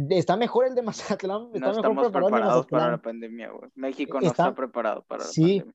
[0.09, 2.89] Está mejor el de Mazatlán, está no mejor estamos preparado el de preparados para la
[2.91, 3.01] Mazatlán.
[3.01, 3.71] pandemia, güey.
[3.75, 5.41] México no Está- está preparado para la Sí.
[5.59, 5.73] pandemia.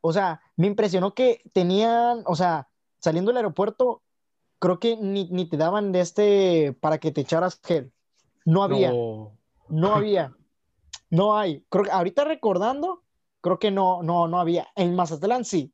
[0.00, 2.68] O sea, me impresionó que tenían, o sea,
[2.98, 4.02] saliendo del aeropuerto,
[4.58, 7.92] creo que ni, ni te daban de este para que te echaras gel.
[8.44, 9.32] No había, no,
[9.68, 9.94] No.
[9.94, 10.34] había,
[11.10, 11.64] no hay.
[11.70, 13.02] Creo que ahorita recordando,
[13.40, 14.68] creo que no, no, no había.
[14.76, 15.72] En Mazatlán sí.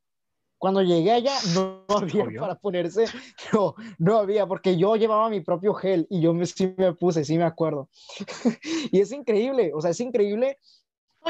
[0.61, 2.39] Cuando llegué allá no, había Obvio.
[2.41, 3.05] para ponerse,
[3.51, 7.25] no, no había, porque yo llevaba mi propio gel y yo me, sí me puse,
[7.25, 7.89] sí me acuerdo.
[8.91, 10.59] y es increíble, o sea, es increíble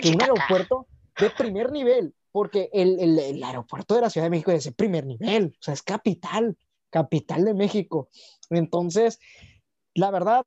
[0.02, 0.86] que un aeropuerto
[1.18, 4.74] de primer nivel, porque el, el- el aeropuerto de la Ciudad de México es de
[4.74, 6.58] primer nivel, o sea, es capital,
[6.90, 8.10] capital de México.
[8.50, 9.18] Entonces,
[9.94, 10.46] la verdad,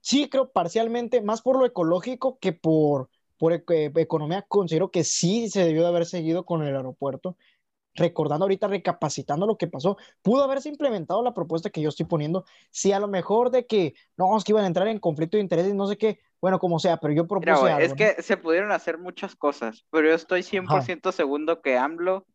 [0.00, 3.08] sí creo parcialmente, más por lo ecológico que por,
[3.38, 3.64] por eh,
[3.96, 7.36] economía, considero que sí se debió de haber seguido con el aeropuerto.
[7.98, 12.44] Recordando ahorita, recapacitando lo que pasó, pudo haberse implementado la propuesta que yo estoy poniendo.
[12.70, 15.42] Si a lo mejor de que no, es que iban a entrar en conflicto de
[15.42, 17.96] intereses, no sé qué, bueno, como sea, pero yo propuse algo, es ¿no?
[17.96, 22.26] que se pudieron hacer muchas cosas, pero yo estoy 100% segundo que AMLO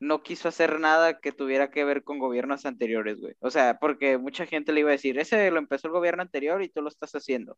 [0.00, 3.34] no quiso hacer nada que tuviera que ver con gobiernos anteriores, güey.
[3.38, 6.60] O sea, porque mucha gente le iba a decir, ese lo empezó el gobierno anterior
[6.62, 7.56] y tú lo estás haciendo.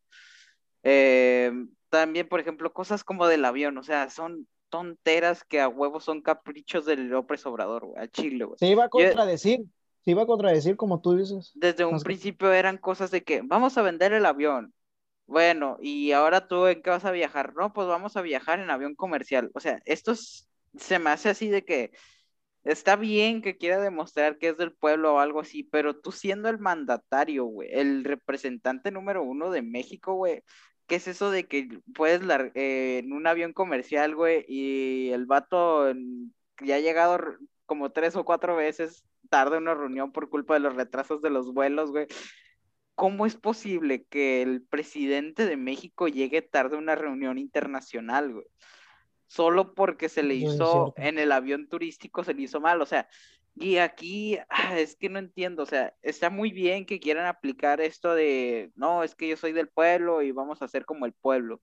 [0.83, 1.51] Eh,
[1.89, 6.21] también, por ejemplo, cosas como del avión, o sea, son tonteras que a huevo son
[6.21, 8.59] caprichos del López Obrador, güey, al Chile, güey.
[8.59, 9.61] Se iba a Yo- contradecir,
[10.05, 11.53] se iba a contradecir como tú dices.
[11.55, 14.75] Desde un principio eran cosas de que vamos a vender el avión.
[15.27, 17.55] Bueno, y ahora tú en qué vas a viajar?
[17.55, 19.51] No, pues vamos a viajar en avión comercial.
[19.55, 21.93] O sea, esto es- se me hace así de que
[22.65, 26.49] está bien que quiera demostrar que es del pueblo o algo así, pero tú siendo
[26.49, 30.43] el mandatario, güey, el representante número uno de México, güey,
[30.87, 32.21] ¿qué es eso de que puedes
[32.55, 35.93] eh, en un avión comercial, güey, y el vato
[36.63, 37.19] ya ha llegado
[37.67, 41.53] como tres o cuatro veces tarde una reunión por culpa de los retrasos de los
[41.53, 42.07] vuelos, güey?
[42.95, 48.47] ¿Cómo es posible que el presidente de México llegue tarde a una reunión internacional, güey?
[49.27, 53.09] Solo porque se le hizo en el avión turístico, se le hizo mal, o sea,
[53.57, 57.81] y aquí ah, es que no entiendo, o sea, está muy bien que quieran aplicar
[57.81, 61.13] esto de, no, es que yo soy del pueblo y vamos a ser como el
[61.13, 61.61] pueblo.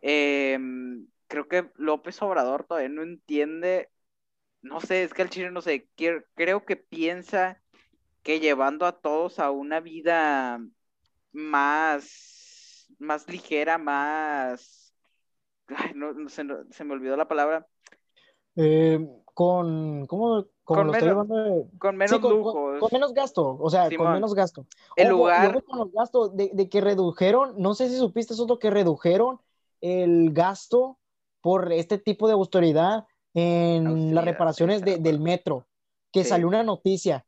[0.00, 3.90] Em, creo que López Obrador todavía no entiende,
[4.62, 7.60] no sé, es que el chile no sé, quiero- creo que piensa
[8.22, 10.60] que llevando a todos a una vida
[11.32, 14.94] más, más ligera, más,
[15.94, 16.44] no- se
[16.84, 17.66] me olvidó la palabra,
[18.56, 18.98] Eh,
[19.34, 22.80] con, ¿cómo, cómo Con menos- de- con menos Sí, con, con- lujos.
[22.80, 24.12] con menos gasto, o sea, con Simón.
[24.14, 24.66] menos gasto.
[24.96, 28.58] El lugar- luego con los gastos, de, de que redujeron, no sé si supiste eso,
[28.58, 29.40] que redujeron
[29.80, 30.98] el gasto
[31.40, 35.66] por este tipo de austeridad en Austeridad, las reparaciones sí, de- del metro,
[36.12, 36.28] que Sí.
[36.30, 37.24] salió una noticia.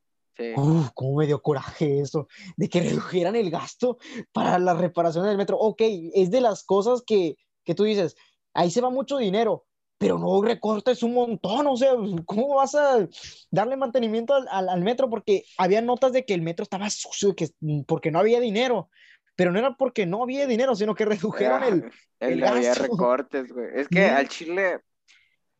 [0.56, 3.98] Uf, cómo me dio coraje eso, de que redujeran el gasto
[4.32, 5.56] para las reparaciones del metro.
[5.58, 8.16] Ok, es de las cosas que, que tú dices,
[8.52, 9.64] ahí se va mucho dinero,
[9.98, 11.92] pero no recortes un montón, o sea,
[12.26, 13.06] ¿cómo vas a
[13.50, 15.08] darle mantenimiento al, al- al metro?
[15.08, 17.48] Porque había notas de que el metro estaba sucio, que,
[17.86, 18.90] porque no había dinero,
[19.36, 21.84] pero no era porque no había dinero, sino que redujeron Ah, el...
[22.20, 23.68] el el había recortes, güey.
[23.74, 24.10] Es que Sí.
[24.10, 24.80] al Chile,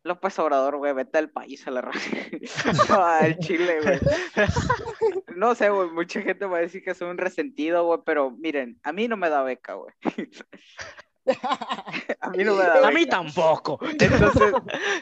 [0.02, 2.10] López Obrador, güey, vete al país a la raza.
[2.90, 3.98] No, al Chile, güey.
[5.36, 8.78] No sé, güey, mucha gente va a decir que soy un resentido, güey, pero miren,
[8.84, 9.92] a mí no me da beca, güey.
[12.20, 13.78] A mí no me da A mí tampoco.
[13.82, 14.52] Entonces,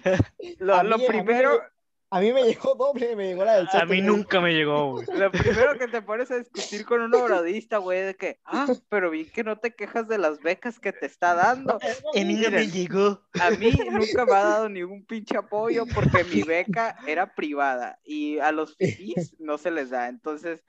[0.59, 1.65] lo, A lo mí- a mí me primero, llegó-
[2.11, 5.07] A mí me llegó doble, me llegó la del A mí nunca me llegó, güey.
[5.19, 9.11] lo primero que te pones a discutir con un obradista, güey, de que, ah, pero
[9.11, 11.74] vi que no te quejas de las becas que te está dando.
[11.74, 11.78] A
[12.24, 13.23] mí no me llegó.
[13.40, 18.39] A mí nunca me ha dado ningún pinche apoyo porque mi beca era privada y
[18.39, 20.09] a los fifís no se les da.
[20.09, 20.62] Entonces,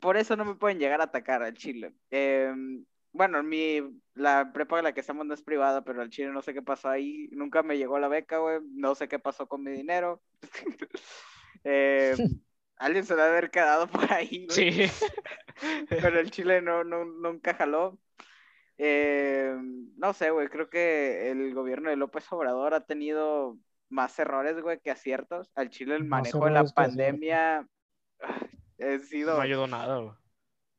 [0.00, 1.94] por eso no me pueden llegar a atacar al Chile.
[2.10, 2.84] Em,
[3.14, 3.80] bueno, mi,
[4.14, 6.62] la prepa en la que estamos no es privada, pero al Chile no sé qué
[6.62, 7.28] pasó ahí.
[7.30, 8.58] Nunca me llegó la beca, güey.
[8.72, 10.20] No sé qué pasó con mi dinero.
[11.66, 12.18] Em,
[12.76, 14.92] alguien se debe haber quedado por ahí, güey Sí.
[15.88, 17.98] pero el Chile no, no, nunca jaló.
[18.76, 19.56] Eh,
[19.96, 23.56] no sé, güey, creo que el gobierno de López Obrador ha tenido
[23.88, 25.52] más errores, güey, que aciertos.
[25.54, 27.66] Al Chile el manejo de la pandemia
[28.20, 28.48] ah,
[28.80, 29.36] ha sido...
[29.36, 30.14] No ayudó nada, güey.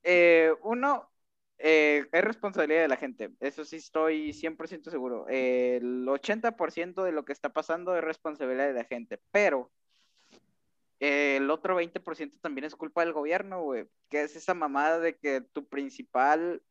[0.04, 1.10] Eh, uno,
[1.58, 5.26] eh, es responsabilidad de la gente, eso sí estoy 100% seguro.
[5.30, 9.72] Eh, el 80% de lo que está pasando es responsabilidad de la gente, pero
[11.00, 15.42] el otro 20% también es culpa del gobierno, güey, que es esa mamada de que
[15.42, 16.62] tu principal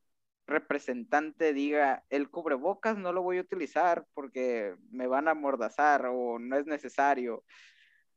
[0.47, 6.39] representante diga, el cubrebocas no lo voy a utilizar porque me van a amordazar o
[6.39, 7.44] no es necesario.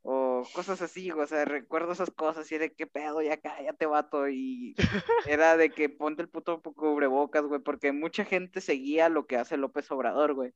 [0.10, 4.30] O cosas así, o sea, recuerdo esas cosas y de qué pedo, ya cállate, vato,
[4.30, 4.74] y
[5.28, 9.58] era de que ponte el puto cubrebocas, güey, porque mucha gente seguía lo que hace
[9.58, 10.54] López Obrador, güey.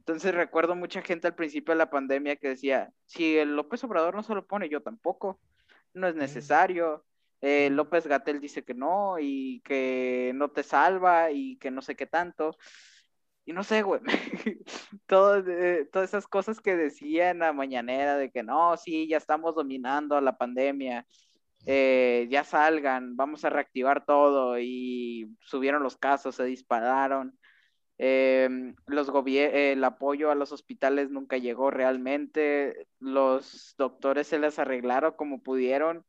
[0.00, 4.14] Entonces recuerdo mucha gente al principio de la pandemia que decía, si el López Obrador
[4.14, 5.40] no se lo pone, yo tampoco,
[5.94, 7.02] no es necesario.
[7.40, 11.96] Eh, López Gatel dice que no y que no te salva y que no sé
[11.96, 12.58] qué tanto.
[13.44, 14.00] Y no sé, güey,
[15.06, 19.16] Todo, eh, todas esas cosas que decía en la mañanera de que no, sí, ya
[19.16, 21.06] estamos dominando a la pandemia,
[21.66, 27.38] eh, ya salgan, vamos a reactivar todo y subieron los casos, se dispararon.
[28.02, 28.48] Eh,
[28.86, 35.42] los el apoyo a los hospitales nunca llegó realmente, los doctores se les arreglaron como
[35.42, 36.06] pudieron,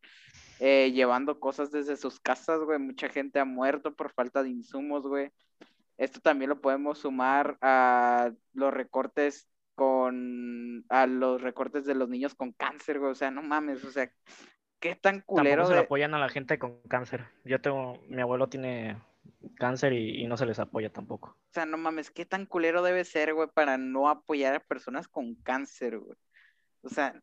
[0.62, 5.06] eh, llevando cosas desde sus casas, güey, mucha gente ha muerto por falta de insumos,
[5.06, 5.32] güey.
[5.98, 12.36] Esto también lo podemos sumar a los recortes con, a los recortes de los niños
[12.36, 14.12] con cáncer, güey, o sea, no mames, o sea,
[14.80, 17.26] qué tan culero Tampoco se le apoyan a la gente con cáncer.
[17.46, 18.98] Yo tengo, mi abuelo tiene
[19.56, 21.30] cáncer y, y no se les apoya tampoco.
[21.30, 25.08] O sea, no mames, qué tan culero debe ser, güey, para no apoyar a personas
[25.08, 26.18] con cáncer, güey.
[26.82, 27.22] O sea,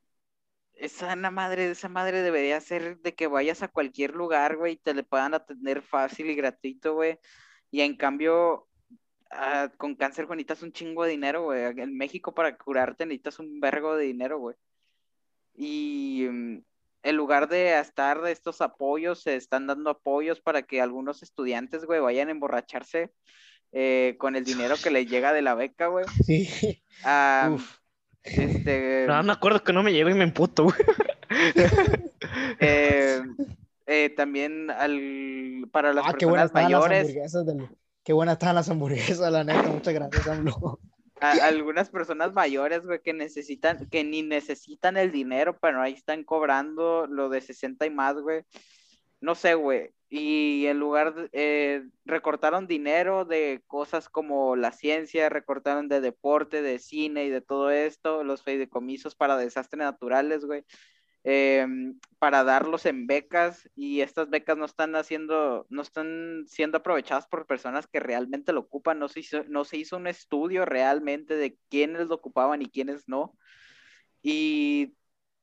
[0.78, 4.94] esa madre, esa madre debería ser de que vayas a cualquier lugar, güey, y te
[4.94, 7.18] le puedan atender fácil y gratuito, güey.
[7.70, 8.66] Y en cambio,
[9.30, 11.64] ah, con cáncer, güey, necesitas un chingo de dinero, güey.
[11.64, 14.56] En México para curarte necesitas un vergo de dinero, güey.
[15.54, 16.62] Y mm,
[17.02, 21.84] en lugar de estar de estos apoyos, se están dando apoyos para que algunos estudiantes,
[21.84, 23.12] güey, vayan a emborracharse
[23.72, 26.04] eh, con el dinero que les llega de la beca, güey.
[26.24, 26.82] Sí.
[27.04, 27.78] Ah, Uf.
[28.22, 30.76] este, No, me acuerdo que no me llegó y me emputo, güey.
[32.60, 32.87] eh,
[33.88, 37.68] eh, también al, para las Ah, qué personas las mayores, hamburguesas del-
[38.04, 39.64] Qué buenas estaban las hamburguesas, la neta.
[39.68, 40.78] Muchas gracias, AMLO.
[41.20, 46.22] a- algunas personas mayores, güey, que necesitan, que ni necesitan el dinero, pero ahí están
[46.24, 48.44] cobrando lo de 60 y más, güey.
[49.20, 49.90] No sé, güey.
[50.10, 56.62] Y en lugar de, eh, recortaron dinero de cosas como la ciencia, recortaron de deporte,
[56.62, 60.64] de cine y de todo esto, los fideicomisos para desastres naturales, güey.
[61.24, 67.26] Em, para darlos en becas y estas becas no están haciendo, no están siendo aprovechadas
[67.26, 71.36] por personas que realmente lo ocupan, no se hizo, no se hizo un estudio realmente
[71.36, 73.36] de quiénes lo ocupaban y quiénes no.
[74.22, 74.96] Y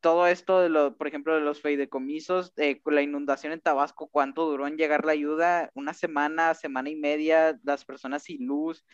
[0.05, 4.45] todo esto, de lo, por ejemplo, de los fideicomisos, eh, la inundación en Tabasco, ¿cuánto
[4.45, 5.71] duró en llegar la ayuda?
[5.73, 8.85] Una semana, semana y media, las personas sin luz,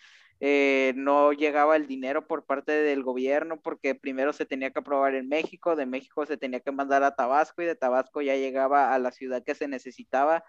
[0.44, 5.14] eh, no llegaba el dinero por parte del gobierno porque primero se tenía que aprobar
[5.14, 8.92] en México, de México se tenía que mandar a Tabasco y de Tabasco ya llegaba
[8.96, 10.44] a la ciudad que se necesitaba,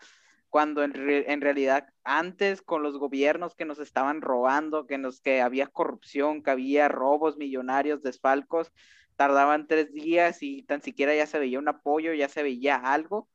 [0.48, 5.42] cuando en, en realidad antes con los gobiernos que nos estaban robando, que, nos, que
[5.42, 8.72] había corrupción, que había robos millonarios, desfalcos,
[9.16, 13.28] tardaban tres días y tan siquiera ya se veía un apoyo, ya se veía algo.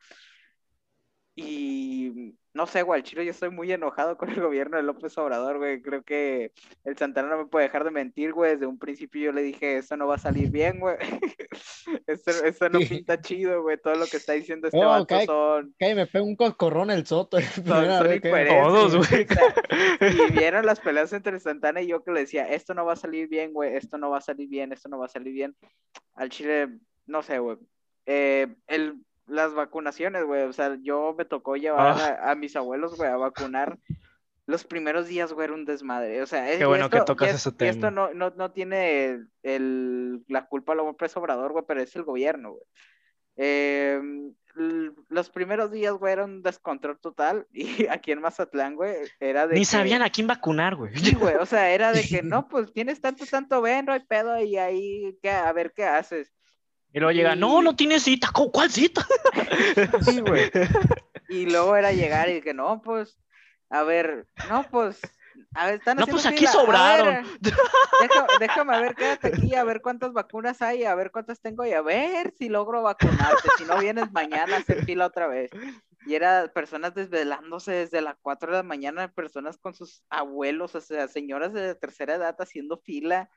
[1.36, 5.16] Y no sé, güey, al chile yo estoy muy enojado con el gobierno de López
[5.20, 5.80] Obrador, güey.
[5.80, 6.52] Creo que
[6.86, 8.54] el Santana no me puede dejar de mentir, güey.
[8.54, 10.96] Desde un principio yo le dije, esto no va a salir bien, güey.
[12.08, 13.78] esto, esto, no pinta chido, güey.
[13.78, 15.76] Todo lo que está diciendo este Oh, vato cae, son...
[15.78, 17.38] Cae, me pega un coscorrón el soto.
[17.58, 18.22] Son, son.
[18.22, 19.24] Todos, güey.
[19.24, 22.86] O sea, y vieron las peleas entre Santana y yo que le decía, esto no
[22.86, 23.76] va a salir bien, güey.
[23.76, 25.56] Esto no va a salir bien, esto no va a salir bien.
[26.16, 26.70] Al chile,
[27.06, 27.58] no sé, güey.
[28.08, 28.96] Eh, el
[29.28, 30.44] las vacunaciones, güey.
[30.44, 32.20] O sea, yo me tocó llevar Ah.
[32.24, 33.78] a, a mis abuelos, güey, a vacunar.
[34.50, 36.22] los primeros días, güey, era un desmadre.
[36.22, 37.92] O sea, es, Qué bueno que esto, tocas y es- ese y esto tema.
[37.92, 42.04] no, no, no tiene el, el- la culpa a López Obrador, güey, pero es el
[42.04, 42.64] gobierno, güey.
[43.36, 44.00] Eh,
[44.56, 47.46] l- los primeros días, güey, era un descontrol total.
[47.54, 50.96] Y aquí en Mazatlán, güey, era de Ni que- sabían a quién vacunar, güey.
[50.96, 54.00] Sí, güey, o sea, era de que no, pues tienes tanto, tanto, ven, no hay
[54.06, 55.30] pedo, y ahí, ¿qué?
[55.30, 56.34] a ver qué haces.
[56.94, 58.30] Y luego llega, no, Y- no tiene cita.
[58.34, 59.06] ¿Cómo- ¿Cuál cita?
[60.02, 60.50] Sí, güey.
[61.30, 63.20] Y luego era llegar y que no, pues,
[63.70, 65.00] a ver, no, pues,
[65.54, 67.06] a ver, están No, pues aquí fila, a sobraron.
[67.08, 71.66] ver, deja- déjame ver, quédate aquí, a ver cuántas vacunas hay, a ver cuántas tengo
[71.66, 73.50] y a ver si logro vacunarte.
[73.58, 75.52] Si no vienes mañana a hacer fila otra vez.
[76.06, 80.82] Y era personas desvelándose desde las 4 de la mañana, personas con sus abuelos, o
[80.82, 83.30] sea, señoras de tercera edad haciendo fila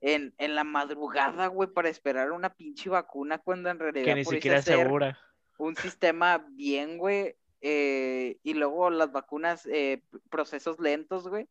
[0.00, 4.24] en, en la madrugada, güey, para esperar una pinche vacuna cuando en realidad Que ni
[4.24, 5.18] siquiera es segura.
[5.58, 11.48] un sistema bien, güey, eh, y luego las vacunas, eh, procesos lentos, güey.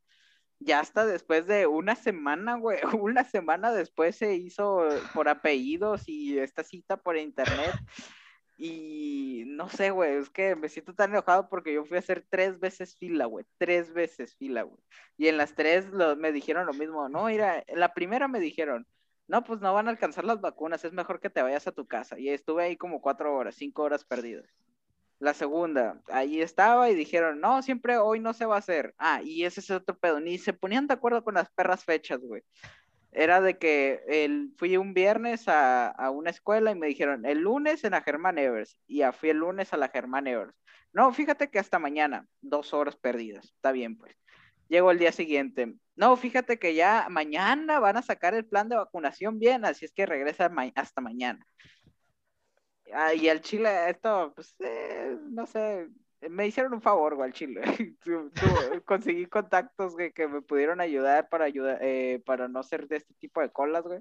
[0.60, 6.40] Ya hasta después de una semana, güey, una semana después se hizo por apellidos y
[6.40, 7.74] esta cita por internet.
[8.58, 12.26] Y no sé, güey, es que me siento tan enojado porque yo fui a hacer
[12.28, 14.80] tres veces fila, güey, tres veces fila, güey.
[15.16, 18.88] Y en las tres me dijeron lo mismo, no, mira, la primera me dijeron,
[19.28, 21.86] no, pues no van a alcanzar las vacunas, es mejor que te vayas a tu
[21.86, 22.18] casa.
[22.18, 24.46] Y estuve ahí como cuatro horas, cinco horas perdidas.
[25.20, 28.94] La segunda, ahí estaba y dijeron, no, siempre hoy no se va a hacer.
[28.98, 32.20] Ah, y ese es otro pedo, ni se ponían de acuerdo con las perras fechas,
[32.22, 32.44] güey.
[33.18, 37.40] Era de que el, fui un viernes a, a una escuela y me dijeron, el
[37.40, 38.80] lunes en la Germán Evers.
[38.86, 40.54] Y ya fui el lunes a la Germán Evers.
[40.94, 43.46] No, fíjate que hasta mañana, dos horas perdidas.
[43.46, 44.16] Está bien, pues.
[44.70, 45.74] Llego el día siguiente.
[45.96, 49.94] No, fíjate que ya mañana van a sacar el plan de vacunación bien, así es
[49.94, 51.44] que regresa hasta mañana.
[52.94, 55.88] Ah, y al Chile, esto, pues, eh, no sé,
[56.30, 57.62] me hicieron un favor, güey, al Chile.
[58.04, 58.32] Tu-
[58.86, 63.14] conseguí contactos, güey, que me pudieron ayudar para ayudar, eh, para no ser de este
[63.16, 64.00] tipo de colas, güey.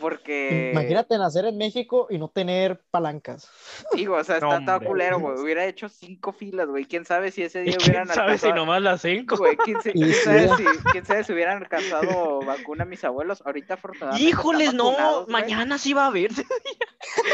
[0.00, 3.50] Porque, Imagínate nacer en México y no tener palancas.
[3.94, 5.38] digo, o sea, está todo culero, güey.
[5.38, 6.86] Hubiera hecho cinco filas, güey.
[6.86, 9.36] Quién sabe si ese ¿Y día quién hubieran sabe si alcanzado- nomás las cinco?
[9.36, 10.14] Güey, ¿quién, quién sí.
[10.14, 13.42] sabe si, quién sabe si hubieran alcanzado vacuna mis abuelos?
[13.44, 16.30] Ahorita afortunadamente Híjoles, no, güey, mañana sí va a haber.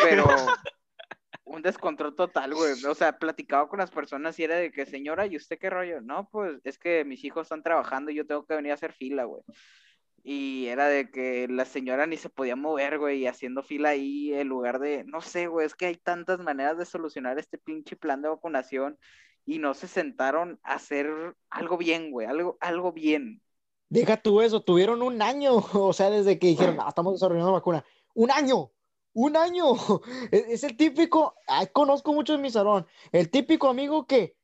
[0.02, 0.26] Pero
[1.48, 2.72] un descontrol total, güey.
[2.84, 6.00] O sea, platicaba con las personas y era de que, señora, ¿y usted qué rollo?
[6.00, 8.92] No, pues es que mis hijos están trabajando y yo tengo que venir a hacer
[8.92, 9.42] fila, güey.
[10.22, 14.34] Y era de que la señora ni se podía mover, güey, y haciendo fila ahí
[14.34, 17.96] en lugar de, no sé, güey, es que hay tantas maneras de solucionar este pinche
[17.96, 18.98] plan de vacunación
[19.46, 21.08] y no se sentaron a hacer
[21.48, 23.40] algo bien, güey, algo, algo bien.
[23.88, 27.84] Deja tú eso, tuvieron un año, o sea, desde que dijeron, "Ah, estamos desarrollando vacuna.
[28.12, 28.70] ¡Un año!
[29.18, 29.64] ¡Un año!
[30.30, 34.36] Es, el típico, ay, conozco mucho en mi salón, el típico amigo que,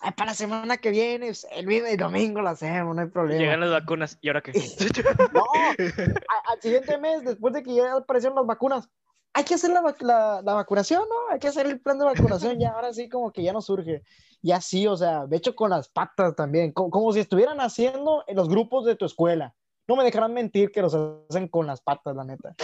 [0.00, 3.40] "Ay, para la semana que viene, pues, el, y domingo lo hacemos, no hay problema.
[3.40, 4.18] Llegan las vacunas.
[4.20, 4.50] ¿Y ahora qué?
[5.32, 8.88] No, a- al siguiente mes, después de que ya aparecieron las vacunas,
[9.32, 11.32] hay que hacer la, vac- la- la vacunación, ¿no?
[11.32, 14.02] Hay que hacer el plan de vacunación, ya ahora sí como que ya no surge.
[14.42, 18.24] Y así, o sea, de hecho con las patas también, co- como, si estuvieran haciendo
[18.26, 19.54] en los grupos de tu escuela.
[19.88, 22.54] No me dejarán mentir que los hacen con las patas, la neta.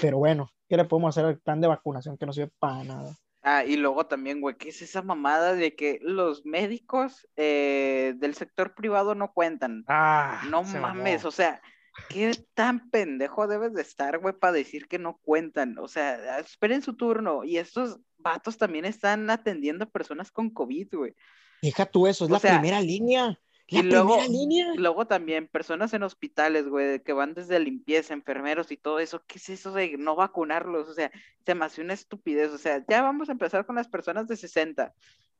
[0.00, 3.14] Pero bueno, ¿qué le podemos hacer al plan de vacunación que no sirve para nada?
[3.42, 8.34] Ah, y luego también, güey, ¿qué es esa mamada de que los médicos eh, del
[8.34, 9.84] sector privado no cuentan?
[9.88, 11.28] Ah, No mames, mamó.
[11.28, 11.60] o sea,
[12.08, 15.76] ¿qué tan pendejo debes de estar, güey, para decir que no cuentan?
[15.78, 17.42] O sea, esperen su turno.
[17.42, 21.14] Y estos vatos también están atendiendo a personas con COVID, güey.
[21.62, 23.38] Deja tú eso, es O la sea, primera línea.
[23.66, 24.72] Y luego- línea.
[24.76, 29.22] Luego también personas en hospitales, güey, que van desde limpieza, enfermeros y todo eso.
[29.26, 30.88] ¿Qué es eso de no vacunarlos?
[30.88, 31.10] O sea,
[31.46, 32.50] se me hace una estupidez.
[32.52, 34.92] O sea, ya vamos a empezar con las personas de 60.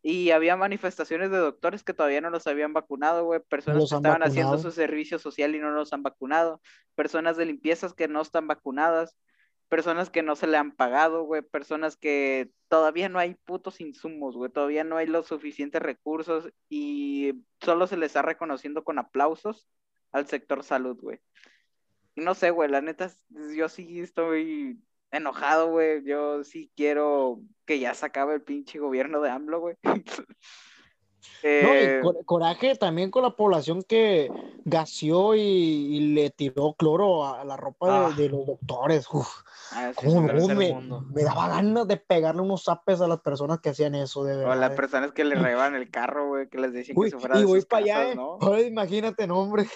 [0.05, 3.41] Y había manifestaciones de doctores que todavía no los habían vacunado, güey.
[3.41, 6.61] Personas que estaban haciendo su servicio social y no los han vacunado.
[6.95, 9.17] Personas de limpiezas que no están vacunadas.
[9.73, 11.41] Personas que no se le han pagado, güey.
[11.41, 14.51] Personas que todavía no hay putos insumos, güey.
[14.53, 19.67] Todavía no hay los suficientes recursos y solo se les está reconociendo con aplausos
[20.13, 21.21] al sector salud, güey.
[22.17, 23.11] No sé, güey, la neta,
[23.57, 24.79] yo sí estoy
[25.11, 26.05] enojado, güey.
[26.05, 29.77] Yo sí quiero que ya se acabe el pinche gobierno de AMLO, güey.
[31.45, 34.29] No, Eh, y cor- coraje también con la población que
[34.65, 38.17] gaseó y, y le tiró cloro a la ropa de- Ah.
[38.17, 39.07] de, los doctores.
[39.13, 39.29] Uf,
[39.73, 43.21] ah, sí, cómo sí, no, tercer me, daba ganas de pegarle unos zapes a las
[43.21, 44.57] personas que hacían eso, de O verdad.
[44.57, 44.77] las eh.
[44.77, 47.41] personas que le reban el carro, güey, que les decían Uy, que se fuera y
[47.41, 48.17] de voy sus para allá, casas, eh.
[48.17, 48.39] ¿no?
[48.41, 49.67] Ay, imagínate, no, hombre.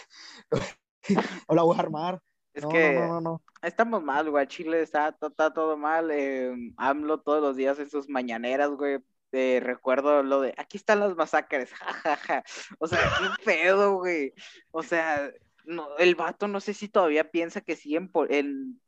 [1.49, 2.21] o la voy a armar.
[2.53, 3.43] Es no, que no, no, no, no.
[3.63, 4.47] estamos mal, güey.
[4.47, 6.11] Chile está, está todo mal.
[6.11, 8.99] eh, AMLO todos los días en sus mañaneras, güey.
[9.33, 12.43] eh, recuerdo lo de, aquí están las masacres, jajaja.
[12.79, 14.33] O sea, qué pedo, güey.
[14.71, 15.31] O sea,
[15.67, 17.77] no, el vato no sé si todavía piensa que
[18.11, 18.86] por, en, eh,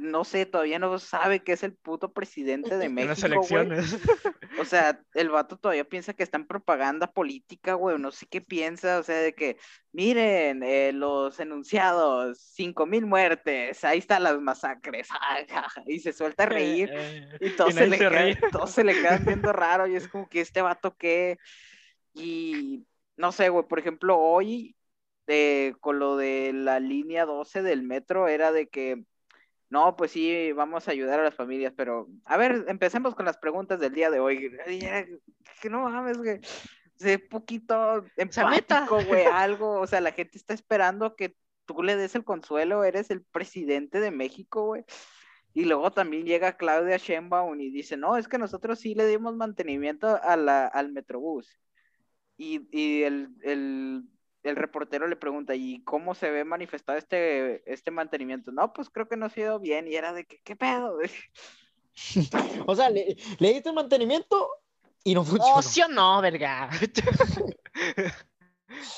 [0.00, 3.00] no sé, todavía no sabe que es el puto presidente de México.
[3.00, 3.96] En las elecciones.
[4.58, 8.40] O sea, el vato todavía piensa que está en propaganda política, güey, no sé qué
[8.40, 9.56] piensa, o sea, de que,
[9.92, 15.08] miren, eh, los enunciados, cinco mil muertes, ahí están las masacres,
[15.86, 19.52] y se suelta a reír, eh, y, todos, se, le todos se le quedan viendo
[19.52, 21.38] raro, y es como que este vato que,
[22.12, 22.84] y
[23.16, 24.76] no sé, güey, por ejemplo, hoy,
[25.80, 29.04] con lo de la línea 12 del metro, era de que
[29.70, 33.38] no, pues sí, vamos a ayudar a las familias, pero a ver, empecemos con las
[33.38, 34.50] preguntas del día de hoy.
[35.62, 36.40] Que no mames, güey.
[36.96, 39.80] Sé poquito empático, güey, algo.
[39.80, 41.36] O sea, la gente está esperando que
[41.66, 44.84] tú le des el consuelo, eres el presidente de México, güey.
[45.54, 49.36] Y luego también llega Claudia Sheinbaum y dice, no, es que nosotros sí le dimos
[49.36, 51.60] mantenimiento a la, al Metrobús.
[52.36, 54.02] Y, y el, el
[54.42, 58.52] el reportero le pregunta, ¿y cómo se ve manifestado este, este mantenimiento?
[58.52, 59.86] No, pues creo que no ha sido bien.
[59.88, 60.98] Y era de que, ¿qué pedo?
[62.66, 64.48] o sea, le, le diste mantenimiento
[65.04, 65.88] y no funcionó.
[65.88, 66.70] No, no, verga.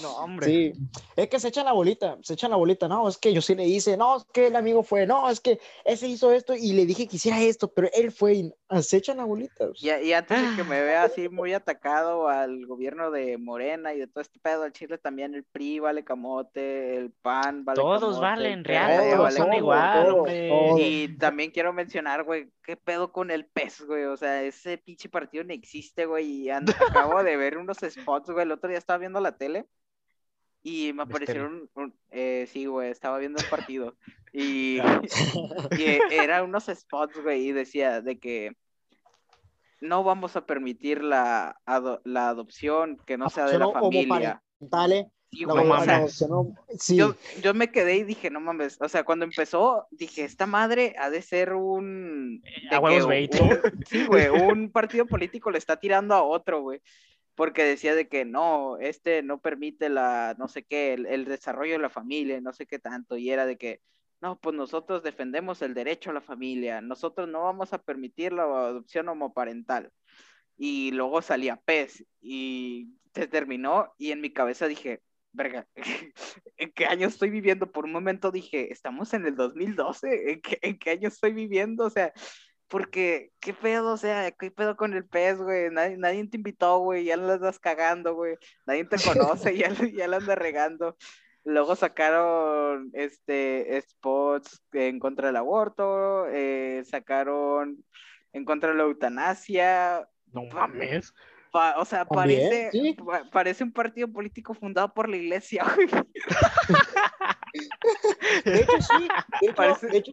[0.01, 0.47] No, hombre.
[0.47, 0.73] Sí,
[1.17, 3.55] es que se echan la bolita, se echan la bolita, no, es que yo sí
[3.55, 6.73] le hice, no, es que el amigo fue, no, es que ese hizo esto y
[6.73, 9.69] le dije que hiciera esto, pero él fue y ah, se echan la bolita.
[9.81, 13.99] Y, y, antes de que me vea así muy atacado al gobierno de Morena y
[13.99, 18.21] de todo este pedo, al Chile también el PRI vale camote, el PAN vale Todos
[18.21, 20.25] valen, real, todos son igual,
[20.79, 25.09] Y también quiero mencionar, güey, qué pedo con el PES, güey, o sea, ese pinche
[25.09, 28.99] partido no existe, güey, y acabo de ver unos spots, güey, el otro día estaba
[28.99, 29.67] viendo la tele
[30.63, 31.69] y me aparecieron,
[32.11, 33.97] eh, sí, güey, estaba viendo el partido.
[34.33, 34.79] Y,
[35.79, 38.57] y era unos spots, güey, y decía de que
[39.81, 41.61] no vamos a permitir la,
[42.05, 44.43] la adopción que no sea de la familia.
[46.89, 50.95] Yo, yo, me quedé y dije, no mames, o sea, cuando empezó, dije, esta madre
[50.99, 52.43] ha de ser un...
[52.71, 53.13] De un
[53.89, 56.83] sí, güey, un partido político le está tirando a otro, güey
[57.35, 61.79] porque decía de que no, este no permite la, no sé qué, el, desarrollo de
[61.79, 63.81] la familia, no sé qué tanto, y era de que,
[64.21, 68.45] no, pues nosotros defendemos el derecho a la familia, nosotros no vamos a permitir la
[68.45, 69.91] adopción homoparental.
[70.57, 75.03] Y luego salía PES y se terminó y en mi cabeza dije,
[75.33, 75.67] verga,
[76.57, 77.71] ¿en qué año estoy viviendo?
[77.73, 81.87] Por un momento dije, estamos en el 2012, ¿en qué, en qué año estoy viviendo?
[81.87, 82.13] O sea,
[82.73, 83.93] porque, ¿qué pedo?
[83.93, 85.69] O sea, ¿qué pedo con el pez, güey?
[85.71, 88.37] Nadie, nadie te invitó, güey, ya lo estás cagando, güey.
[88.65, 90.97] Nadie te conoce, ya, ya lo andas regando.
[91.45, 97.85] Luego sacaron este spots en contra del aborto, eh, sacaron
[98.33, 100.09] en contra de la eutanasia.
[100.33, 101.13] No mames.
[101.77, 102.71] o sea, parece,
[103.31, 105.89] parece un partido político fundado por la iglesia, güey.
[108.47, 109.09] De hecho, sí.
[109.43, 110.13] de hecho, de hecho,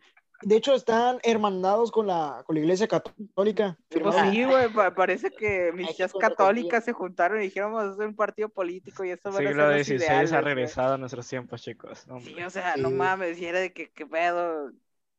[0.73, 3.77] están hermanados con la, con la iglesia católica.
[3.89, 8.07] Pues sí, güey, parece que mis tías católicas se juntaron y dijeron vamos a hacer
[8.07, 12.05] un partido político y eso va a ser los ha regresado a nuestros tiempos, chicos.
[12.21, 14.71] sí, o sea, no mames, y era de que, qué pedo,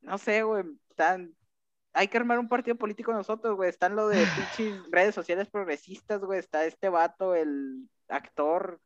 [0.03, 1.35] no sé, güey, están...
[1.93, 3.69] Hay que armar un partido político nosotros, güey.
[3.69, 4.25] Están lo de
[4.57, 6.39] pinches redes sociales progresistas, güey.
[6.39, 8.81] Está este vato, el actor,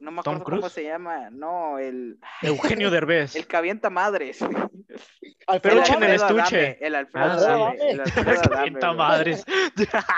[0.00, 2.18] no me acuerdo cómo se llama, no, el...
[2.42, 3.36] Eugenio Derbez.
[3.36, 4.38] El que avienta madres.
[5.50, 6.86] Alfredo en el estuche.
[6.86, 9.44] el Alfredo ah, El Alfredo madres.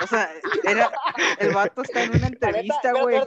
[0.03, 0.29] O sea,
[0.63, 0.91] era,
[1.39, 3.19] el vato está en una entrevista, güey.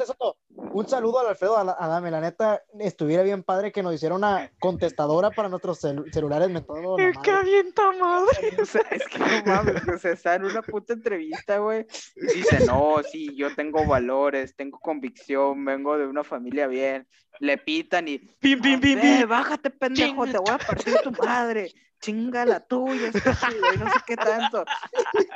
[0.57, 5.31] Un saludo al Alfredo Adame, la neta, estuviera bien padre que nos hiciera una contestadora
[5.31, 6.49] para nuestros celulares.
[6.49, 8.37] Me todo el que avienta madres.
[8.61, 11.87] O sea, es que no mames, o sea, está en una puta entrevista, güey.
[12.17, 17.07] Y dice, no, sí, yo tengo valores, tengo convicción, vengo de una familia bien.
[17.41, 18.19] Le pitan y...
[18.19, 19.29] Pim, pim, pim, pim.
[19.29, 24.17] Bájate, pendejo, te voy a partir tu madre chinga la tuya, güey, no sé qué
[24.17, 24.65] tanto.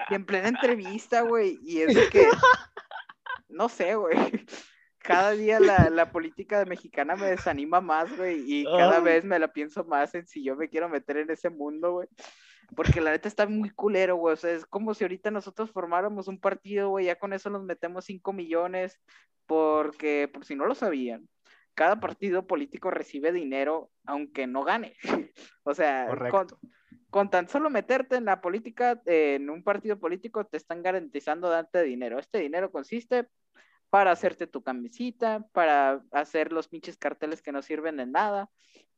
[0.08, 2.28] Y en plena entrevista, güey, y es que,
[3.48, 4.16] no sé, güey.
[4.98, 9.52] Cada día la, la política mexicana me desanima más, güey, y cada vez me la
[9.52, 12.08] pienso más en si yo me quiero meter en ese mundo, güey.
[12.76, 14.34] Porque la neta está muy culero, güey.
[14.34, 17.64] O sea, es como si ahorita nosotros formáramos un partido, güey, ya con eso nos
[17.64, 19.00] metemos 5 millones,
[19.46, 21.26] porque, por si no lo sabían,
[21.74, 24.96] cada partido político recibe dinero aunque no gane.
[25.64, 26.08] o sea,
[27.10, 31.82] con, tan solo meterte en la política, en un partido político, te están garantizando darte
[31.82, 32.18] dinero.
[32.18, 33.28] Este dinero consiste
[33.88, 38.48] para hacerte tu camisita, para hacer los pinches carteles que no sirven de nada,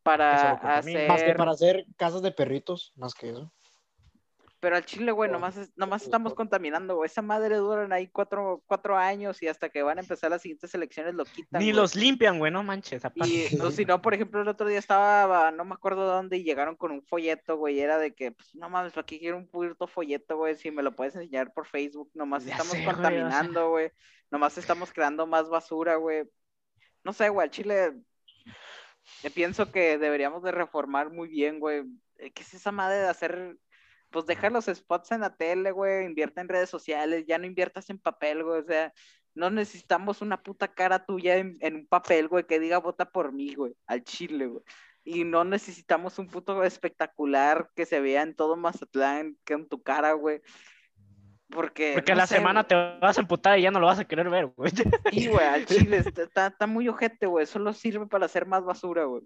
[0.02, 1.36] para hacer...
[1.36, 3.52] para hacer casas de perritos, más que eso.
[4.62, 7.08] Pero al chile, güey, nomás, nomás estamos contaminando, güey.
[7.08, 10.72] Esa madre duran ahí cuatro, cuatro años y hasta que van a empezar las siguientes
[10.72, 11.58] elecciones lo quitan.
[11.58, 11.76] Ni güey.
[11.76, 13.04] los limpian, güey, no manches.
[13.04, 13.28] aparte.
[13.28, 16.44] Y o si no, por ejemplo, el otro día estaba, no me acuerdo dónde, y
[16.44, 19.36] llegaron con un folleto, güey, y era de que, pues, no mames, ¿para qué quiero
[19.36, 20.54] un puto folleto, güey?
[20.54, 23.02] Si me lo puedes enseñar por Facebook, nomás Ya estamos sé, güey, o sea.
[23.02, 23.90] contaminando, güey,
[24.30, 26.22] nomás estamos creando más basura, güey.
[27.02, 27.94] No sé, güey, al Chile,
[29.24, 31.82] eh, pienso que deberíamos de reformar muy bien, güey.
[32.18, 33.56] Eh, ¿Qué es esa madre de hacer,
[34.12, 37.90] pues, dejar los spots en la tele, güey, invierte en redes sociales, ya no inviertas
[37.90, 38.92] en papel, güey, o sea...
[39.34, 43.32] No necesitamos una puta cara tuya en, en un papel, güey, que diga vota por
[43.32, 44.62] mí, güey, al chile, güey.
[45.04, 49.82] Y no necesitamos un puto espectacular que se vea en todo Mazatlán, que en tu
[49.82, 50.42] cara, güey.
[51.48, 51.92] Porque.
[51.94, 54.04] Porque no la sé, semana te vas a emputar y ya no lo vas a
[54.04, 54.70] querer ver, güey.
[55.10, 57.46] Sí, güey, al chile está- está muy ojete, güey.
[57.46, 59.22] Solo sirve para hacer más basura, güey.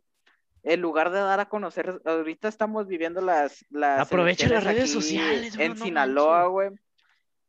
[0.68, 3.64] En lugar de dar a conocer, ahorita estamos viviendo las.
[3.70, 6.70] las Aprovecha las redes sociales, güey, En no Sinaloa, güey.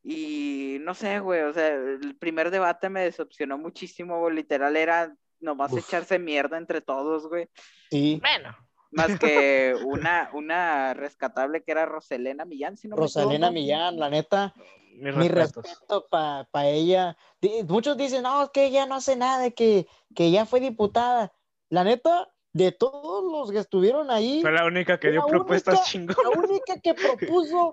[0.04, 4.36] Y no sé, güey, o sea, el primer debate me decepcionó muchísimo, güey.
[4.36, 5.80] Literal era nomás Uf.
[5.80, 7.50] echarse mierda entre todos, güey.
[7.90, 8.56] Sí, Bueno,
[8.92, 13.54] Más que una, una rescatable que era Roselena Millán, si no me Rosalena equivoco.
[13.54, 14.54] Millán, la neta,
[14.94, 15.64] mis mi respetos.
[15.72, 17.18] respeto para ella.
[17.42, 21.34] Di- Muchos dicen, no, es que ella no hace nada, que, que ya fue diputada.
[21.70, 25.90] La neta, de todos los que estuvieron ahí, Fue la única que dio propuestas única-
[25.90, 26.18] chingonas.
[26.24, 27.72] la única que propuso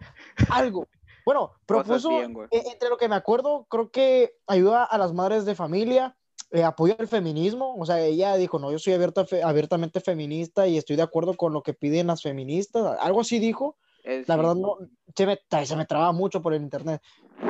[0.50, 0.86] algo.
[1.24, 5.46] Bueno, propuso, bien, eh, entre lo que me acuerdo, creo que ayuda a las madres
[5.46, 6.16] de familia,
[6.50, 10.66] eh, apoya el feminismo, o sea, ella dijo, no, yo soy abierta, fe- abiertamente feminista
[10.68, 14.24] y estoy de acuerdo con lo que piden las feministas, algo así dijo, la sí.
[14.36, 14.76] verdad no,
[15.16, 17.00] se me, se me traba mucho por el internet,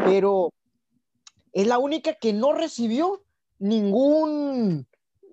[0.05, 0.51] pero
[1.53, 3.25] es la única que no recibió
[3.59, 4.87] ningún,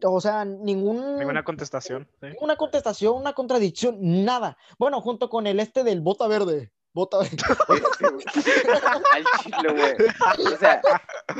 [0.09, 2.07] o sea, ningún, Ninguna contestación.
[2.21, 2.27] sí.
[2.39, 4.57] una contestación, una contradicción, nada.
[4.77, 6.71] Bueno, junto con el este del bota verde.
[6.93, 7.37] Bota verde.
[9.13, 10.53] Al chile, güey.
[10.53, 10.81] O sea,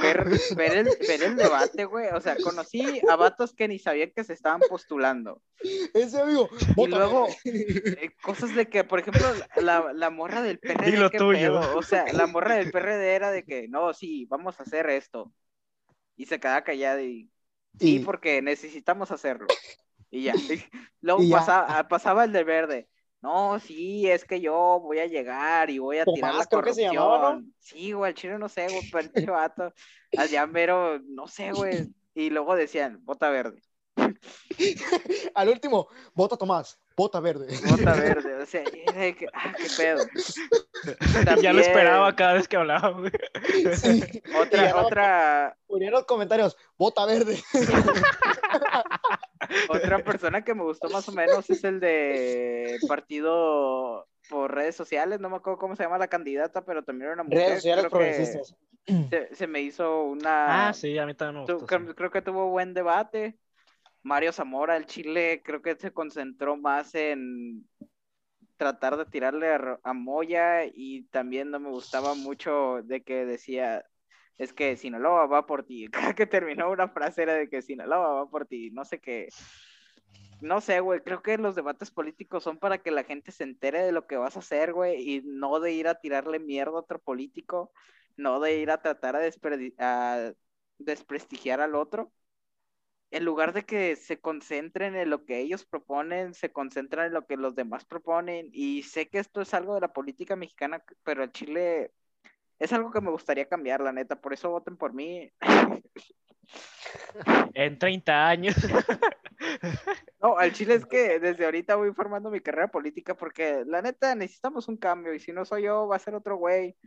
[0.01, 0.25] ver,
[0.55, 2.07] ver el, ver el debate, güey.
[2.13, 5.41] O sea, conocí a vatos que ni sabían que se estaban postulando.
[5.93, 6.49] Ese amigo.
[6.77, 7.35] Y luego, verde.
[8.01, 9.25] eh, cosas de que, por ejemplo,
[9.57, 10.89] la, la morra del PRD.
[10.91, 11.39] Dilo ¿qué tuyo.
[11.39, 11.77] pedo?
[11.77, 15.33] O sea, la morra del PRD era de que, no, sí, vamos a hacer esto.
[16.15, 17.29] Y se quedaba callada y,
[17.79, 19.47] sí, Y- porque necesitamos hacerlo.
[20.09, 20.33] Y ya.
[21.01, 21.37] Luego Y ya.
[21.37, 22.87] Pasaba, pasaba el del verde.
[23.21, 26.73] No, sí, es que yo voy a llegar y voy a tirar la creo que
[26.73, 27.45] se llamaba, ¿no?
[27.59, 29.73] Sí, güey, el chile no sé, güey, pero el vato.
[30.17, 31.87] Allá mero, no sé, güey.
[32.15, 33.61] Y luego decían, bota verde,
[35.35, 36.80] Al último, bota Tomás.
[36.95, 37.47] Bota verde.
[37.69, 38.41] bota verde.
[38.41, 40.03] O sea, de que, ah, qué pedo.
[41.13, 43.11] Ya También, lo esperaba cada vez que hablaba, güey.
[43.75, 44.01] Sí.
[44.35, 46.57] Otra, ya otra, Ponían los comentarios.
[46.75, 47.39] Bota verde.
[49.69, 55.19] Otra persona que me gustó más o menos es el de partido por redes sociales,
[55.19, 57.39] no me acuerdo cómo se llama la candidata, pero también era una mujer.
[57.39, 58.55] Redes sociales creo que progresistas.
[59.09, 60.69] Se, se me hizo una...
[60.69, 61.77] Ah, sí, a mí también me gustó.
[61.77, 61.93] sí.
[61.93, 63.37] creo que tuvo buen debate.
[64.03, 67.67] Mario Zamora, el Chile, creo que se concentró más en
[68.57, 73.83] tratar de tirarle a, a Moya y también no me gustaba mucho de que decía,
[74.37, 75.87] es que Sinaloa va por ti.
[75.91, 79.29] Cada que terminó una frase era de que Sinaloa va por ti, no sé qué.
[80.41, 83.83] No sé, güey, creo que los debates políticos son para que la gente se entere
[83.83, 86.81] de lo que vas a hacer, güey, y no de ir a tirarle mierda a
[86.81, 87.71] otro político,
[88.17, 89.21] no de ir a tratar a,
[89.77, 90.33] a
[90.79, 92.11] desprestigiar al otro.
[93.11, 97.27] En lugar de que se concentren en lo que ellos proponen, se concentran en lo
[97.27, 98.49] que los demás proponen.
[98.53, 101.91] Y sé que esto es algo de la política mexicana, pero el Chile
[102.57, 104.15] es algo que me gustaría cambiar, la neta.
[104.21, 105.31] Por eso voten por mí.
[107.53, 108.55] En 30 años.
[110.21, 114.13] No, al Chile es que desde ahorita voy formando mi carrera política porque la neta
[114.13, 116.77] necesitamos un cambio y si no soy yo va a ser otro güey.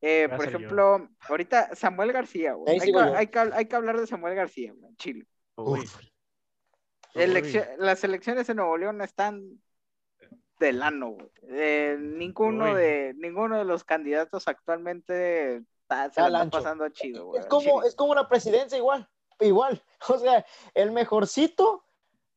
[0.00, 0.56] Eh, por yo.
[0.56, 2.80] ejemplo, ahorita Samuel García, güey.
[2.80, 5.26] Hay, hay que, hay que hablar de Samuel García, güey, en Chile.
[5.64, 5.88] Uy.
[7.14, 9.60] Las elecciones en Nuevo León están
[10.60, 11.30] del ano, güey.
[11.48, 12.74] Eh, ninguno Uy.
[12.74, 17.40] de ninguno de los candidatos actualmente está, se la está pasando chido, güey.
[17.40, 19.08] Es como, es como una presidencia igual,
[19.40, 19.82] igual.
[20.08, 21.84] O sea, el mejorcito,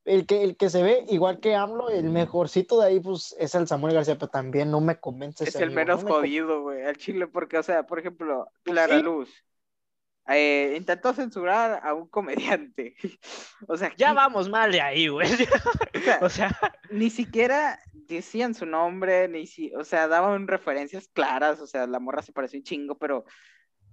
[0.05, 3.55] el que, el que se ve igual que AMLO, el mejorcito de ahí, pues, es
[3.55, 5.43] el Samuel García, pero también no me convence.
[5.43, 7.99] Es ese el amigo, menos no me jodido, güey, al Chile, porque, o sea, por
[7.99, 9.03] ejemplo, Clara sí.
[9.03, 9.29] Luz
[10.27, 12.95] eh, intentó censurar a un comediante.
[13.67, 15.27] o sea, Ya vamos mal de ahí, güey.
[15.95, 16.59] o sea, O sea,
[16.91, 21.99] ni siquiera decían su nombre, ni si, o sea, daban referencias claras, o sea, la
[21.99, 23.25] morra se pareció un chingo, pero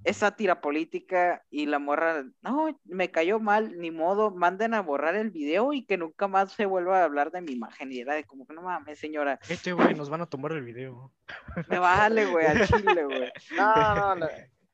[0.04, 5.14] es sátira política y la morra, no, me cayó mal, ni modo, manden a borrar
[5.14, 7.92] el video y que nunca más se vuelva a hablar de mi imagen.
[7.92, 9.38] Y era de como que no mames, señora.
[9.48, 11.12] Este güey, nos van a tomar el video.
[11.68, 13.30] Me vale, güey, al chile, güey.
[13.56, 14.28] No, no, no.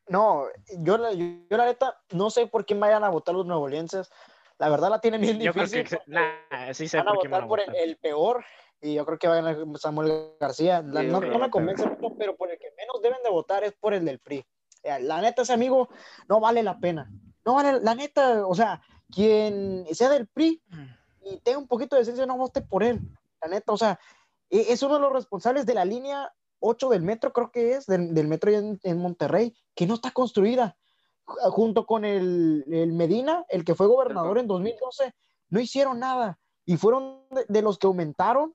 [0.08, 0.44] No,
[0.78, 4.10] yo, la- yo, yo la neta no sé por quién vayan a votar los nuevolenses.
[4.58, 5.84] La verdad la tienen bien Yo creo difícil.
[5.88, 6.10] que.
[6.10, 8.44] Nah, sí sé van a por votar por el, peor
[8.80, 10.82] y yo creo que van a Samuel García.
[10.82, 13.30] La- Sí, no, creo me que convence mucho, pero por el que menos deben de
[13.30, 14.44] votar es por el del PRI.
[14.82, 15.88] Eh, La neta, ese amigo
[16.28, 17.10] no vale la pena.
[17.44, 18.80] No vale, la neta, o sea,
[19.12, 20.62] quien sea del PRI
[21.22, 23.00] y tenga un poquito de esencia, no vote por él.
[23.42, 23.98] La neta, o sea,
[24.50, 27.86] e- es uno de los responsables de la línea 8 del metro, creo que es,
[27.86, 30.76] del, del metro en, en Monterrey, que no está construida.
[31.24, 35.14] Ju- Junto con el, el Medina, el que fue gobernador en 2012,
[35.50, 36.38] no hicieron nada.
[36.64, 38.54] Y fueron de, de los que aumentaron,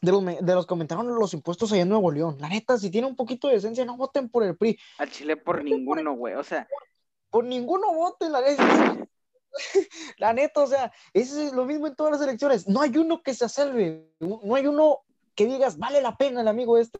[0.00, 2.36] de los, de los que aumentaron los impuestos allá en Nuevo León.
[2.40, 4.78] La neta, si tiene un poquito de esencia, no voten por el PRI.
[4.98, 6.34] Al chile por ninguno, güey.
[6.34, 6.66] O sea,
[7.30, 8.96] Por ninguno voten, la neta.
[10.18, 12.66] La neta, o sea, es lo mismo en todas las elecciones.
[12.66, 15.03] No hay uno que se salve, no hay uno
[15.34, 16.98] que digas, vale la pena el amigo este.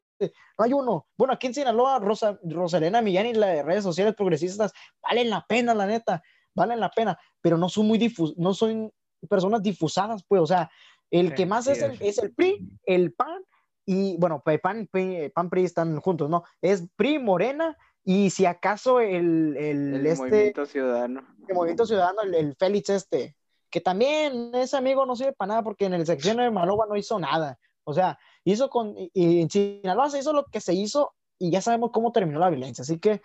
[0.59, 1.07] No hay uno.
[1.17, 5.75] Bueno, aquí en Sinaloa, Rosa, Rosalena Millán y las redes sociales progresistas valen la pena,
[5.75, 6.23] la neta,
[6.55, 8.93] valen la pena, pero no son muy difus no son
[9.29, 10.71] personas difusadas, pues, o sea,
[11.11, 12.01] el Sí, que más sí es, el, es.
[12.03, 13.43] es el PRI, el PAN
[13.87, 16.45] y, bueno, PAN, PRI, PAN, PRI están juntos, ¿no?
[16.61, 21.27] Es PRI, Morena y si acaso el, el, el este, movimiento ciudadano.
[21.49, 23.37] el Movimiento Ciudadano, el, el Félix este,
[23.71, 26.97] que también ese amigo no sirve para nada porque en el sección de Maloba no
[26.97, 27.59] hizo nada.
[27.85, 31.61] O sea, hizo con, y, en Sinaloa se hizo lo que se hizo y ya
[31.61, 32.83] sabemos cómo terminó la violencia.
[32.83, 33.23] Así que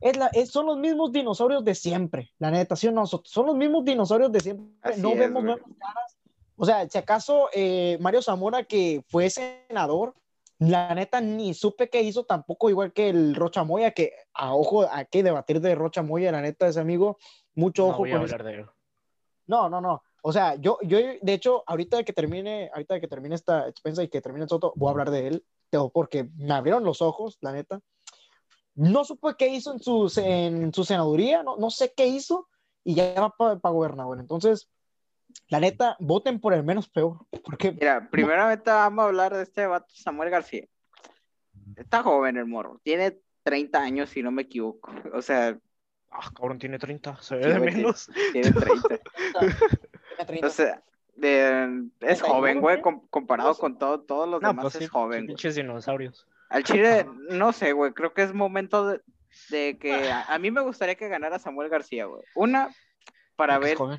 [0.00, 3.06] es la, es- son los mismos dinosaurios de siempre, la neta, ¿sí o no?
[3.06, 4.66] Son, los mismos dinosaurios de siempre.
[4.82, 5.56] Así no es, vemos güey.
[5.56, 6.16] nuevas caras.
[6.56, 10.14] O sea, si acaso eh, Mario Zamora, que fue senador,
[10.58, 14.86] la neta ni supe qué hizo tampoco, igual que el Rocha Moya, que a ojo,
[14.90, 17.18] hay que debatir de Rocha Moya, la neta, ese amigo,
[17.54, 18.66] mucho No ojo voy a con hablar de él.
[19.46, 20.02] No, no, no.
[20.26, 24.08] O sea, yo, yo, de hecho, ahorita que termine, ahorita que termine esta expensa y
[24.08, 25.44] que termine el Soto, voy a hablar de él,
[25.92, 27.80] porque me abrieron los ojos, la neta.
[28.74, 32.48] No supe qué hizo en su, en su senaduría, no, no sé qué hizo,
[32.84, 34.18] y ya va para gobernador.
[34.18, 34.70] Entonces,
[35.48, 39.66] la neta, voten por el menos peor, porque Mira, primeramente vamos a hablar de este
[39.66, 40.66] vato Samuel García.
[41.76, 44.90] Está joven el morro, tiene 30 años si no me equivoco.
[45.12, 45.58] O sea,
[46.16, 47.20] Ah, cabrón, tiene 30.
[47.20, 48.08] Se ve Sí, de menos.
[48.32, 49.00] tiene 30.
[50.16, 50.46] tiene 30.
[50.46, 50.82] O sea,
[51.16, 52.80] de- es 31, joven, güey,
[53.10, 55.26] comparado con todo, todos los No, demás pues es sí, joven, güey.
[55.28, 56.26] pinches dinosaurios.
[56.48, 59.00] Al Chile, no sé, güey, creo que es momento de,
[59.50, 62.22] de que a, a mí me gustaría que ganara Samuel García, güey.
[62.34, 62.68] Una,
[63.36, 63.98] para ver, joven.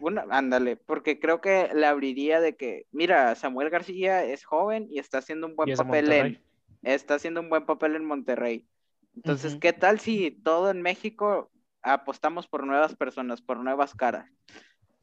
[0.00, 4.98] una, ándale, porque creo que le abriría de que, mira, Samuel García es joven y
[4.98, 6.44] está haciendo un buen papel en, Monterrey.
[6.82, 8.66] está haciendo un buen papel en Monterrey.
[9.14, 9.56] Entonces.
[9.60, 11.50] ¿qué tal si todo en México
[11.82, 14.28] apostamos por nuevas personas, por nuevas caras?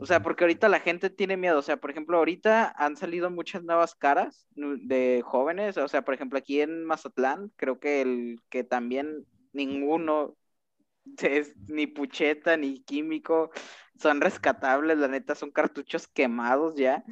[0.03, 1.57] O sea, porque ahorita la gente tiene miedo.
[1.57, 5.77] O sea, por ejemplo, ahorita han salido muchas nuevas caras de jóvenes.
[5.77, 10.35] O sea, por ejemplo, aquí en Mazatlán, creo que el que también ninguno
[11.21, 13.51] es ni pucheta ni químico
[13.97, 14.97] son rescatables.
[14.97, 17.05] La neta, son cartuchos quemados ya.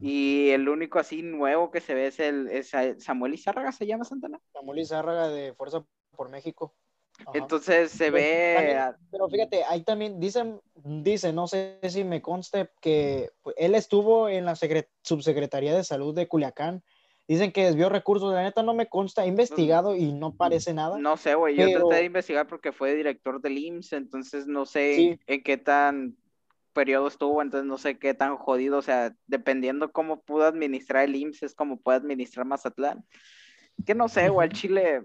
[0.00, 4.04] Y el único así nuevo que se ve es el es Samuel Izárraga, se llama
[4.04, 4.40] Santana.
[4.52, 5.86] Samuel Izárraga de Fuerza
[6.16, 6.74] por México.
[7.20, 7.30] Ajá.
[7.38, 12.20] Entonces se Pues, ve, también- Pero fíjate, ahí también dicen, dice, no sé si me
[12.20, 16.82] conste, que él estuvo en la secre- subsecretaría de salud de Culiacán.
[17.28, 20.96] Dicen que desvió recursos, la neta no me consta, he investigado y no parece nada.
[20.98, 24.64] no sé, güey, yo Pero- traté de investigar porque fue director del IMSS, entonces no
[24.64, 25.20] sé Sí.
[25.26, 26.16] en qué tan
[26.72, 31.16] periodo estuvo, entonces no sé qué tan jodido, o sea, dependiendo cómo pudo administrar el
[31.16, 33.04] IMSS es como puede administrar Mazatlán.
[33.84, 34.52] Que no sé, güey, el.
[34.70, 35.02] Chile,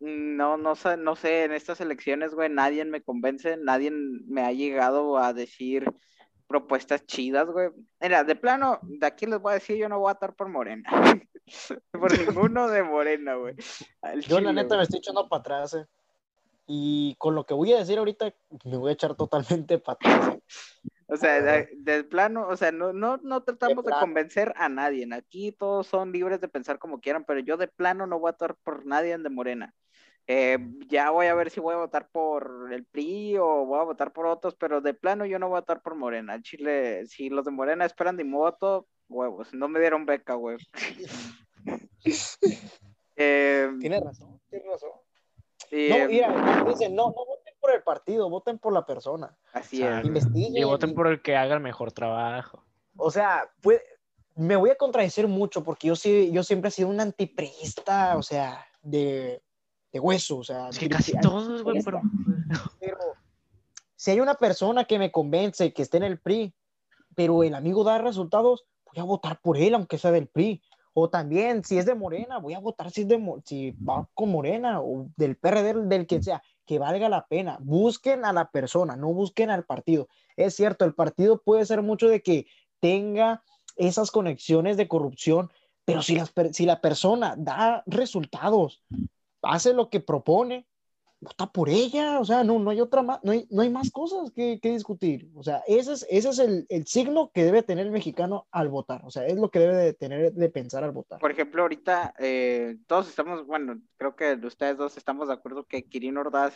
[0.00, 4.52] no, no sé, no sé, en estas elecciones, güey, nadie me convence, nadie me ha
[4.52, 5.84] llegado a decir
[6.46, 7.70] propuestas chidas, güey.
[8.00, 10.48] Mira, de plano, de aquí les voy a decir, yo no voy a estar por
[10.48, 10.90] Morena.
[11.92, 13.54] por ninguno de Morena, güey.
[14.02, 14.78] Al Yo la neta güey.
[14.78, 15.74] me estoy echando para atrás.
[15.74, 15.86] eh.
[16.66, 20.38] Y con lo que voy a decir ahorita, me voy a echar totalmente para atrás.
[21.06, 25.08] O sea, de, de plano, o sea, no, no, no tratamos de, convencer a nadie.
[25.12, 28.32] Aquí todos son libres de pensar como quieran, pero yo de plano no voy a
[28.32, 29.74] votar por nadie de Morena.
[30.32, 33.82] Eh, ya voy a ver si voy a votar por el PRI o voy a
[33.82, 36.34] votar por otros, pero de plano yo no voy a votar por Morena.
[36.34, 40.34] Al Chile, si los de Morena esperan de mi voto, huevos, no me dieron beca,
[40.34, 40.56] güey.
[43.22, 44.92] Eh, Tienes razón, tienes razón.
[45.70, 49.36] y, No, eh, mira, dicen, no, no voten por el partido, voten por la persona.
[49.52, 50.06] así es.
[50.06, 50.56] Investiguen.
[50.56, 52.64] Y voten por el que haga el mejor trabajo.
[52.96, 53.82] O sea, pues,
[54.36, 58.22] me voy a contradecir mucho porque yo sí, yo siempre he sido un antipriista, o
[58.22, 59.42] sea, de,
[59.92, 60.68] de hueso, o sea.
[60.68, 62.00] Es que casi todos, güey, pero...
[62.80, 62.98] pero
[63.96, 66.54] si hay una persona que me convence que esté en el PRI,
[67.14, 70.62] pero el amigo da resultados, voy a votar por él, aunque sea del PRI.
[70.94, 74.30] O también, si es de Morena, voy a votar si, es de, si va con
[74.30, 77.58] Morena o del PRD, del que sea, que valga la pena.
[77.60, 80.08] Busquen a la persona, no busquen al partido.
[80.34, 82.46] Es cierto, el partido puede ser mucho de que
[82.80, 83.42] tenga
[83.76, 85.50] esas conexiones de corrupción,
[85.84, 86.18] pero si,
[86.52, 88.82] si la persona da resultados,
[89.42, 90.66] hace lo que propone,
[91.20, 93.90] vota por ella, o sea, no, no hay otra más, no hay, no hay más
[93.90, 95.30] cosas que, que, discutir.
[95.34, 98.68] O sea, ese es, ese es el, el, signo que debe tener el mexicano al
[98.68, 99.02] votar.
[99.04, 101.18] O sea, es lo que debe de tener de pensar al votar.
[101.18, 105.84] Por ejemplo, ahorita eh, todos estamos, bueno, creo que ustedes dos estamos de acuerdo que
[105.84, 106.54] Kirin Ordaz,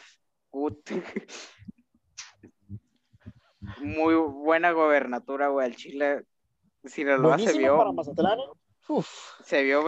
[3.83, 6.25] muy buena gobernatura, güey, al Chile.
[6.85, 7.79] Sinaloa se vio.
[7.79, 8.39] Para Mazatlán,
[8.89, 9.09] Uf.
[9.43, 9.83] Se vio,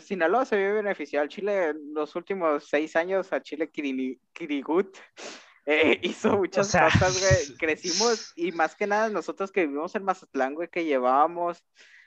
[0.00, 4.98] Sinaloa se vio beneficiado al Chile en los últimos seis años, a Chile Kirigut
[5.66, 7.56] eh, hizo muchas cosas, güey.
[7.58, 11.64] Crecimos y más que nada nosotros que vivimos en Mazatlán, güey, que llevábamos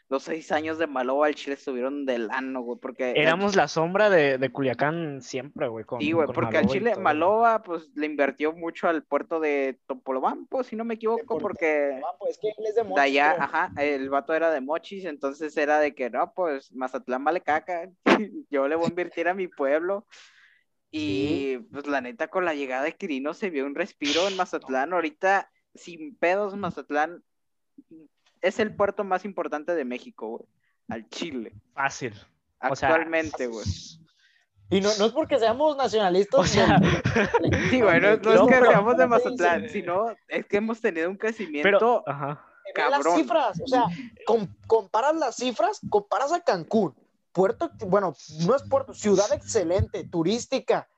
[0.10, 3.14] los seis años de Maloba al Chile estuvieron del ano, güey, porque...
[3.16, 5.86] Éramos la sombra de, de Culiacán siempre, güey.
[6.00, 10.78] sí, güey, porque al Chile Maloba, pues, le invirtió mucho al puerto de Topolobampo, si
[10.78, 12.02] no me equivoco, porque...
[12.30, 12.96] Es que él es de Mochis.
[12.96, 17.26] De allá, ajá, el vato era de Mochis, entonces era de que, no, pues, Mazatlán
[17.26, 17.90] vale caca,
[18.50, 20.08] yo le voy a invertir a mi pueblo.
[20.90, 24.94] Y, pues, la neta, con la llegada de Quirino se vio un respiro en Mazatlán.
[24.94, 27.24] Ahorita, sin pedos, Mazatlán
[28.48, 30.50] es el puerto más importante de México, güey.
[30.88, 31.54] Al Chile.
[31.74, 32.14] Fácil.
[32.60, 33.66] Actualmente, güey.
[34.70, 36.40] Y no, no es porque seamos nacionalistas.
[36.40, 36.80] O sea,
[37.70, 42.04] sí, güey, no, es que seamos de Mazatlán, sino es que hemos tenido un crecimiento
[42.06, 42.46] ajá.
[42.74, 43.04] cabrón.
[43.04, 43.86] Las cifras, o sea,
[44.68, 46.94] comparas las cifras, comparas a Cancún,
[47.32, 48.14] puerto, bueno,
[48.46, 50.90] no es puerto, ciudad excelente, turística,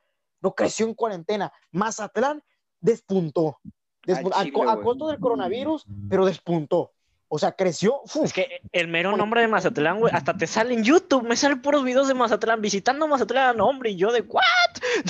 [0.42, 1.54] no creció en cuarentena.
[1.72, 2.44] Mazatlán
[2.80, 3.60] despuntó.
[4.08, 6.94] a, a costo del coronavirus, pero despuntó.
[7.32, 8.02] O sea, creció.
[8.24, 11.62] Es que el mero nombre de Mazatlán, güey, hasta te sale en YouTube, me salen
[11.62, 14.44] puros videos de Mazatlán, visitando Mazatlán, hombre, y yo de, ¿what?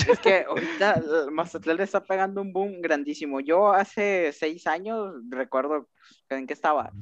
[0.06, 1.02] Es que ahorita
[1.32, 3.40] Mazatlán le está pegando un boom grandísimo.
[3.40, 5.88] Yo hace seis años, recuerdo
[6.28, 6.92] en qué estaba,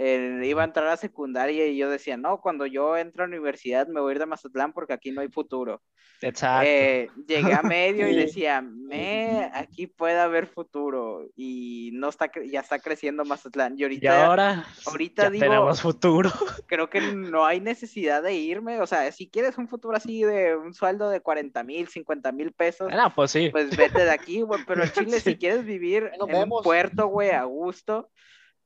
[0.00, 3.88] eh, iba a entrar a secundaria y yo decía, no, cuando yo entro a universidad
[3.88, 5.82] me voy a ir de Mazatlán porque aquí no hay futuro.
[6.20, 6.68] Exacto.
[6.68, 12.60] Eh, llegué a medio y decía, me, aquí puede haber futuro y no está, ya
[12.60, 13.74] está creciendo Mazatlán.
[13.76, 16.30] Y ahorita, y ahora, ahorita ya digo, tenemos futuro.
[16.66, 20.56] Creo que no hay necesidad de irme, o sea, si quieres un futuro así de
[20.56, 23.48] un sueldo de 40 mil, 50 mil pesos, ah, pues sí.
[23.50, 27.30] Pues vete de aquí, güey, pero en Chile si quieres vivir en un puerto, güey,
[27.30, 28.10] a gusto,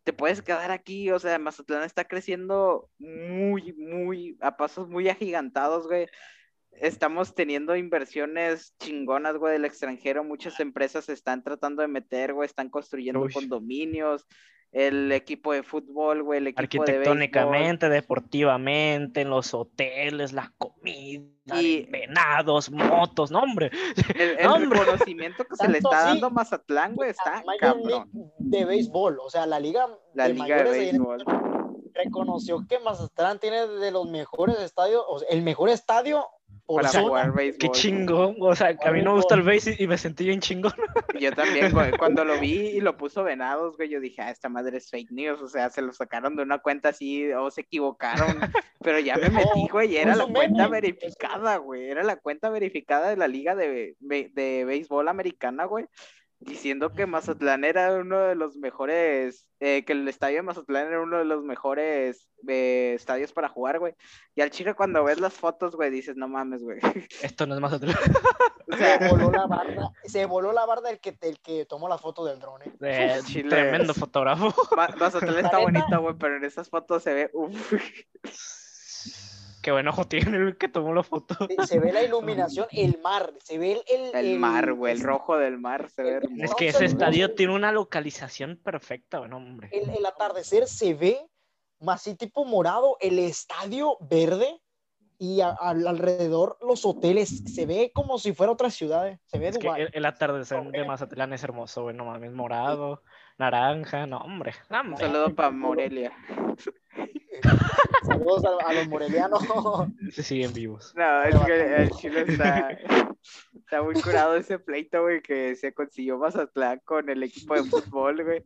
[0.05, 5.87] te puedes quedar aquí, o sea, Mazatlán está creciendo muy, muy, a pasos muy agigantados,
[5.87, 6.07] güey.
[6.73, 10.25] Estamos teniendo inversiones chingonas, güey, del extranjero.
[10.25, 14.27] Muchas empresas se están tratando de meter, güey, están construyendo condominios,
[14.73, 21.85] el equipo de fútbol, güey, el equipo Arquitectónicamente, deportivamente, en los hoteles, la comida, y...
[21.91, 23.71] venados, motos, no, hombre.
[24.17, 28.09] El, el reconocimiento que se le está dando a Mazatlán, güey, está cabrón.
[28.39, 31.25] De béisbol, o sea, la liga, la de, liga de béisbol.
[31.93, 36.27] Reconoció que Mazatlán tiene de los mejores estadios, o sea, el mejor estadio
[36.67, 37.59] para jugar béisbol.
[37.59, 40.41] Qué chingón, o sea, a mí no me gusta el béisbol y me sentí bien
[40.41, 40.73] chingón.
[41.21, 44.79] Yo también, cuando lo vi y lo puso Venados, güey, yo dije, ah, esta madre
[44.79, 48.39] es fake news, o sea, se lo sacaron de una cuenta así o se equivocaron,
[48.81, 53.11] pero ya me metí, güey, y era la cuenta verificada, güey, era la cuenta verificada
[53.11, 55.87] de la liga de, de béisbol americana, güey
[56.45, 61.01] diciendo que Mazatlán era uno de los mejores, eh, que el estadio de Mazatlán era
[61.01, 63.95] uno de los mejores eh, estadios para jugar, güey.
[64.35, 66.79] Y al chile cuando ves las fotos, güey, dices, no mames, güey.
[67.23, 67.97] Esto no es Mazatlán.
[68.77, 72.25] se voló la barda, se voló la barda el que, el que tomó la foto
[72.25, 72.73] del drone.
[72.81, 74.53] Eh, tremendo fotógrafo.
[74.99, 77.73] Mazatlán está bonita, güey, pero en esas fotos se ve, uff.
[79.63, 81.37] Qué buen ojo tiene el que tomó la foto.
[81.67, 84.15] Se ve la iluminación, el mar, se ve el...
[84.15, 86.45] El, mar, güey, el rojo del mar se ve hermoso.
[86.45, 89.71] Es que ese estadio tiene una localización perfecta, bueno, hombre.
[89.71, 91.25] El, atardecer se ve
[91.79, 94.61] más así tipo morado, el estadio verde
[95.19, 99.69] y alrededor los hoteles, se ve como si fuera otra ciudad, se ve es que
[99.93, 103.05] el, atardecer de Mazatlán es hermoso, güey, no mames, morado,
[103.39, 104.55] naranja, no, hombre.
[104.69, 106.13] Un saludo para Morelia.
[108.05, 109.43] Saludos a, los morelianos.
[110.13, 110.93] Se siguen vivos.
[110.97, 116.81] No, es que el Chile está, muy curado ese pleito, güey, que se consiguió Mazatlán
[116.85, 118.45] con el equipo de fútbol, güey.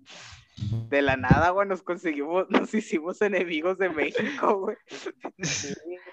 [0.89, 4.77] De la nada, güey, nos conseguimos, nos hicimos enemigos de México, güey.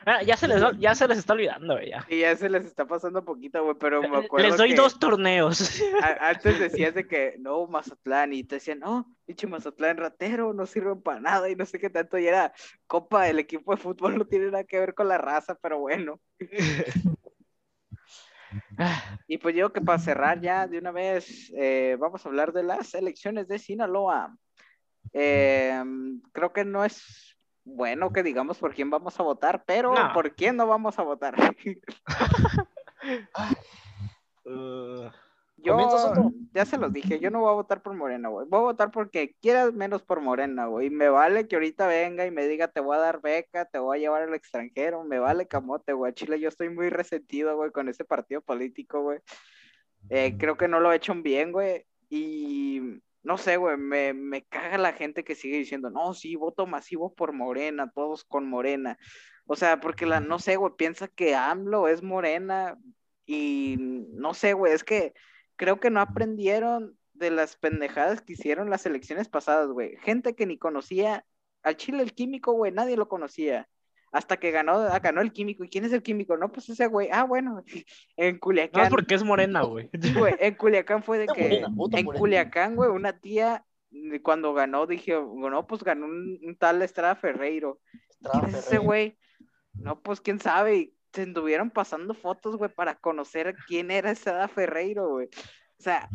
[0.05, 1.89] Ah, ya, se les, ya se les está olvidando, güey.
[1.89, 2.05] Ya.
[2.09, 4.47] Y ya se les está pasando poquito, güey, pero me acuerdo.
[4.47, 5.81] Les doy que dos torneos.
[6.03, 10.65] a- Antes decías de que no, Mazatlán, y te decían, no, pinche Mazatlán ratero, no
[10.65, 12.53] sirven para nada, y no sé qué tanto, y era
[12.87, 16.19] copa, el equipo de fútbol no tiene nada que ver con la raza, pero bueno.
[19.27, 22.63] Y pues yo que para cerrar ya de una vez, eh, vamos a hablar de
[22.63, 24.35] las elecciones de Sinaloa.
[25.13, 25.83] Eh,
[26.31, 30.13] creo que no es bueno que digamos por quién vamos a votar, pero No.
[30.13, 31.35] por quién no vamos a votar.
[34.45, 35.09] uh,
[35.63, 35.77] Yo
[36.53, 38.47] ya se los dije, yo no voy a votar por Morena, güey.
[38.47, 40.89] Voy a votar porque quieras menos por Morena, güey.
[40.89, 43.97] Me vale que ahorita venga y me diga, te voy a dar beca, te voy
[43.97, 45.03] a llevar al extranjero.
[45.05, 46.13] Me vale camote, güey.
[46.13, 49.19] Chile yo estoy muy resentido, güey, con ese partido político, güey.
[50.09, 51.85] Eh, creo que no lo he hecho bien, güey.
[52.09, 56.67] Y no sé, güey, me, me caga la gente que sigue diciendo, no, sí, voto
[56.67, 58.97] masivo por Morena, todos con Morena.
[59.45, 62.77] O sea, porque la, no sé, güey, piensa que AMLO es Morena
[63.25, 65.13] y no sé, güey, es que
[65.63, 69.95] creo que no aprendieron de las pendejadas que hicieron las elecciones pasadas, güey.
[70.01, 71.25] Gente que ni conocía
[71.61, 73.69] al Chile el químico, güey, nadie lo conocía.
[74.11, 75.63] Hasta que ganó, ah, ganó el químico.
[75.63, 76.35] ¿Y quién es el químico?
[76.35, 77.07] No, pues ese güey.
[77.13, 77.63] Ah, bueno,
[78.17, 78.83] en no Culiacán.
[78.83, 79.89] es porque es morena, güey.
[79.93, 82.19] En Culiacán fue de que Morena, en Morena.
[82.19, 87.15] Culiacán, güey, una tía mm, cuando ganó dije, no, pues ganó un, un tal Estrada
[87.15, 87.79] Ferreiro.
[88.29, 89.17] ¿Quién es ese güey?
[89.75, 90.91] No, pues quién sabe.
[91.13, 95.27] Se anduvieron pasando fotos, güey, para conocer quién era Estrada Ferreiro, güey.
[95.27, 96.09] O sea,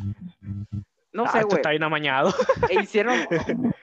[1.13, 1.57] no Ah, sé, güey.
[1.57, 2.35] está bien amañado.
[2.69, 3.15] E hicieron.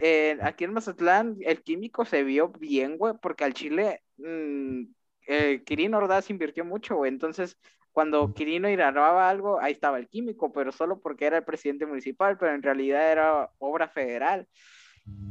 [0.00, 4.82] eh, aquí en Mazatlán, el químico se vio bien, güey, porque al Chile, mm,
[5.26, 7.10] eh, Quirino Ordaz invirtió mucho, güey.
[7.10, 7.58] Entonces,
[7.92, 12.36] cuando Quirino grababa algo, ahí estaba el químico, pero solo porque era el presidente municipal,
[12.38, 14.48] pero en realidad era obra federal.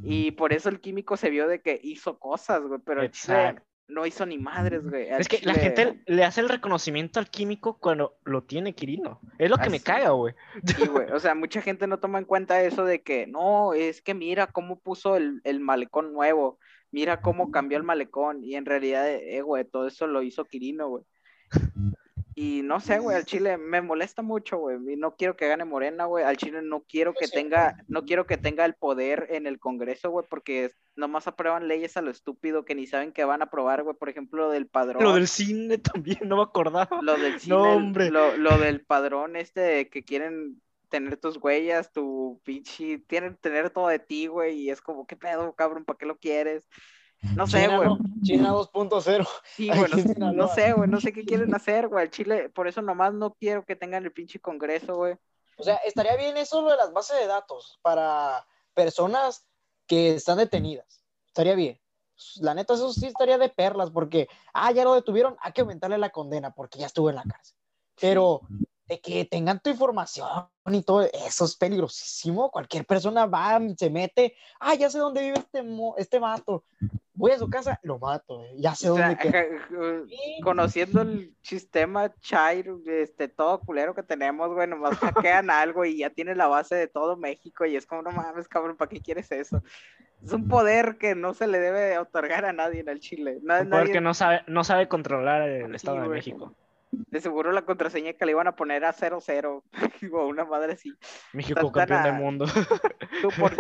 [0.03, 3.64] Y por eso el químico se vio de que hizo cosas, güey, pero Exacto.
[3.88, 5.10] No hizo ni madres, güey.
[5.10, 9.19] Es que la gente le hace el reconocimiento al químico cuando lo tiene Quirino.
[9.38, 10.34] Es lo que me caga, güey.
[10.65, 11.07] Sí, güey.
[11.14, 14.47] O sea, mucha gente no toma en cuenta eso de que no, es que mira
[14.47, 16.60] cómo puso el, el malecón nuevo,
[16.91, 20.88] mira cómo cambió el malecón, y en realidad, eh, güey, todo eso lo hizo Quirino,
[20.89, 21.03] güey.
[22.35, 25.65] Y no sé, güey, al Chile me molesta mucho, güey, y no quiero que gane
[25.65, 29.45] Morena, güey, al Chile no quiero que tenga, no quiero que tenga el poder en
[29.45, 33.41] el Congreso, güey, porque nomás aprueban leyes a lo estúpido que ni saben que van
[33.41, 35.03] a aprobar, güey, por ejemplo, lo del padrón.
[35.03, 37.01] Lo del cine también, no me acordaba.
[37.01, 38.10] Lo del cine, No, hombre.
[38.10, 43.69] Lo, lo del padrón este de que quieren tener tus huellas, tu pinche, tienen tener
[43.72, 45.85] todo de ti, güey, y es como, ¿qué pedo, cabrón?
[45.85, 46.68] ¿Para qué lo quieres?
[47.36, 47.90] No sé, China, güey.
[47.90, 49.28] no, China 2.0.
[49.56, 52.82] Sí, güey, no, no sé, güey, no sé qué quieren hacer, güey, Chile, por eso
[52.82, 55.16] nomás no quiero que tengan el pinche congreso, güey.
[55.58, 59.45] O sea, estaría bien eso lo de las bases de datos para personas
[59.88, 61.04] que están detenidas.
[61.28, 61.80] Estaría bien.
[62.41, 65.98] La neta, eso sí estaría de perlas, porque, ah, ya lo detuvieron, hay que aumentarle
[65.98, 67.56] la condena porque ya estuvo en la cárcel.
[68.00, 68.41] Pero
[68.86, 70.28] de que tengan tu información
[70.66, 72.52] y todo, eso es peligrosísimo.
[72.52, 76.66] Cualquier persona va, se mete, ah, ya sé dónde vive este, mo- este vato.
[77.15, 79.45] Voy a su casa, lo mato, eh, ya sé O sea, dónde queda.
[80.44, 86.10] conociendo el sistema Chair, este, todo culero que tenemos, güey, nomás hackean algo y ya
[86.10, 89.31] tiene la base de todo México y es como, no mames, cabrón, ¿para qué quieres
[89.31, 89.61] eso?
[90.23, 93.38] Es un poder que no se le debe otorgar a nadie en el Chile.
[93.41, 96.18] Un poder nadie- que no sabe, no sabe controlar el Sí, Estado de güey.
[96.19, 96.56] México.
[97.10, 99.64] De seguro la contraseña que le iban a poner a 00
[100.14, 100.94] o una madre así.
[101.34, 102.45] México campeón del mundo.
[103.22, 103.56] ¿Tú por,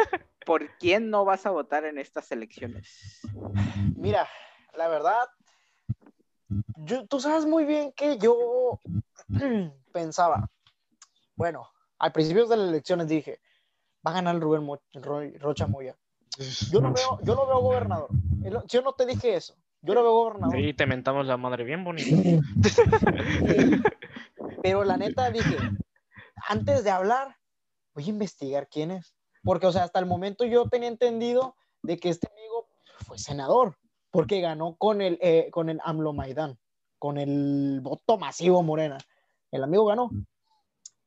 [0.45, 3.21] por quién no vas a votar en estas elecciones?
[3.95, 4.27] Mira,
[4.75, 5.27] la verdad,
[6.77, 8.79] yo- tú sabes muy bien que yo
[9.91, 10.49] pensaba,
[11.35, 11.69] bueno,
[11.99, 13.39] al principio de las elecciones dije,
[14.05, 15.95] va a ganar Rubén Mo- Ro- Rocha Moya.
[16.71, 18.09] Yo lo veo, yo lo veo gobernador.
[18.67, 19.55] Yo no te dije eso.
[19.83, 20.55] Yo lo veo gobernador.
[20.55, 22.15] Sí, te mentamos la madre bien bonito.
[24.63, 25.57] Pero la neta dije,
[26.47, 27.35] antes de hablar,
[27.93, 29.13] voy a investigar quién es.
[29.43, 32.69] Porque, o sea, hasta el momento yo tenía entendido de que este amigo
[32.99, 33.77] fue senador,
[34.09, 36.57] porque ganó con el, eh, con el AMLO Maidán,
[36.97, 38.97] con el voto masivo Morena.
[39.51, 40.09] El amigo ganó.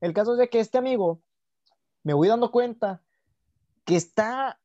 [0.03, 1.23] El caso es de que este amigo,
[2.03, 3.03] me voy dando cuenta
[3.87, 4.61] que está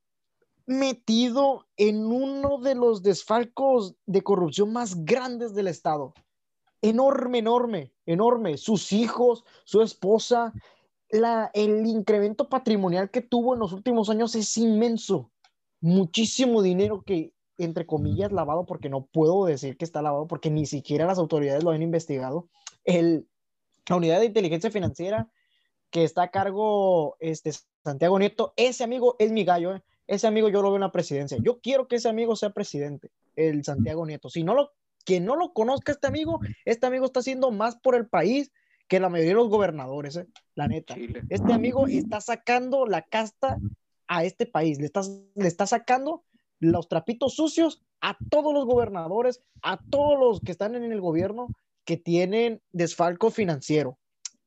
[0.66, 6.14] metido en uno de los desfalcos de corrupción más grandes del Estado
[6.82, 8.58] enorme, enorme, enorme.
[8.58, 10.54] Sus hijos, su esposa,
[11.10, 15.32] la, el incremento patrimonial que tuvo en los últimos años es inmenso.
[15.80, 20.66] Muchísimo dinero que, entre comillas, lavado, porque no puedo decir que está lavado, porque ni
[20.66, 22.50] siquiera las autoridades lo han investigado.
[22.84, 23.28] El,
[23.88, 25.32] la unidad de inteligencia financiera
[25.90, 27.52] que está a cargo este,
[27.84, 29.84] Santiago Nieto, ese amigo es mi gallo, ¿eh?
[30.12, 31.38] Ese amigo yo lo veo en la presidencia.
[31.42, 34.30] Yo quiero que ese amigo sea presidente, el Santiago Nieto.
[34.30, 34.74] Si no lo,
[35.06, 38.52] que no lo conozca este amigo, este amigo está haciendo más por el país
[38.90, 40.28] que la mayoría de los gobernadores, ¿eh?
[40.54, 40.98] la neta.
[41.30, 43.58] Este amigo está sacando la casta
[44.10, 45.02] a este país, le está,
[45.36, 46.26] le está sacando
[46.60, 51.48] los trapitos sucios a todos los gobernadores, a todos los que están en el gobierno
[51.86, 53.98] que tienen desfalco financiero.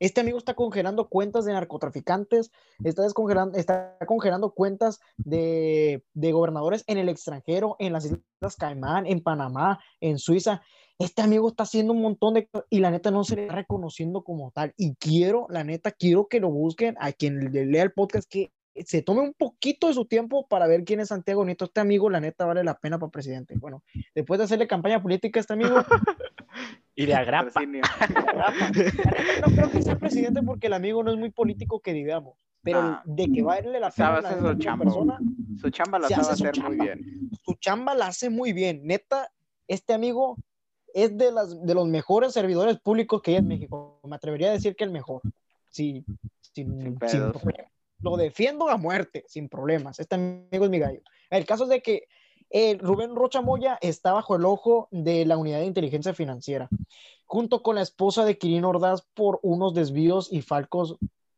[0.01, 2.51] Este amigo está congelando cuentas de narcotraficantes,
[2.83, 9.07] está, descongelando, está congelando cuentas de, de gobernadores en el extranjero, en las Islas Caimán,
[9.07, 10.63] en Panamá, en Suiza.
[10.99, 14.23] Este amigo está haciendo un montón de y la neta no se le está reconociendo
[14.23, 14.73] como tal.
[14.77, 18.53] Y quiero, la neta, quiero que lo busquen a quien le lea el podcast, que
[18.85, 21.65] se tome un poquito de su tiempo para ver quién es Santiago Nieto.
[21.67, 23.55] Este amigo, la neta, vale la pena para presidente.
[23.59, 23.83] Bueno,
[24.15, 25.77] después de hacerle campaña política a este amigo.
[26.95, 27.61] y de agrapa.
[27.65, 32.37] no creo que sea presidente porque el amigo no es muy político que digamos.
[32.63, 34.85] Pero ah, de que va a darle la pena a la su, chamba.
[34.85, 35.19] Persona,
[35.61, 37.31] su chamba la sabe hacer muy bien.
[37.45, 38.87] Su chamba la hace muy bien.
[38.87, 39.31] Neta,
[39.69, 40.37] este amigo
[40.95, 44.01] es de, las, de los mejores servidores públicos que hay en México.
[44.05, 45.21] Me atrevería a decir que el mejor.
[45.69, 46.07] Sí,
[46.41, 47.35] sin, sin,
[48.01, 49.99] lo defiendo a muerte, sin problemas.
[49.99, 51.03] Este amigo es mi gallo.
[51.31, 52.05] El caso es de que
[52.51, 56.69] eh, Rubén Rocha Moya está bajo el ojo de la unidad de inteligencia financiera,
[57.25, 60.97] junto con la esposa de Quirino Ordaz por unos desvíos y falcos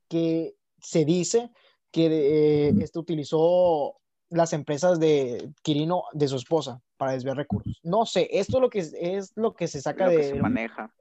[0.09, 1.51] que se dice
[1.91, 3.97] que eh, este utilizó
[4.29, 7.79] las empresas de Quirino de su esposa para desviar recursos.
[7.83, 10.31] No sé, esto es lo que es, lo que se saca de...
[10.31, 10.93] se maneja.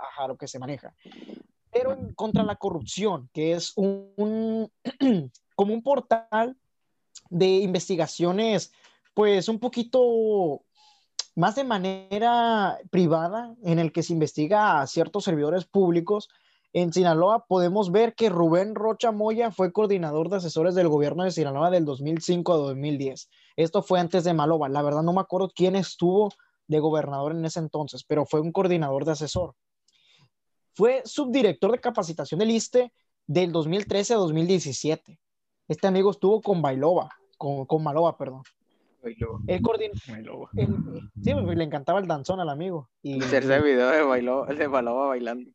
[0.00, 0.94] Ajá, lo que se maneja
[1.70, 4.70] pero contra la corrupción, que es un,
[5.54, 6.56] como un portal
[7.30, 8.72] de investigaciones,
[9.18, 10.62] pues un poquito
[11.34, 16.28] más de manera privada, en el que se investiga a ciertos servidores públicos.
[16.72, 21.32] En Sinaloa podemos ver que Rubén Rocha Moya fue coordinador de asesores del gobierno de
[21.32, 23.28] Sinaloa del 2005 a 2010.
[23.56, 24.68] Esto fue antes de Maloba.
[24.68, 26.32] La verdad no me acuerdo quién estuvo
[26.68, 29.56] de gobernador en ese entonces, pero fue un coordinador de asesor.
[30.74, 32.92] Fue subdirector de capacitación del ISTE
[33.26, 35.18] del 2013 a 2017.
[35.66, 38.44] Este amigo estuvo con Bailova, con, con Maloba, perdón.
[39.02, 39.40] Bailova.
[39.46, 40.48] El coordinador.
[41.22, 42.90] Sí, le encantaba el danzón al amigo.
[43.02, 45.50] Y, Hacerse video de, Bailova, de Balova bailando.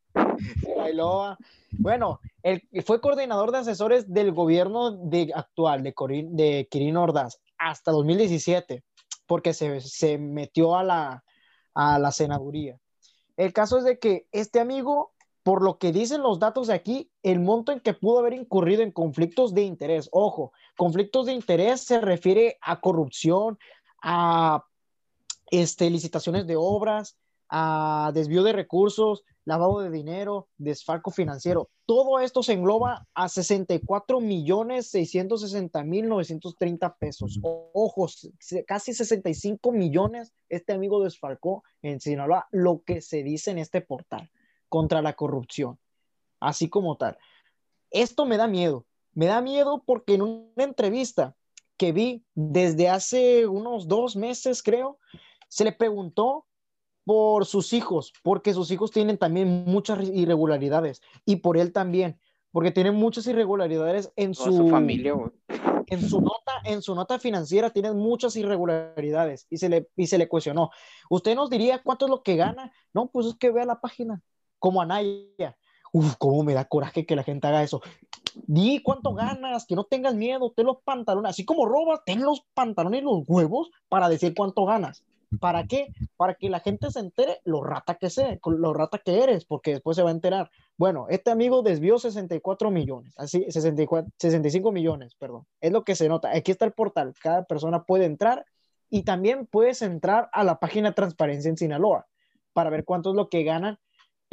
[0.77, 1.37] Bailova.
[1.71, 7.41] Bueno, él fue coordinador de asesores del gobierno de, actual de, Corín, de Quirino Ordaz
[7.57, 8.83] hasta 2017,
[9.25, 11.23] porque se, se metió a la,
[11.73, 12.77] a la senaduría.
[13.37, 15.13] El caso es de que este amigo
[15.43, 18.81] por lo que dicen los datos de aquí, el monto en que pudo haber incurrido
[18.81, 20.09] en conflictos de interés.
[20.13, 23.59] Ojo, conflictos de interés se refiere a corrupción,
[24.01, 24.63] a
[25.51, 27.17] este, licitaciones de obras,
[27.49, 31.69] a desvío de recursos, lavado de dinero, desfalco financiero.
[31.85, 37.39] Todo esto se engloba a 64 millones 660 mil 930 pesos.
[37.43, 38.07] Ojo,
[38.65, 44.31] casi 65 millones este amigo desfalcó en Sinaloa, lo que se dice en este portal
[44.73, 45.77] contra la corrupción,
[46.39, 47.19] así como tal.
[47.91, 51.35] Esto me da miedo, me da miedo porque en una entrevista
[51.77, 54.97] que vi desde hace unos dos meses, creo,
[55.47, 56.47] se le preguntó
[57.05, 62.19] por sus hijos, porque sus hijos tienen también muchas irregularidades y por él también,
[62.51, 65.13] porque tiene muchas irregularidades en su, familia.
[65.85, 70.17] En su nota, en su nota financiera tienen muchas irregularidades y se le y se
[70.17, 70.71] le cuestionó.
[71.11, 72.73] ¿Usted nos diría cuánto es lo que gana?
[72.91, 74.23] No, pues es que vea la página
[74.63, 75.57] como Anaya.
[75.91, 77.81] Uf, cómo me da coraje que la gente haga eso.
[78.47, 82.45] Di cuánto ganas, que no tengas miedo, ten los pantalones, así como robas, ten los
[82.53, 85.03] pantalones y los huevos para decir cuánto ganas.
[85.41, 85.89] ¿Para qué?
[86.15, 89.71] Para que la gente se entere lo rata que sé, lo rata que eres, porque
[89.71, 90.49] después se va a enterar.
[90.77, 95.45] Bueno, este amigo desvió 64 millones, así, 64, 65 millones, perdón.
[95.59, 96.29] Es lo que se nota.
[96.33, 97.13] Aquí está el portal.
[97.21, 98.45] Cada persona puede entrar
[98.89, 102.07] y también puedes entrar a la página Transparencia en Sinaloa
[102.53, 103.77] para ver cuánto es lo que ganan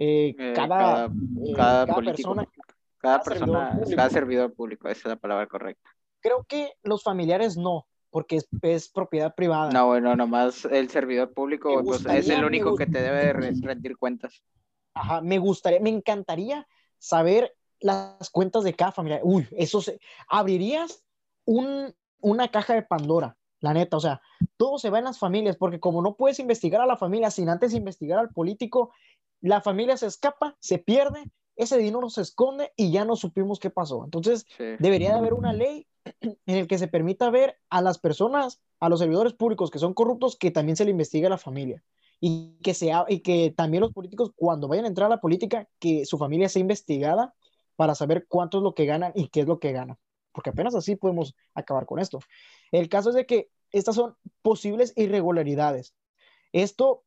[0.03, 2.49] eh, eh, cada, eh, cada, persona,
[2.97, 5.91] cada, persona, servidor cada servidor público, esa es la palabra correcta.
[6.21, 9.71] Creo que los familiares no, porque es, propiedad privada.
[9.71, 14.43] No, bueno, nomás el servidor público pues, es el único que te debe rendir cuentas.
[14.95, 16.67] Ajá, me gustaría, me encantaría
[16.99, 19.21] saber las cuentas de cada familia.
[19.23, 20.01] Uy, eso se...
[20.29, 21.05] ¿Abrirías
[21.45, 23.37] un, una caja de Pandora?
[23.61, 24.23] La neta, o sea,
[24.57, 27.51] todo se va en las familias, porque como no puedes investigar a la familia sin
[27.51, 28.95] antes investigar al político,
[29.41, 33.71] la familia se escapa, se pierde, ese dinero se esconde y ya no supimos qué
[33.71, 34.05] pasó.
[34.05, 34.47] Entonces,
[34.79, 35.87] debería de haber una ley
[36.21, 39.95] en el que se permita ver a las personas, a los servidores públicos que son
[39.95, 41.83] corruptos, que también se le investigue a la familia.
[42.23, 45.69] Y que, sea, y que también los políticos, cuando vayan a entrar a la política,
[45.79, 47.35] que su familia sea investigada
[47.77, 49.97] para saber cuánto es lo que ganan y qué es lo que ganan,
[50.33, 52.21] porque apenas así podemos acabar con esto.
[52.73, 55.95] El caso es de que estas son posibles irregularidades.
[56.53, 57.05] Esto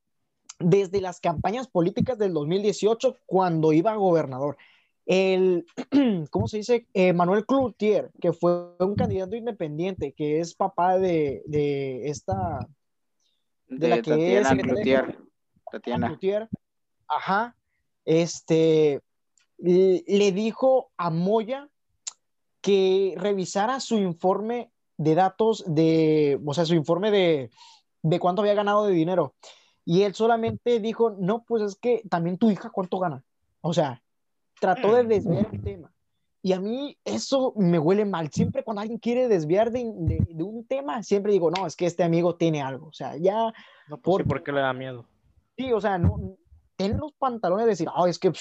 [0.60, 4.58] desde las campañas políticas del 2018, cuando iba a gobernador.
[5.06, 5.66] El,
[6.32, 6.88] ¿cómo se dice?
[6.94, 12.68] Eh, Manuel Cloutier, que fue un candidato independiente, que es papá de, de esta...
[13.68, 15.20] De, la que Tatiana es Cloutier.
[15.72, 16.08] Tatiana.
[16.08, 16.50] Cloutier.
[17.08, 17.56] Ajá.
[18.06, 19.02] Este,
[19.58, 21.70] le dijo a Moya
[22.62, 27.50] que revisara su informe de datos de, o sea, su informe de,
[28.04, 29.36] de cuánto había ganado de dinero.
[29.86, 33.24] Y él solamente dijo, no, pues es que también tu hija cuánto gana.
[33.62, 34.02] O sea,
[34.60, 35.08] trató de mm.
[35.08, 35.94] desviar el tema.
[36.42, 38.30] Y a mí eso me huele mal.
[38.30, 42.04] Siempre cuando alguien quiere desviar de, de, un tema, siempre digo, no, es que este
[42.04, 42.88] amigo tiene algo.
[42.88, 43.54] O sea, ya...
[43.88, 45.06] No, pues por, qué le da miedo?
[45.58, 46.38] Sí, o sea, no,
[46.76, 48.34] ten los pantalones de decir, oh, es que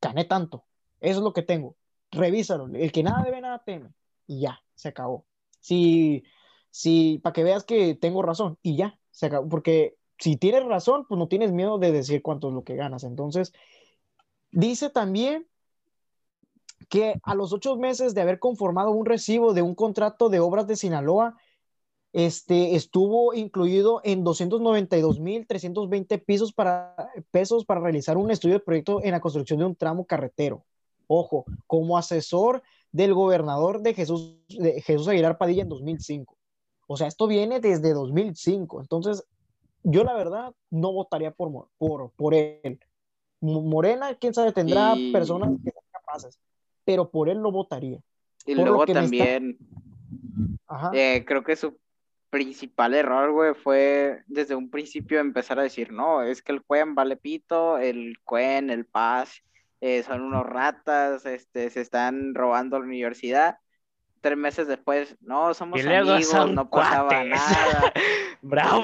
[0.00, 0.64] gané tanto.
[0.98, 1.76] Eso es lo que tengo.
[2.10, 2.66] Revísalo.
[2.74, 3.90] El que nada debe, nada teme.
[4.26, 5.24] Y ya, se acabó.
[5.60, 6.24] Si,
[6.70, 8.58] si, para que veas que tengo razón.
[8.60, 9.48] Y ya, se acabó.
[9.48, 13.04] Porque si tienes razón, pues no tienes miedo de decir cuánto es lo que ganas.
[13.04, 13.54] Entonces,
[14.52, 15.46] dice también
[16.88, 20.66] que a los ocho meses de haber conformado un recibo de un contrato de obras
[20.66, 21.38] de Sinaloa,
[22.12, 26.94] este, estuvo incluido en 292.320 pesos para,
[27.30, 30.64] pesos para realizar un estudio de proyecto en la construcción de un tramo carretero.
[31.06, 36.36] Ojo, como asesor del gobernador de Jesús, de Jesús Aguilar Padilla en 2005.
[36.88, 38.80] O sea, esto viene desde 2005.
[38.80, 39.24] Entonces,
[39.82, 42.80] yo la verdad no votaría por, por, por él.
[43.40, 46.38] Morena, quién sabe, tendrá personas que sean capaces,
[46.84, 47.98] pero por él lo votaría.
[48.44, 49.58] Y luego también,
[50.92, 51.78] eh, creo que su
[52.28, 56.94] principal error, güey, fue desde un principio empezar a decir, no, es que el Cuen
[56.94, 59.42] vale pito, el Cuen, el Paz,
[59.80, 63.56] eh, son unos ratas, este, se están robando la universidad
[64.20, 67.92] tres meses después, no, somos amigos, no pasaba nada.
[68.42, 68.82] ¡Bravo!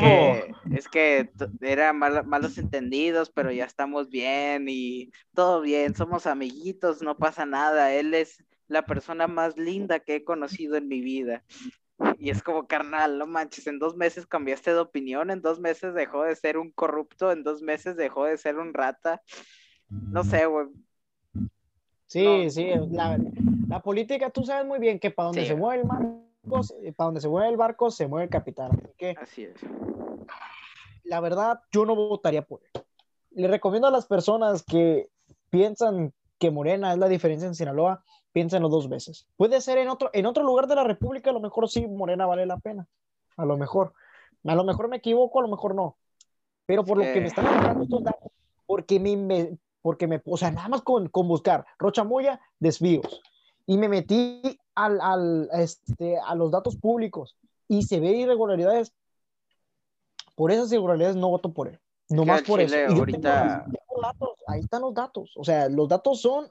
[0.75, 1.31] Es que,
[1.61, 7.93] eran malos entendidos, pero ya estamos bien y todo bien, somos amiguitos, no pasa nada.
[7.93, 11.43] Él es la persona más linda que he conocido en mi vida.
[12.19, 15.95] Y es como, carnal, no manches, en dos meses cambiaste de opinión, en dos meses
[15.95, 19.23] dejó de ser un corrupto, en dos meses dejó de ser un rata.
[19.89, 20.67] No sé, güey,
[22.07, 23.19] Sí, sí, la,
[23.69, 25.89] la, política, tú sabes muy bien que para donde se mueve el
[26.47, 26.67] barco,
[26.97, 28.71] para donde se mueve el barco, se mueve el capitán.
[29.21, 29.57] Así, es.
[31.05, 32.83] La verdad, yo no votaría por él.
[33.31, 35.09] Le recomiendo a las personas que
[35.51, 38.03] piensan que Morena es la diferencia en Sinaloa,
[38.33, 39.27] piénsenlo dos veces.
[39.37, 42.27] Puede ser en otro, en otro lugar de la República, a lo mejor sí, Morena
[42.27, 42.87] vale la pena.
[43.37, 43.93] A lo mejor.
[44.45, 45.97] A lo mejor me equivoco, a lo mejor no.
[46.67, 48.33] Pero por lo que me están hablando estos datos,
[48.67, 53.23] porque me, porque me, o sea, nada más con, con buscar Rocha Moya, desvíos.
[53.67, 57.37] Y me metí al, al, este, a los datos públicos
[57.67, 58.95] y se ve irregularidades.
[60.37, 61.81] Por esas irregularidades no voto por él.
[62.09, 62.77] No más por eso.
[62.77, 63.67] ahorita...
[64.47, 65.33] ahí están los datos.
[65.37, 66.47] O sea, los datos son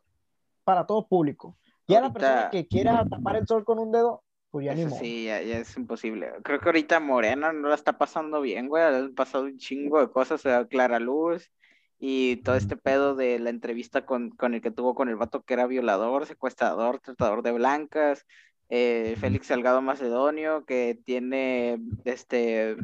[0.63, 1.55] para todo público.
[1.87, 4.99] Ya la persona que quiera tapar el sol con un dedo, pues ya ni modo.
[4.99, 6.33] Sí, ya, ya, es imposible.
[6.43, 8.83] Creo que ahorita Morena no la está pasando bien, güey.
[8.83, 11.51] Han pasado un chingo de cosas, se da clara luz
[11.99, 15.43] y todo este pedo de la entrevista con, con, el que tuvo con el vato
[15.43, 18.25] que era violador, secuestrador, tratador de blancas,
[18.69, 22.75] eh, Félix Salgado Macedonio, que tiene este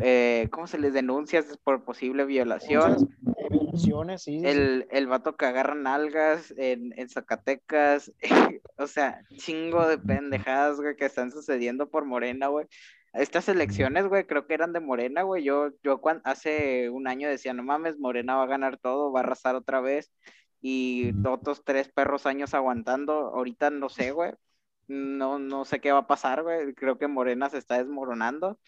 [0.00, 3.14] eh, ¿cómo se les denuncia por posible violación?
[3.50, 4.42] Violaciones, sí.
[4.44, 8.12] El, el vato que agarra nalgas en, en Zacatecas,
[8.76, 12.66] o sea, chingo de pendejadas, güey, que están sucediendo por Morena, güey
[13.12, 15.44] estas elecciones, güey, creo que eran de Morena, güey.
[15.44, 19.22] Yo, yo hace un año decía, no mames, Morena va a ganar todo, va a
[19.22, 20.12] arrasar otra vez.
[20.60, 23.12] Y otros tres perros años aguantando.
[23.34, 24.32] Ahorita no sé, güey.
[24.88, 26.74] No, no sé qué va a pasar, güey.
[26.74, 28.58] Creo que Morena se está desmoronando.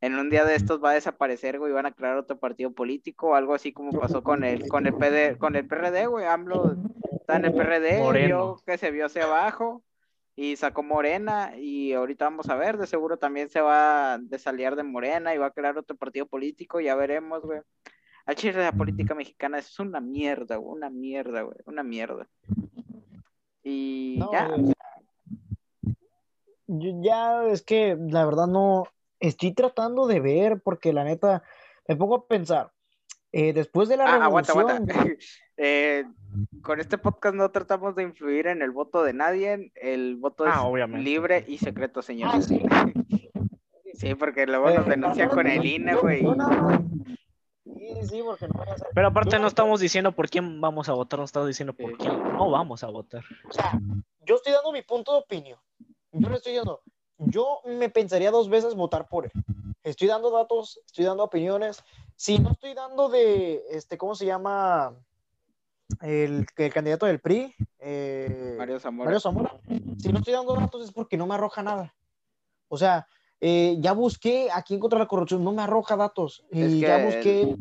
[0.00, 2.72] En un día de estos va a desaparecer, güey, y van a crear otro partido
[2.72, 6.26] político, algo así como pasó con el, con el PD, con el PRD, güey.
[6.26, 6.76] AMLO
[7.20, 9.82] está en el PRD, vio que se vio hacia abajo
[10.36, 14.74] y sacó Morena y ahorita vamos a ver, de seguro también se va a desaliar
[14.74, 17.60] de Morena y va a crear otro partido político, ya veremos, güey.
[18.26, 22.26] Al chile la política mexicana es una mierda, güey, una mierda, güey, una mierda.
[23.62, 24.50] Y ya.
[26.66, 28.84] ya es que la verdad no
[29.20, 31.42] estoy tratando de ver porque la neta
[31.86, 32.72] me pongo a pensar,
[33.36, 34.94] eh, después de la ah, Aguanta, aguanta.
[35.56, 36.04] Eh,
[36.62, 39.70] con este podcast no tratamos de influir en el voto de nadie.
[39.76, 42.48] El voto ah, es libre y secreto, señores.
[42.70, 42.86] Ah,
[43.94, 44.14] sí.
[44.18, 46.26] porque luego nos denuncian con el INE, güey.
[47.64, 48.88] Sí, sí, porque no vaya a ser.
[48.94, 51.96] Pero aparte no estamos diciendo por quién vamos a votar, no estamos diciendo por Sí.
[51.98, 53.22] quién no vamos a votar.
[53.48, 53.72] O sea,
[54.26, 55.58] yo estoy dando mi punto de opinión.
[56.12, 56.82] Yo le estoy diciendo,
[57.18, 59.32] yo me pensaría dos veces votar por él.
[59.84, 61.84] Estoy dando datos, estoy dando opiniones.
[62.16, 64.94] Si no estoy dando de, este, ¿cómo se llama?
[66.00, 69.04] El, el candidato del PRI, eh, Mario Zamora.
[69.06, 69.60] Mario Zamora.
[69.98, 71.94] Si no estoy dando datos es porque no me arroja nada.
[72.68, 73.06] O sea,
[73.40, 76.44] eh, ya busqué aquí en contra de la corrupción, no me arroja datos.
[76.50, 77.56] Es Y que ya busqué.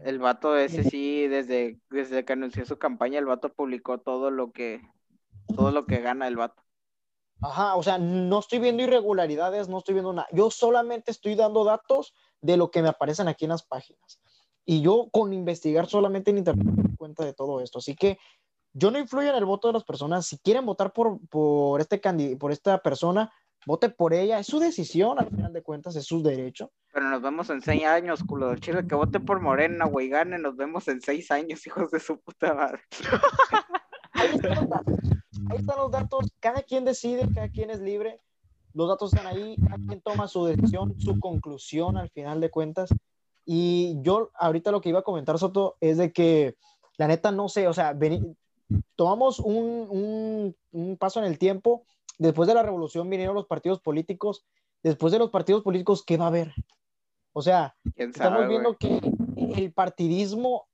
[0.00, 4.52] El vato ese sí, desde, desde que anunció su campaña, el vato publicó todo lo
[4.52, 4.82] que,
[5.54, 6.62] todo lo que gana el vato.
[7.40, 10.28] Ajá, o sea, no estoy viendo irregularidades, no estoy viendo nada.
[10.32, 14.20] Yo solamente estoy dando datos de lo que me aparecen aquí en las páginas.
[14.64, 17.78] Y yo con investigar solamente en internet me doy cuenta de todo esto.
[17.78, 18.18] Así que
[18.72, 20.26] yo no influyo en el voto de las personas.
[20.26, 22.00] Si quieren votar por, por, este
[22.36, 23.32] por esta persona,
[23.66, 24.38] vote por ella.
[24.38, 26.72] Es su decisión, al final de cuentas, es su derecho.
[26.92, 30.38] Pero nos vemos en seis años, culo del chile, que vote por Morena, güey, gane,
[30.38, 32.82] nos vemos en seis años, hijos de su puta madre.
[34.12, 34.94] Ahí están los datos.
[35.50, 36.32] Ahí están los datos.
[36.40, 38.20] Cada quien decide, cada quien es libre.
[38.74, 39.56] Los datos están ahí,
[39.86, 42.90] quien toma su decisión, su conclusión al final de cuentas.
[43.46, 46.56] Y yo ahorita lo que iba a comentar, Soto, es de que
[46.98, 47.96] la neta no sé, o sea,
[48.96, 51.84] tomamos un, un- un paso en el tiempo.
[52.18, 54.44] Después de la revolución vinieron los partidos políticos.
[54.82, 56.52] Después de los partidos políticos, ¿qué va a haber?
[57.32, 59.00] O sea, ¿Quién estamos sabe, viendo que
[59.56, 60.66] el partidismo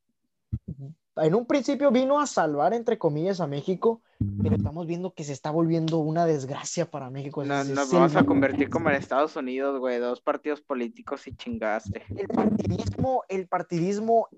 [1.16, 4.01] en un principio vino a salvar, entre comillas, a México,
[4.42, 7.44] pero estamos viendo que se está volviendo una desgracia para México.
[7.44, 11.34] No- nos vamos el- a convertir como en Estados Unidos, güey, dos partidos políticos y
[11.34, 12.05] chingaste.
[12.16, 14.28] El partidismo, el partidismo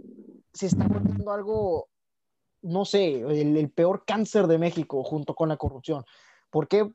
[0.53, 1.89] se está volviendo algo,
[2.63, 6.05] no sé, el, el peor cáncer de México junto con la corrupción.
[6.51, 6.93] ¿Por qué?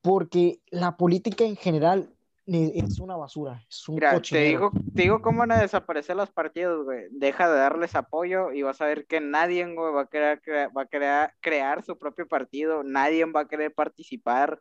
[0.00, 2.13] Porque la política en general
[2.46, 6.16] ni- es una basura, es un Mira, te digo, te digo cómo van a desaparecer
[6.16, 7.06] los partidos, güey.
[7.10, 10.68] Deja de darles apoyo y vas a ver que nadie, güey, va a querer crea-
[10.68, 12.82] va a querer crear su propio partido.
[12.82, 14.60] Nadie va a querer participar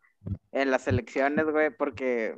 [0.52, 2.38] en las elecciones, güey, porque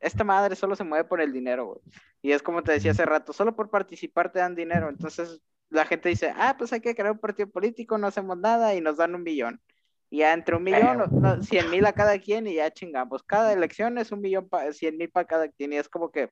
[0.00, 1.80] esta madre solo se mueve por el dinero, güey.
[2.22, 4.88] Y es como te decía hace rato, solo por participar te dan dinero.
[4.88, 5.40] Entonces
[5.70, 8.80] la gente dice, ah, pues hay que crear un partido político, no hacemos nada y
[8.80, 9.60] nos dan un millón.
[10.10, 13.22] Y ya entre un millón, no, cien mil a cada quien y ya chingamos.
[13.22, 16.30] Cada elección es un millón, pa- cien mil para cada quien y es como que...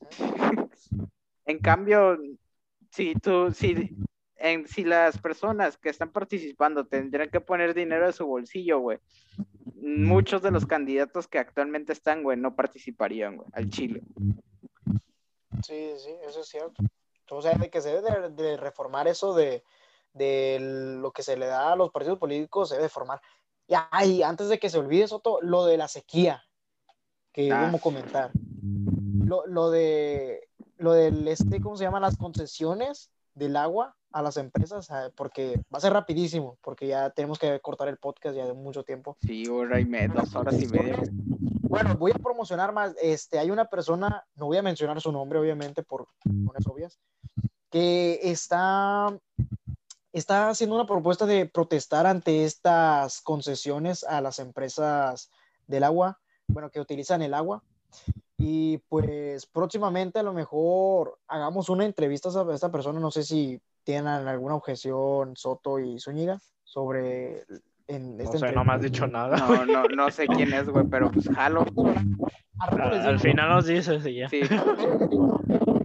[1.46, 2.18] en cambio,
[2.90, 3.96] si tú, si,
[4.36, 8.98] en, si las personas que están participando tendrían que poner dinero de su bolsillo, güey,
[9.76, 14.02] muchos de los candidatos que actualmente están, güey, no participarían, güey, al Chile.
[15.62, 16.82] Sí, sí, eso es cierto.
[17.30, 19.62] O sea, de que se debe de, de reformar eso de,
[20.12, 20.58] de
[21.00, 23.20] lo que se le da a los partidos políticos, se debe formar.
[23.68, 26.42] Y ay, antes de que se olvide, Soto, lo de la sequía,
[27.32, 27.60] que Ah.
[27.62, 28.30] íbamos a comentar.
[29.24, 32.02] Lo, lo de, lo del, este, ¿cómo se llaman?
[32.02, 37.10] Las concesiones del agua a las empresas, ah, porque va a ser rapidísimo, porque ya
[37.10, 39.16] tenemos que cortar el podcast ya de mucho tiempo.
[39.20, 40.98] Sí, hora y media, dos horas y media.
[41.62, 42.96] Bueno, voy a promocionar más.
[43.00, 46.98] Este, hay una persona, no voy a mencionar su nombre, obviamente, por razones obvias,
[47.70, 49.16] que está,
[50.12, 55.30] está haciendo una propuesta de protestar ante estas concesiones a las empresas
[55.66, 56.18] del agua,
[56.48, 57.62] bueno, que utilizan el agua.
[58.38, 63.60] Y pues próximamente a lo mejor hagamos una entrevista a esta persona, no sé si
[63.84, 67.44] tienen alguna objeción Soto y Zúñiga sobre
[67.90, 69.36] en No sé, no me has dicho nada.
[69.36, 71.64] No, no, no sé quién es, güey, pero pues jalo.
[72.60, 74.28] Al les Al final nos dices y ya.
[74.28, 74.40] Sí,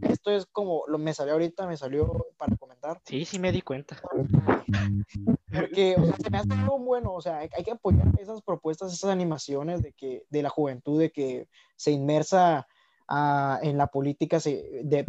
[0.04, 2.56] Esto es como, lo, me salió ahorita, me salió para
[3.04, 4.00] Sí, sí me di cuenta.
[5.52, 8.42] porque o sea, se me hace algo bueno, o sea, hay, hay que apoyar esas
[8.42, 12.68] propuestas, esas animaciones de que de la juventud, de que se inmersa
[13.08, 15.06] ah, en la política se, de,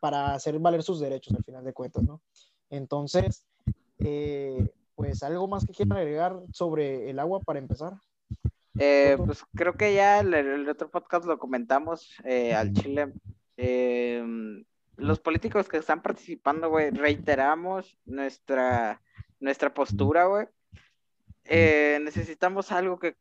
[0.00, 2.20] para hacer valer sus derechos al final de cuentas, ¿no?
[2.70, 3.46] Entonces,
[3.98, 7.94] eh, pues algo más que quieran agregar sobre el agua para empezar.
[8.78, 13.12] Eh, pues creo que ya el, el otro podcast lo comentamos eh, al Chile.
[13.56, 14.22] Eh,
[14.96, 19.00] los políticos que están participando, güey, reiteramos nuestra,
[19.40, 20.46] nuestra postura, güey.
[21.44, 23.16] Eh, necesitamos algo que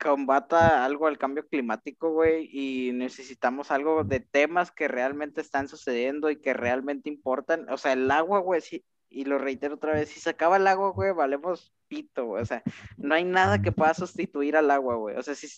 [0.00, 6.30] combata algo al cambio climático, güey, y necesitamos algo de temas que realmente están sucediendo
[6.30, 7.68] y que realmente importan.
[7.70, 10.66] O sea, el agua, güey, sí, y lo reitero otra vez, si se acaba el
[10.66, 12.42] agua, güey, valemos pito, güey.
[12.42, 12.62] O sea,
[12.96, 15.16] no hay nada que pueda sustituir al agua, güey.
[15.16, 15.48] O sea, si,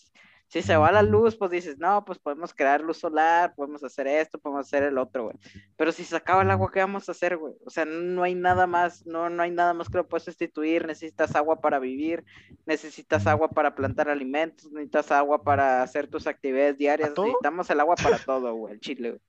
[0.49, 4.07] si se va la luz, pues dices, no, pues podemos crear luz solar, podemos hacer
[4.07, 5.37] esto, podemos hacer el otro, güey.
[5.77, 7.55] Pero si se acaba el agua, ¿qué vamos a hacer, güey?
[7.65, 10.87] O sea, no hay nada más, no, no hay nada más que lo puedas sustituir.
[10.87, 12.25] Necesitas agua para vivir,
[12.67, 17.11] necesitas agua para plantar alimentos, necesitas agua para hacer tus actividades diarias.
[17.25, 19.21] Necesitamos el agua para todo, güey, el chile, güey.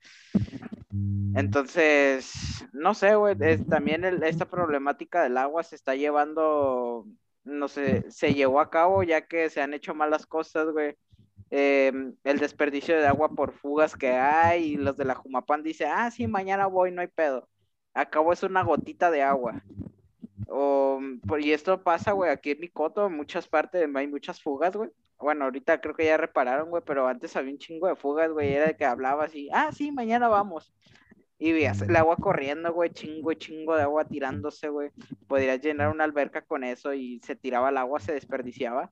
[1.34, 2.32] Entonces,
[2.72, 7.04] no sé, güey, es- también el- esta problemática del agua se está llevando,
[7.44, 10.96] no sé, se llevó a cabo ya que se han hecho malas cosas, güey.
[11.50, 15.88] Em, el desperdicio de agua por fugas que hay, y los de la Jumapan dicen,
[15.92, 17.48] ah, sí, mañana voy, no hay pedo.
[17.94, 19.62] Acabo es una gotita de agua.
[20.48, 24.42] O, por- y esto pasa, güey, aquí en mi coto, en muchas partes hay muchas
[24.42, 24.90] fugas, güey.
[25.18, 28.52] Bueno, ahorita creo que ya repararon, güey, pero antes había un chingo de fugas, güey,
[28.52, 30.74] era de que hablaba así, ah, sí, mañana vamos.
[31.38, 34.90] Y veías el agua corriendo, güey, chingo chingo de agua tirándose, güey.
[35.28, 38.90] Podrías llenar una alberca con eso y se tiraba el agua, se desperdiciaba.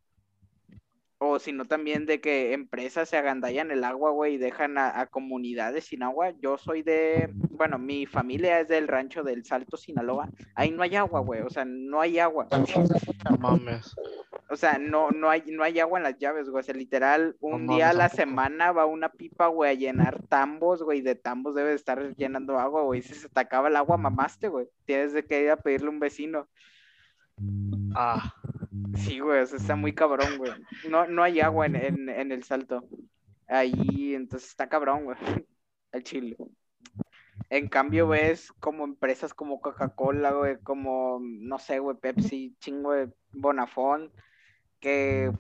[1.27, 5.01] O si no, también de que empresas se agandallan el agua, güey, y dejan a,
[5.01, 6.33] a comunidades sin agua.
[6.41, 10.29] Yo soy de, bueno, mi familia es del rancho del Salto, Sinaloa.
[10.55, 12.49] Ahí no hay agua, güey, o sea, no hay agua.
[12.51, 13.95] No mames.
[14.51, 16.61] O sea, no, no hay, no hay agua en las llaves, güey.
[16.61, 18.17] O sea, literal, un No día a la tampoco.
[18.17, 21.01] semana va una pipa, güey, a llenar tambos, güey.
[21.01, 23.03] De tambos debe de estar llenando agua, güey.
[23.03, 24.69] Si se te acaba el agua, mamaste, güey.
[24.85, 26.49] Tienes de que ir a pedirle a un vecino.
[27.97, 28.33] Ah,
[28.97, 30.53] Sí, güey, o está muy cabrón, güey.
[30.89, 32.87] No, no hay agua en, en, en el salto.
[33.47, 35.17] Ahí, entonces está cabrón, güey.
[35.93, 36.37] El chile.
[37.51, 43.13] En cambio, ves como empresas como Coca-Cola, güey, como, no sé, güey, Pepsi, chingo de
[43.33, 44.13] Bonafón,
[44.81, 45.31] que,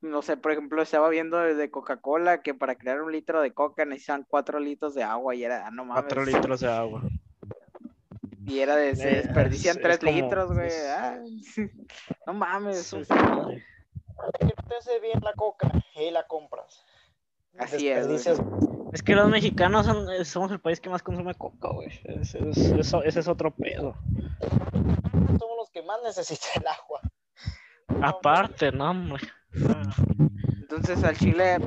[0.00, 3.84] no sé, por ejemplo, estaba viendo de Coca-Cola que para crear un litro de coca
[3.84, 6.02] necesitan cuatro litros de agua y era, ah, no mames.
[6.02, 7.02] cuatro litros de agua.
[8.46, 10.66] Y era de, se Eh, desperdician es- tres es litros, güey.
[10.66, 11.18] es- ah,
[12.26, 12.92] no mames.
[12.92, 13.08] Es.
[13.08, 13.14] Que
[14.44, 16.84] no te hace bien la coca y la compras.
[17.58, 18.18] Así es, güey.
[18.92, 21.88] Es que los mexicanos son- eh, somos el país que más consume coca, güey.
[22.04, 23.94] Ese es, ese es otro pedo.
[24.40, 27.00] Somos los que más necesitan el agua.
[28.06, 29.22] Aparte, no, hombre.
[30.60, 31.58] Entonces al Chile,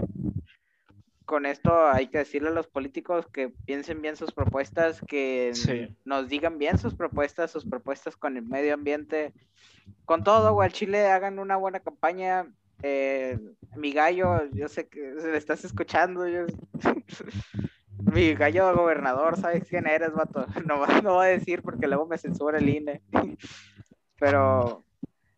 [1.26, 5.96] con esto hay que decirle a los políticos que piensen bien sus propuestas, que Sí.
[6.06, 9.34] nos digan bien sus propuestas, sus propuestas con el medio ambiente,
[10.06, 12.48] con todo, güey, al Chile hagan una buena campaña.
[12.84, 13.40] Eh,
[13.76, 16.46] mi gallo, yo sé que se le estás escuchando, yo-
[18.14, 20.46] mi gallo gobernador, ¿sabes quién eres, vato?
[20.68, 23.02] No, no voy a decir porque luego me censura el INE.
[24.20, 24.84] Pero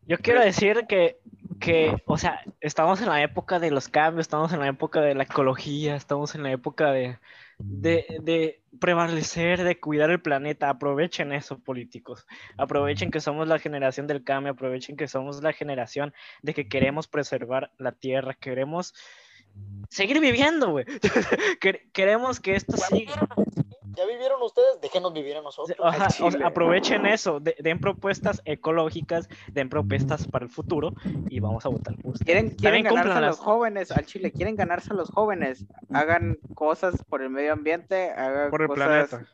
[0.06, 1.18] Yo quiero decir que,
[1.60, 5.14] que, o sea, estamos en la época de los cambios, estamos en la época de
[5.14, 7.18] la ecología, estamos en la época de,
[7.58, 10.68] de, de prevalecer, de cuidar el planeta.
[10.70, 12.26] Aprovechen eso, políticos.
[12.56, 17.08] Aprovechen que somos la generación del cambio, aprovechen que somos la generación de que queremos
[17.08, 18.94] preservar la tierra, queremos
[19.88, 20.84] seguir viviendo, güey.
[21.60, 23.26] Quer- queremos que esto siga.
[23.98, 25.76] Ya vivieron ustedes, déjenos vivir a nosotros.
[25.82, 26.44] Ajá, o sea, Chile.
[26.44, 30.94] aprovechen eso, de- den propuestas ecológicas, den propuestas para el futuro
[31.28, 32.24] y vamos a votar ustedes.
[32.24, 35.66] quieren, quieren ganarse a los jóvenes, al Chile, quieren ganarse a los jóvenes.
[35.92, 39.32] Hagan cosas por el medio ambiente, hagan por el cosas planeta.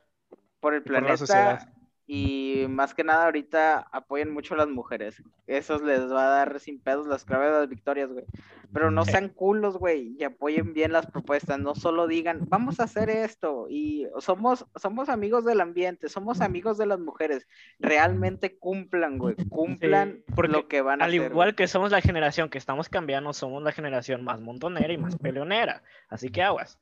[0.61, 1.69] por el por la planeta sociedad.
[2.07, 5.23] Y más que nada ahorita apoyen mucho a las mujeres.
[5.47, 8.25] Eso les va a dar sin pedos las claves de las victorias, güey.
[8.73, 11.59] Pero no sean culos, güey, y apoyen bien las propuestas.
[11.61, 16.77] No solo digan, vamos a hacer esto y somos, somos amigos del ambiente, somos amigos
[16.77, 17.47] de las mujeres.
[17.79, 21.31] Realmente cumplan, güey, cumplan Sí, porque lo que van a Al hacer.
[21.31, 21.57] igual güey.
[21.57, 25.83] que somos la generación que estamos cambiando, somos la generación más montonera y más peleonera.
[26.09, 26.79] Así que aguas.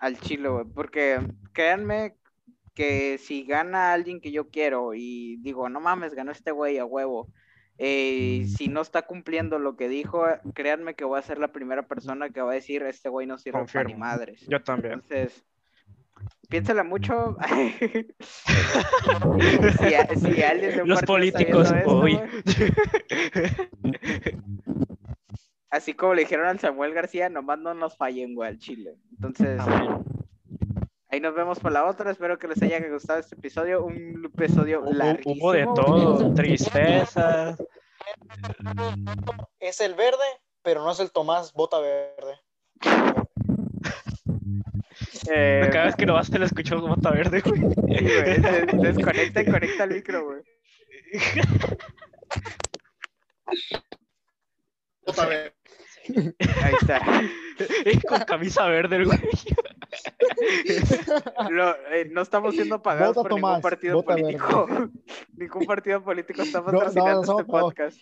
[0.00, 1.20] al chile, güey, porque
[1.52, 2.16] créanme
[2.78, 6.84] que si gana alguien que yo quiero y digo, no mames, ganó este güey a
[6.84, 7.26] huevo,
[7.76, 10.24] eh, si no está cumpliendo lo que dijo,
[10.54, 13.36] créanme que voy a ser la primera persona que va a decir, este güey no
[13.36, 14.46] sirve para ni madres.
[14.46, 14.92] Yo también.
[14.92, 15.44] Entonces,
[16.48, 17.36] piénsala mucho.
[19.80, 22.20] si, a- si alguien Los políticos hoy.
[25.68, 28.94] Así como le dijeron al Samuel García, nomás no nos fallen, güey, al Chile.
[29.10, 29.60] Entonces.
[31.10, 32.10] Ahí nos vemos por la otra.
[32.10, 33.84] Espero que les haya gustado este episodio.
[33.84, 35.34] Un episodio larguísimo.
[35.36, 37.58] hubo de todo, tristezas.
[39.58, 40.24] Es el verde,
[40.62, 42.38] pero no es el Tomás Bota Verde.
[45.30, 47.60] Eh, Cada vez que lo vas te lo escucho como mata verde, güey.
[48.82, 50.42] desconecta y conecta el micro, güey.
[55.06, 55.57] Bota Verde.
[56.62, 57.00] Ahí está.
[58.08, 59.18] Con camisa verde, güey.
[61.50, 64.66] Lo- eh, no estamos siendo pagados Vota por ningún partido político.
[65.36, 67.98] ningún partido político está No, no, patrocinando no este podcast.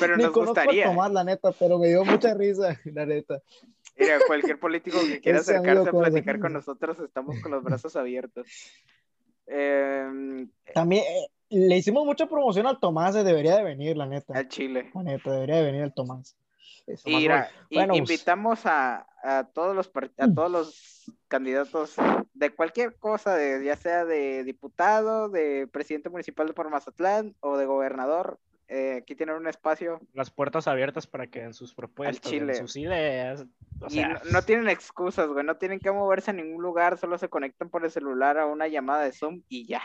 [0.00, 0.86] Pero Ni nos conozco a gustaría.
[0.86, 3.40] Tomás, la neta, pero me dio mucha risa, la neta.
[3.96, 7.94] Mira, cualquier político que quiera Ese acercarse a platicar con nosotros, estamos con los brazos
[7.96, 8.46] abiertos.
[9.46, 11.04] Eh, También
[11.52, 14.34] le hicimos mucha promoción al Tomás, eh, debería de venir, la neta.
[14.36, 14.90] al Chile.
[14.94, 16.36] La neta, debería de venir el Tomás.
[16.86, 17.02] pues.
[17.06, 21.94] Y, mira, y Bueno, pues- invitamos a, a todos los a todos los candidatos
[22.34, 27.56] de cualquier cosa, de, ya sea de diputado, de presidente municipal de por Mazatlán o
[27.56, 28.38] de gobernador.
[28.68, 32.54] eh, aquí tienen un espacio Las puertas abiertas para que en sus propuestas, en Chile.
[32.54, 33.44] sus ideas.
[33.82, 36.96] O y sea, no, no tienen excusas, güey, no tienen que moverse a ningún lugar,
[36.96, 39.82] solo se conectan por el celular a una llamada de Zoom y ya.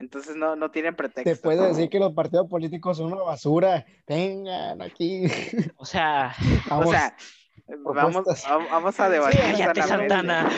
[0.00, 1.28] Entonces no, no tienen pretexto.
[1.28, 5.24] Después de decir que los partidos políticos son una basura, vengan aquí.
[5.76, 6.34] o sea,
[6.70, 8.24] O Vamos.
[8.40, 9.40] sea, vamos, vamos a debatir.
[9.40, 10.14] cállate, sanamente.
[10.14, 10.50] Santana.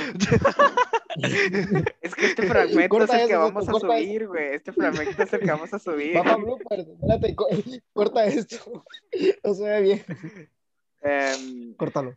[2.00, 4.54] Es que este fragmento Corta es el que eso, vamos a subir, güey.
[4.54, 6.14] Este fragmento es el que vamos a subir.
[6.14, 7.48] Papá Blooper, espérate, co-
[7.92, 8.84] corta esto.
[9.42, 10.04] No se ve bien.
[11.02, 12.14] Em, Córtalo.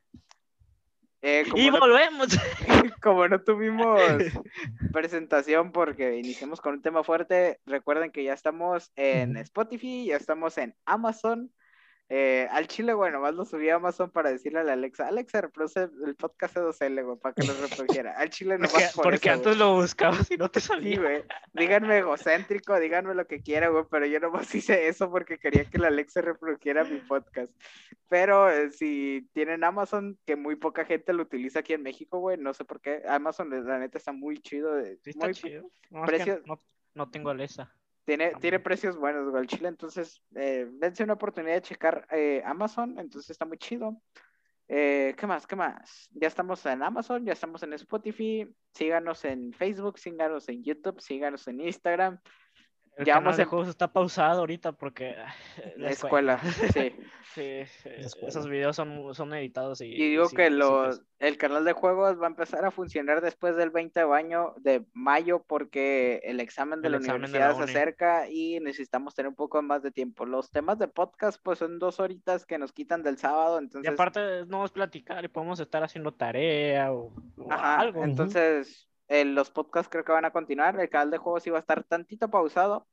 [1.23, 2.27] Eh, y no, volvemos.
[3.01, 3.99] como no tuvimos
[4.91, 9.37] presentación porque iniciamos con un tema fuerte, recuerden que ya estamos en.
[9.37, 11.49] Spotify, ya estamos en Amazon.
[12.09, 15.41] Eh, al chile, bueno, más lo subí a Amazon para decirle a la Alexa, Alexa,
[15.41, 18.15] reproduce el podcast E2L, güey, para que lo reprodujera.
[18.17, 19.57] Al chile no Porque, por porque eso, antes güey.
[19.57, 20.99] lo buscabas y no te Sí, salía.
[21.01, 21.23] güey.
[21.53, 25.79] Díganme egocéntrico, díganme lo que quieran, güey, pero yo nomás hice eso porque quería que
[25.79, 27.51] la Alexa reprodujera mi podcast.
[28.09, 32.37] Pero eh, si tienen Amazon, que muy poca gente lo utiliza aquí en México, güey,
[32.37, 33.01] no sé por qué.
[33.07, 34.75] Amazon, la neta, está muy chido.
[34.75, 35.71] de- Sí, está muy- chido.
[35.89, 36.59] No, es que precio- no,
[36.93, 37.73] no tengo Alexa.
[38.05, 39.69] Tiene, tiene precios buenos, güey, el chile.
[39.69, 44.01] Entonces, eh, dense una oportunidad de checar eh, Amazon, entonces está muy chido.
[44.67, 45.45] Eh, ¿qué más?
[45.45, 46.09] ¿Qué más?
[46.13, 48.47] Ya estamos en Amazon, ya estamos en Spotify.
[48.73, 52.19] Síganos en Facebook, síganos en YouTube, síganos en Instagram.
[52.95, 55.33] El Ya canal de en- juegos está pausado ahorita porque ah,
[55.77, 56.39] La escuela,
[56.73, 56.95] sí.
[57.33, 58.27] Sí, eh, escuela.
[58.27, 62.21] esos videos son, son editados y, Y digo sí, que los, el canal de juegos
[62.21, 66.81] va a empezar a funcionar después del 20 de baño de mayo porque el examen
[66.81, 69.81] de El la examen de universidad la se acerca y necesitamos tener un poco más
[69.81, 70.25] de tiempo.
[70.27, 73.91] Los temas de podcast pues son dos horitas que nos quitan del sábado, y entonces...
[73.91, 78.03] aparte no es platicar y podemos estar haciendo tarea o, o Ajá, algo.
[78.03, 81.61] entonces eh, los podcasts creo que van a continuar, el canal de juegos iba a
[81.61, 82.87] estar tantito pausado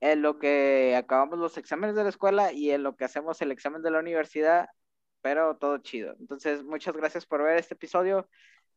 [0.00, 3.50] en lo que acabamos los exámenes de la escuela y en lo que hacemos el
[3.52, 4.68] examen de la universidad,
[5.22, 6.14] pero todo chido.
[6.20, 8.28] Entonces, muchas gracias por ver este episodio.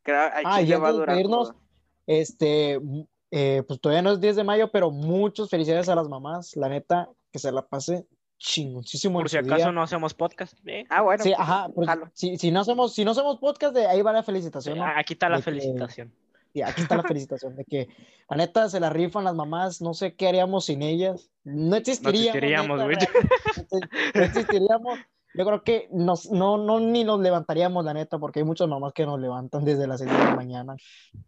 [0.03, 1.53] Creo Ah, y va a durar irnos.
[2.05, 2.79] Este,
[3.31, 6.55] eh, pues todavía no es 10 de mayo, pero muchas felicidades a las mamás.
[6.55, 8.07] La neta, que se la pase
[8.37, 9.71] chingoncísimo Por si acaso día.
[9.71, 10.53] no hacemos podcast.
[10.65, 11.23] eh, Ah, bueno.
[11.23, 14.23] Sí, pues, ajá, si, si no hacemos, si no hacemos podcast, de ahí va la
[14.23, 14.85] felicitación, ¿no?
[14.85, 16.13] Aquí está la de que- felicitación.
[16.57, 17.87] Y aquí está la felicitación de que
[18.29, 21.29] la neta se la rifan las mamás, no sé qué haríamos sin ellas.
[21.43, 22.25] No existiríamos.
[22.35, 22.95] existiríamos, güey.
[22.95, 24.99] realmente, no existiríamos.
[25.35, 28.91] Yo creo que nos, no, no ni nos levantaríamos, la neta, porque hay muchas mamás
[28.93, 30.75] que nos levantan desde las 6 de la mañana.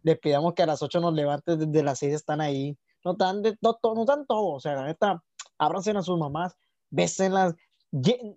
[0.02, 2.76] Le pidamos que a las 8 nos levanten, desde las 6 están ahí.
[3.04, 5.22] Nos dan, de, to- to- nos dan todo, o sea, la neta,
[5.58, 6.56] ábranse a sus mamás,
[6.90, 7.54] bésenlas.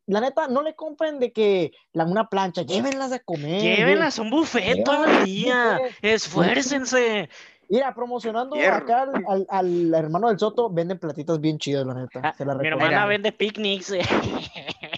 [0.07, 3.61] La neta, no le compren de que la, una plancha, llévenlas a comer.
[3.61, 5.79] Llévenlas a un buffet todo el día.
[6.01, 7.29] Esfuércense.
[7.69, 12.19] Mira, promocionando acá al, al- al hermano del Soto, venden platitos bien chidos, la neta.
[12.23, 13.91] Ah, Se la Mi hermana vende picnics.
[13.91, 14.01] eh.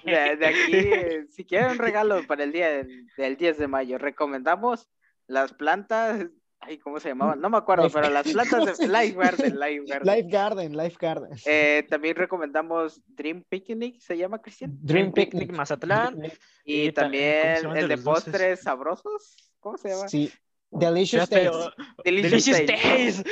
[0.03, 3.67] De, de aquí, eh, si quieren un regalo para el día del, del 10 de
[3.67, 4.87] mayo, recomendamos
[5.27, 6.25] las plantas.
[6.67, 7.39] Ay, ¿cómo se llamaban?
[7.39, 10.15] No me acuerdo, pero las plantas ¿Cómo de Life Garden, Life Garden.
[10.15, 11.29] Life Garden, Life Garden.
[11.45, 14.71] Eh, también recomendamos Dream Picnic, ¿se llama Cristian?
[14.81, 15.51] Dream Picnic.
[15.51, 16.23] Mazatlán.
[16.63, 20.07] Y Y ta- ¿cómo también el de postres sabrosos, ¿cómo se llama?
[20.07, 20.31] Sí.
[20.71, 21.51] Delicious Taste.
[22.03, 22.87] Delicious, Delicious Taste.
[22.87, 23.23] Days.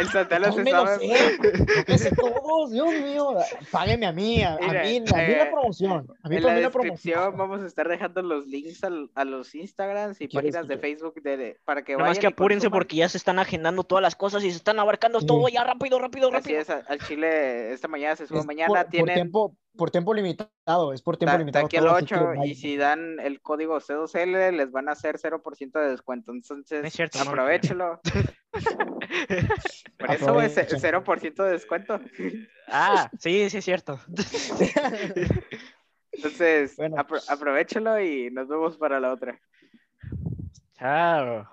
[0.00, 1.98] El Santana se sabe.
[1.98, 3.34] sé todos, Dios mío.
[3.70, 6.06] Págueme a mí, a, a Mira, mí, a mí eh, la promoción.
[6.24, 7.36] A mí En la mí la descripción promoción.
[7.38, 11.22] vamos a estar dejando los links al- a los Instagrams y ¿Quieres páginas de Facebook
[11.22, 14.02] de, de- para que Nada vayan más que apúrense porque ya se están agendando todas
[14.02, 15.26] las cosas y se están abarcando Sí.
[15.26, 16.60] todo ya rápido, rápido, Así rápido.
[16.60, 19.90] es, a- al Chile esta mañana se sube Es mañana, por, por tienen tiempo, por
[19.90, 21.64] tiempo limitado, es por tiempo ta- limitado.
[21.64, 25.88] aquí que 8 y si dan el código C2L les van a hacer 0% de
[25.90, 28.00] descuento, entonces No es cierto, no lo aprovechelo.
[29.98, 30.80] Por eso es Aprovechen.
[30.80, 32.00] 0% de descuento.
[32.66, 33.98] Ah, sí, sí es cierto.
[36.12, 36.96] Entonces, Bueno.
[36.96, 39.38] apro- aprovechelo y nos vemos para la otra.
[40.74, 41.48] Chao.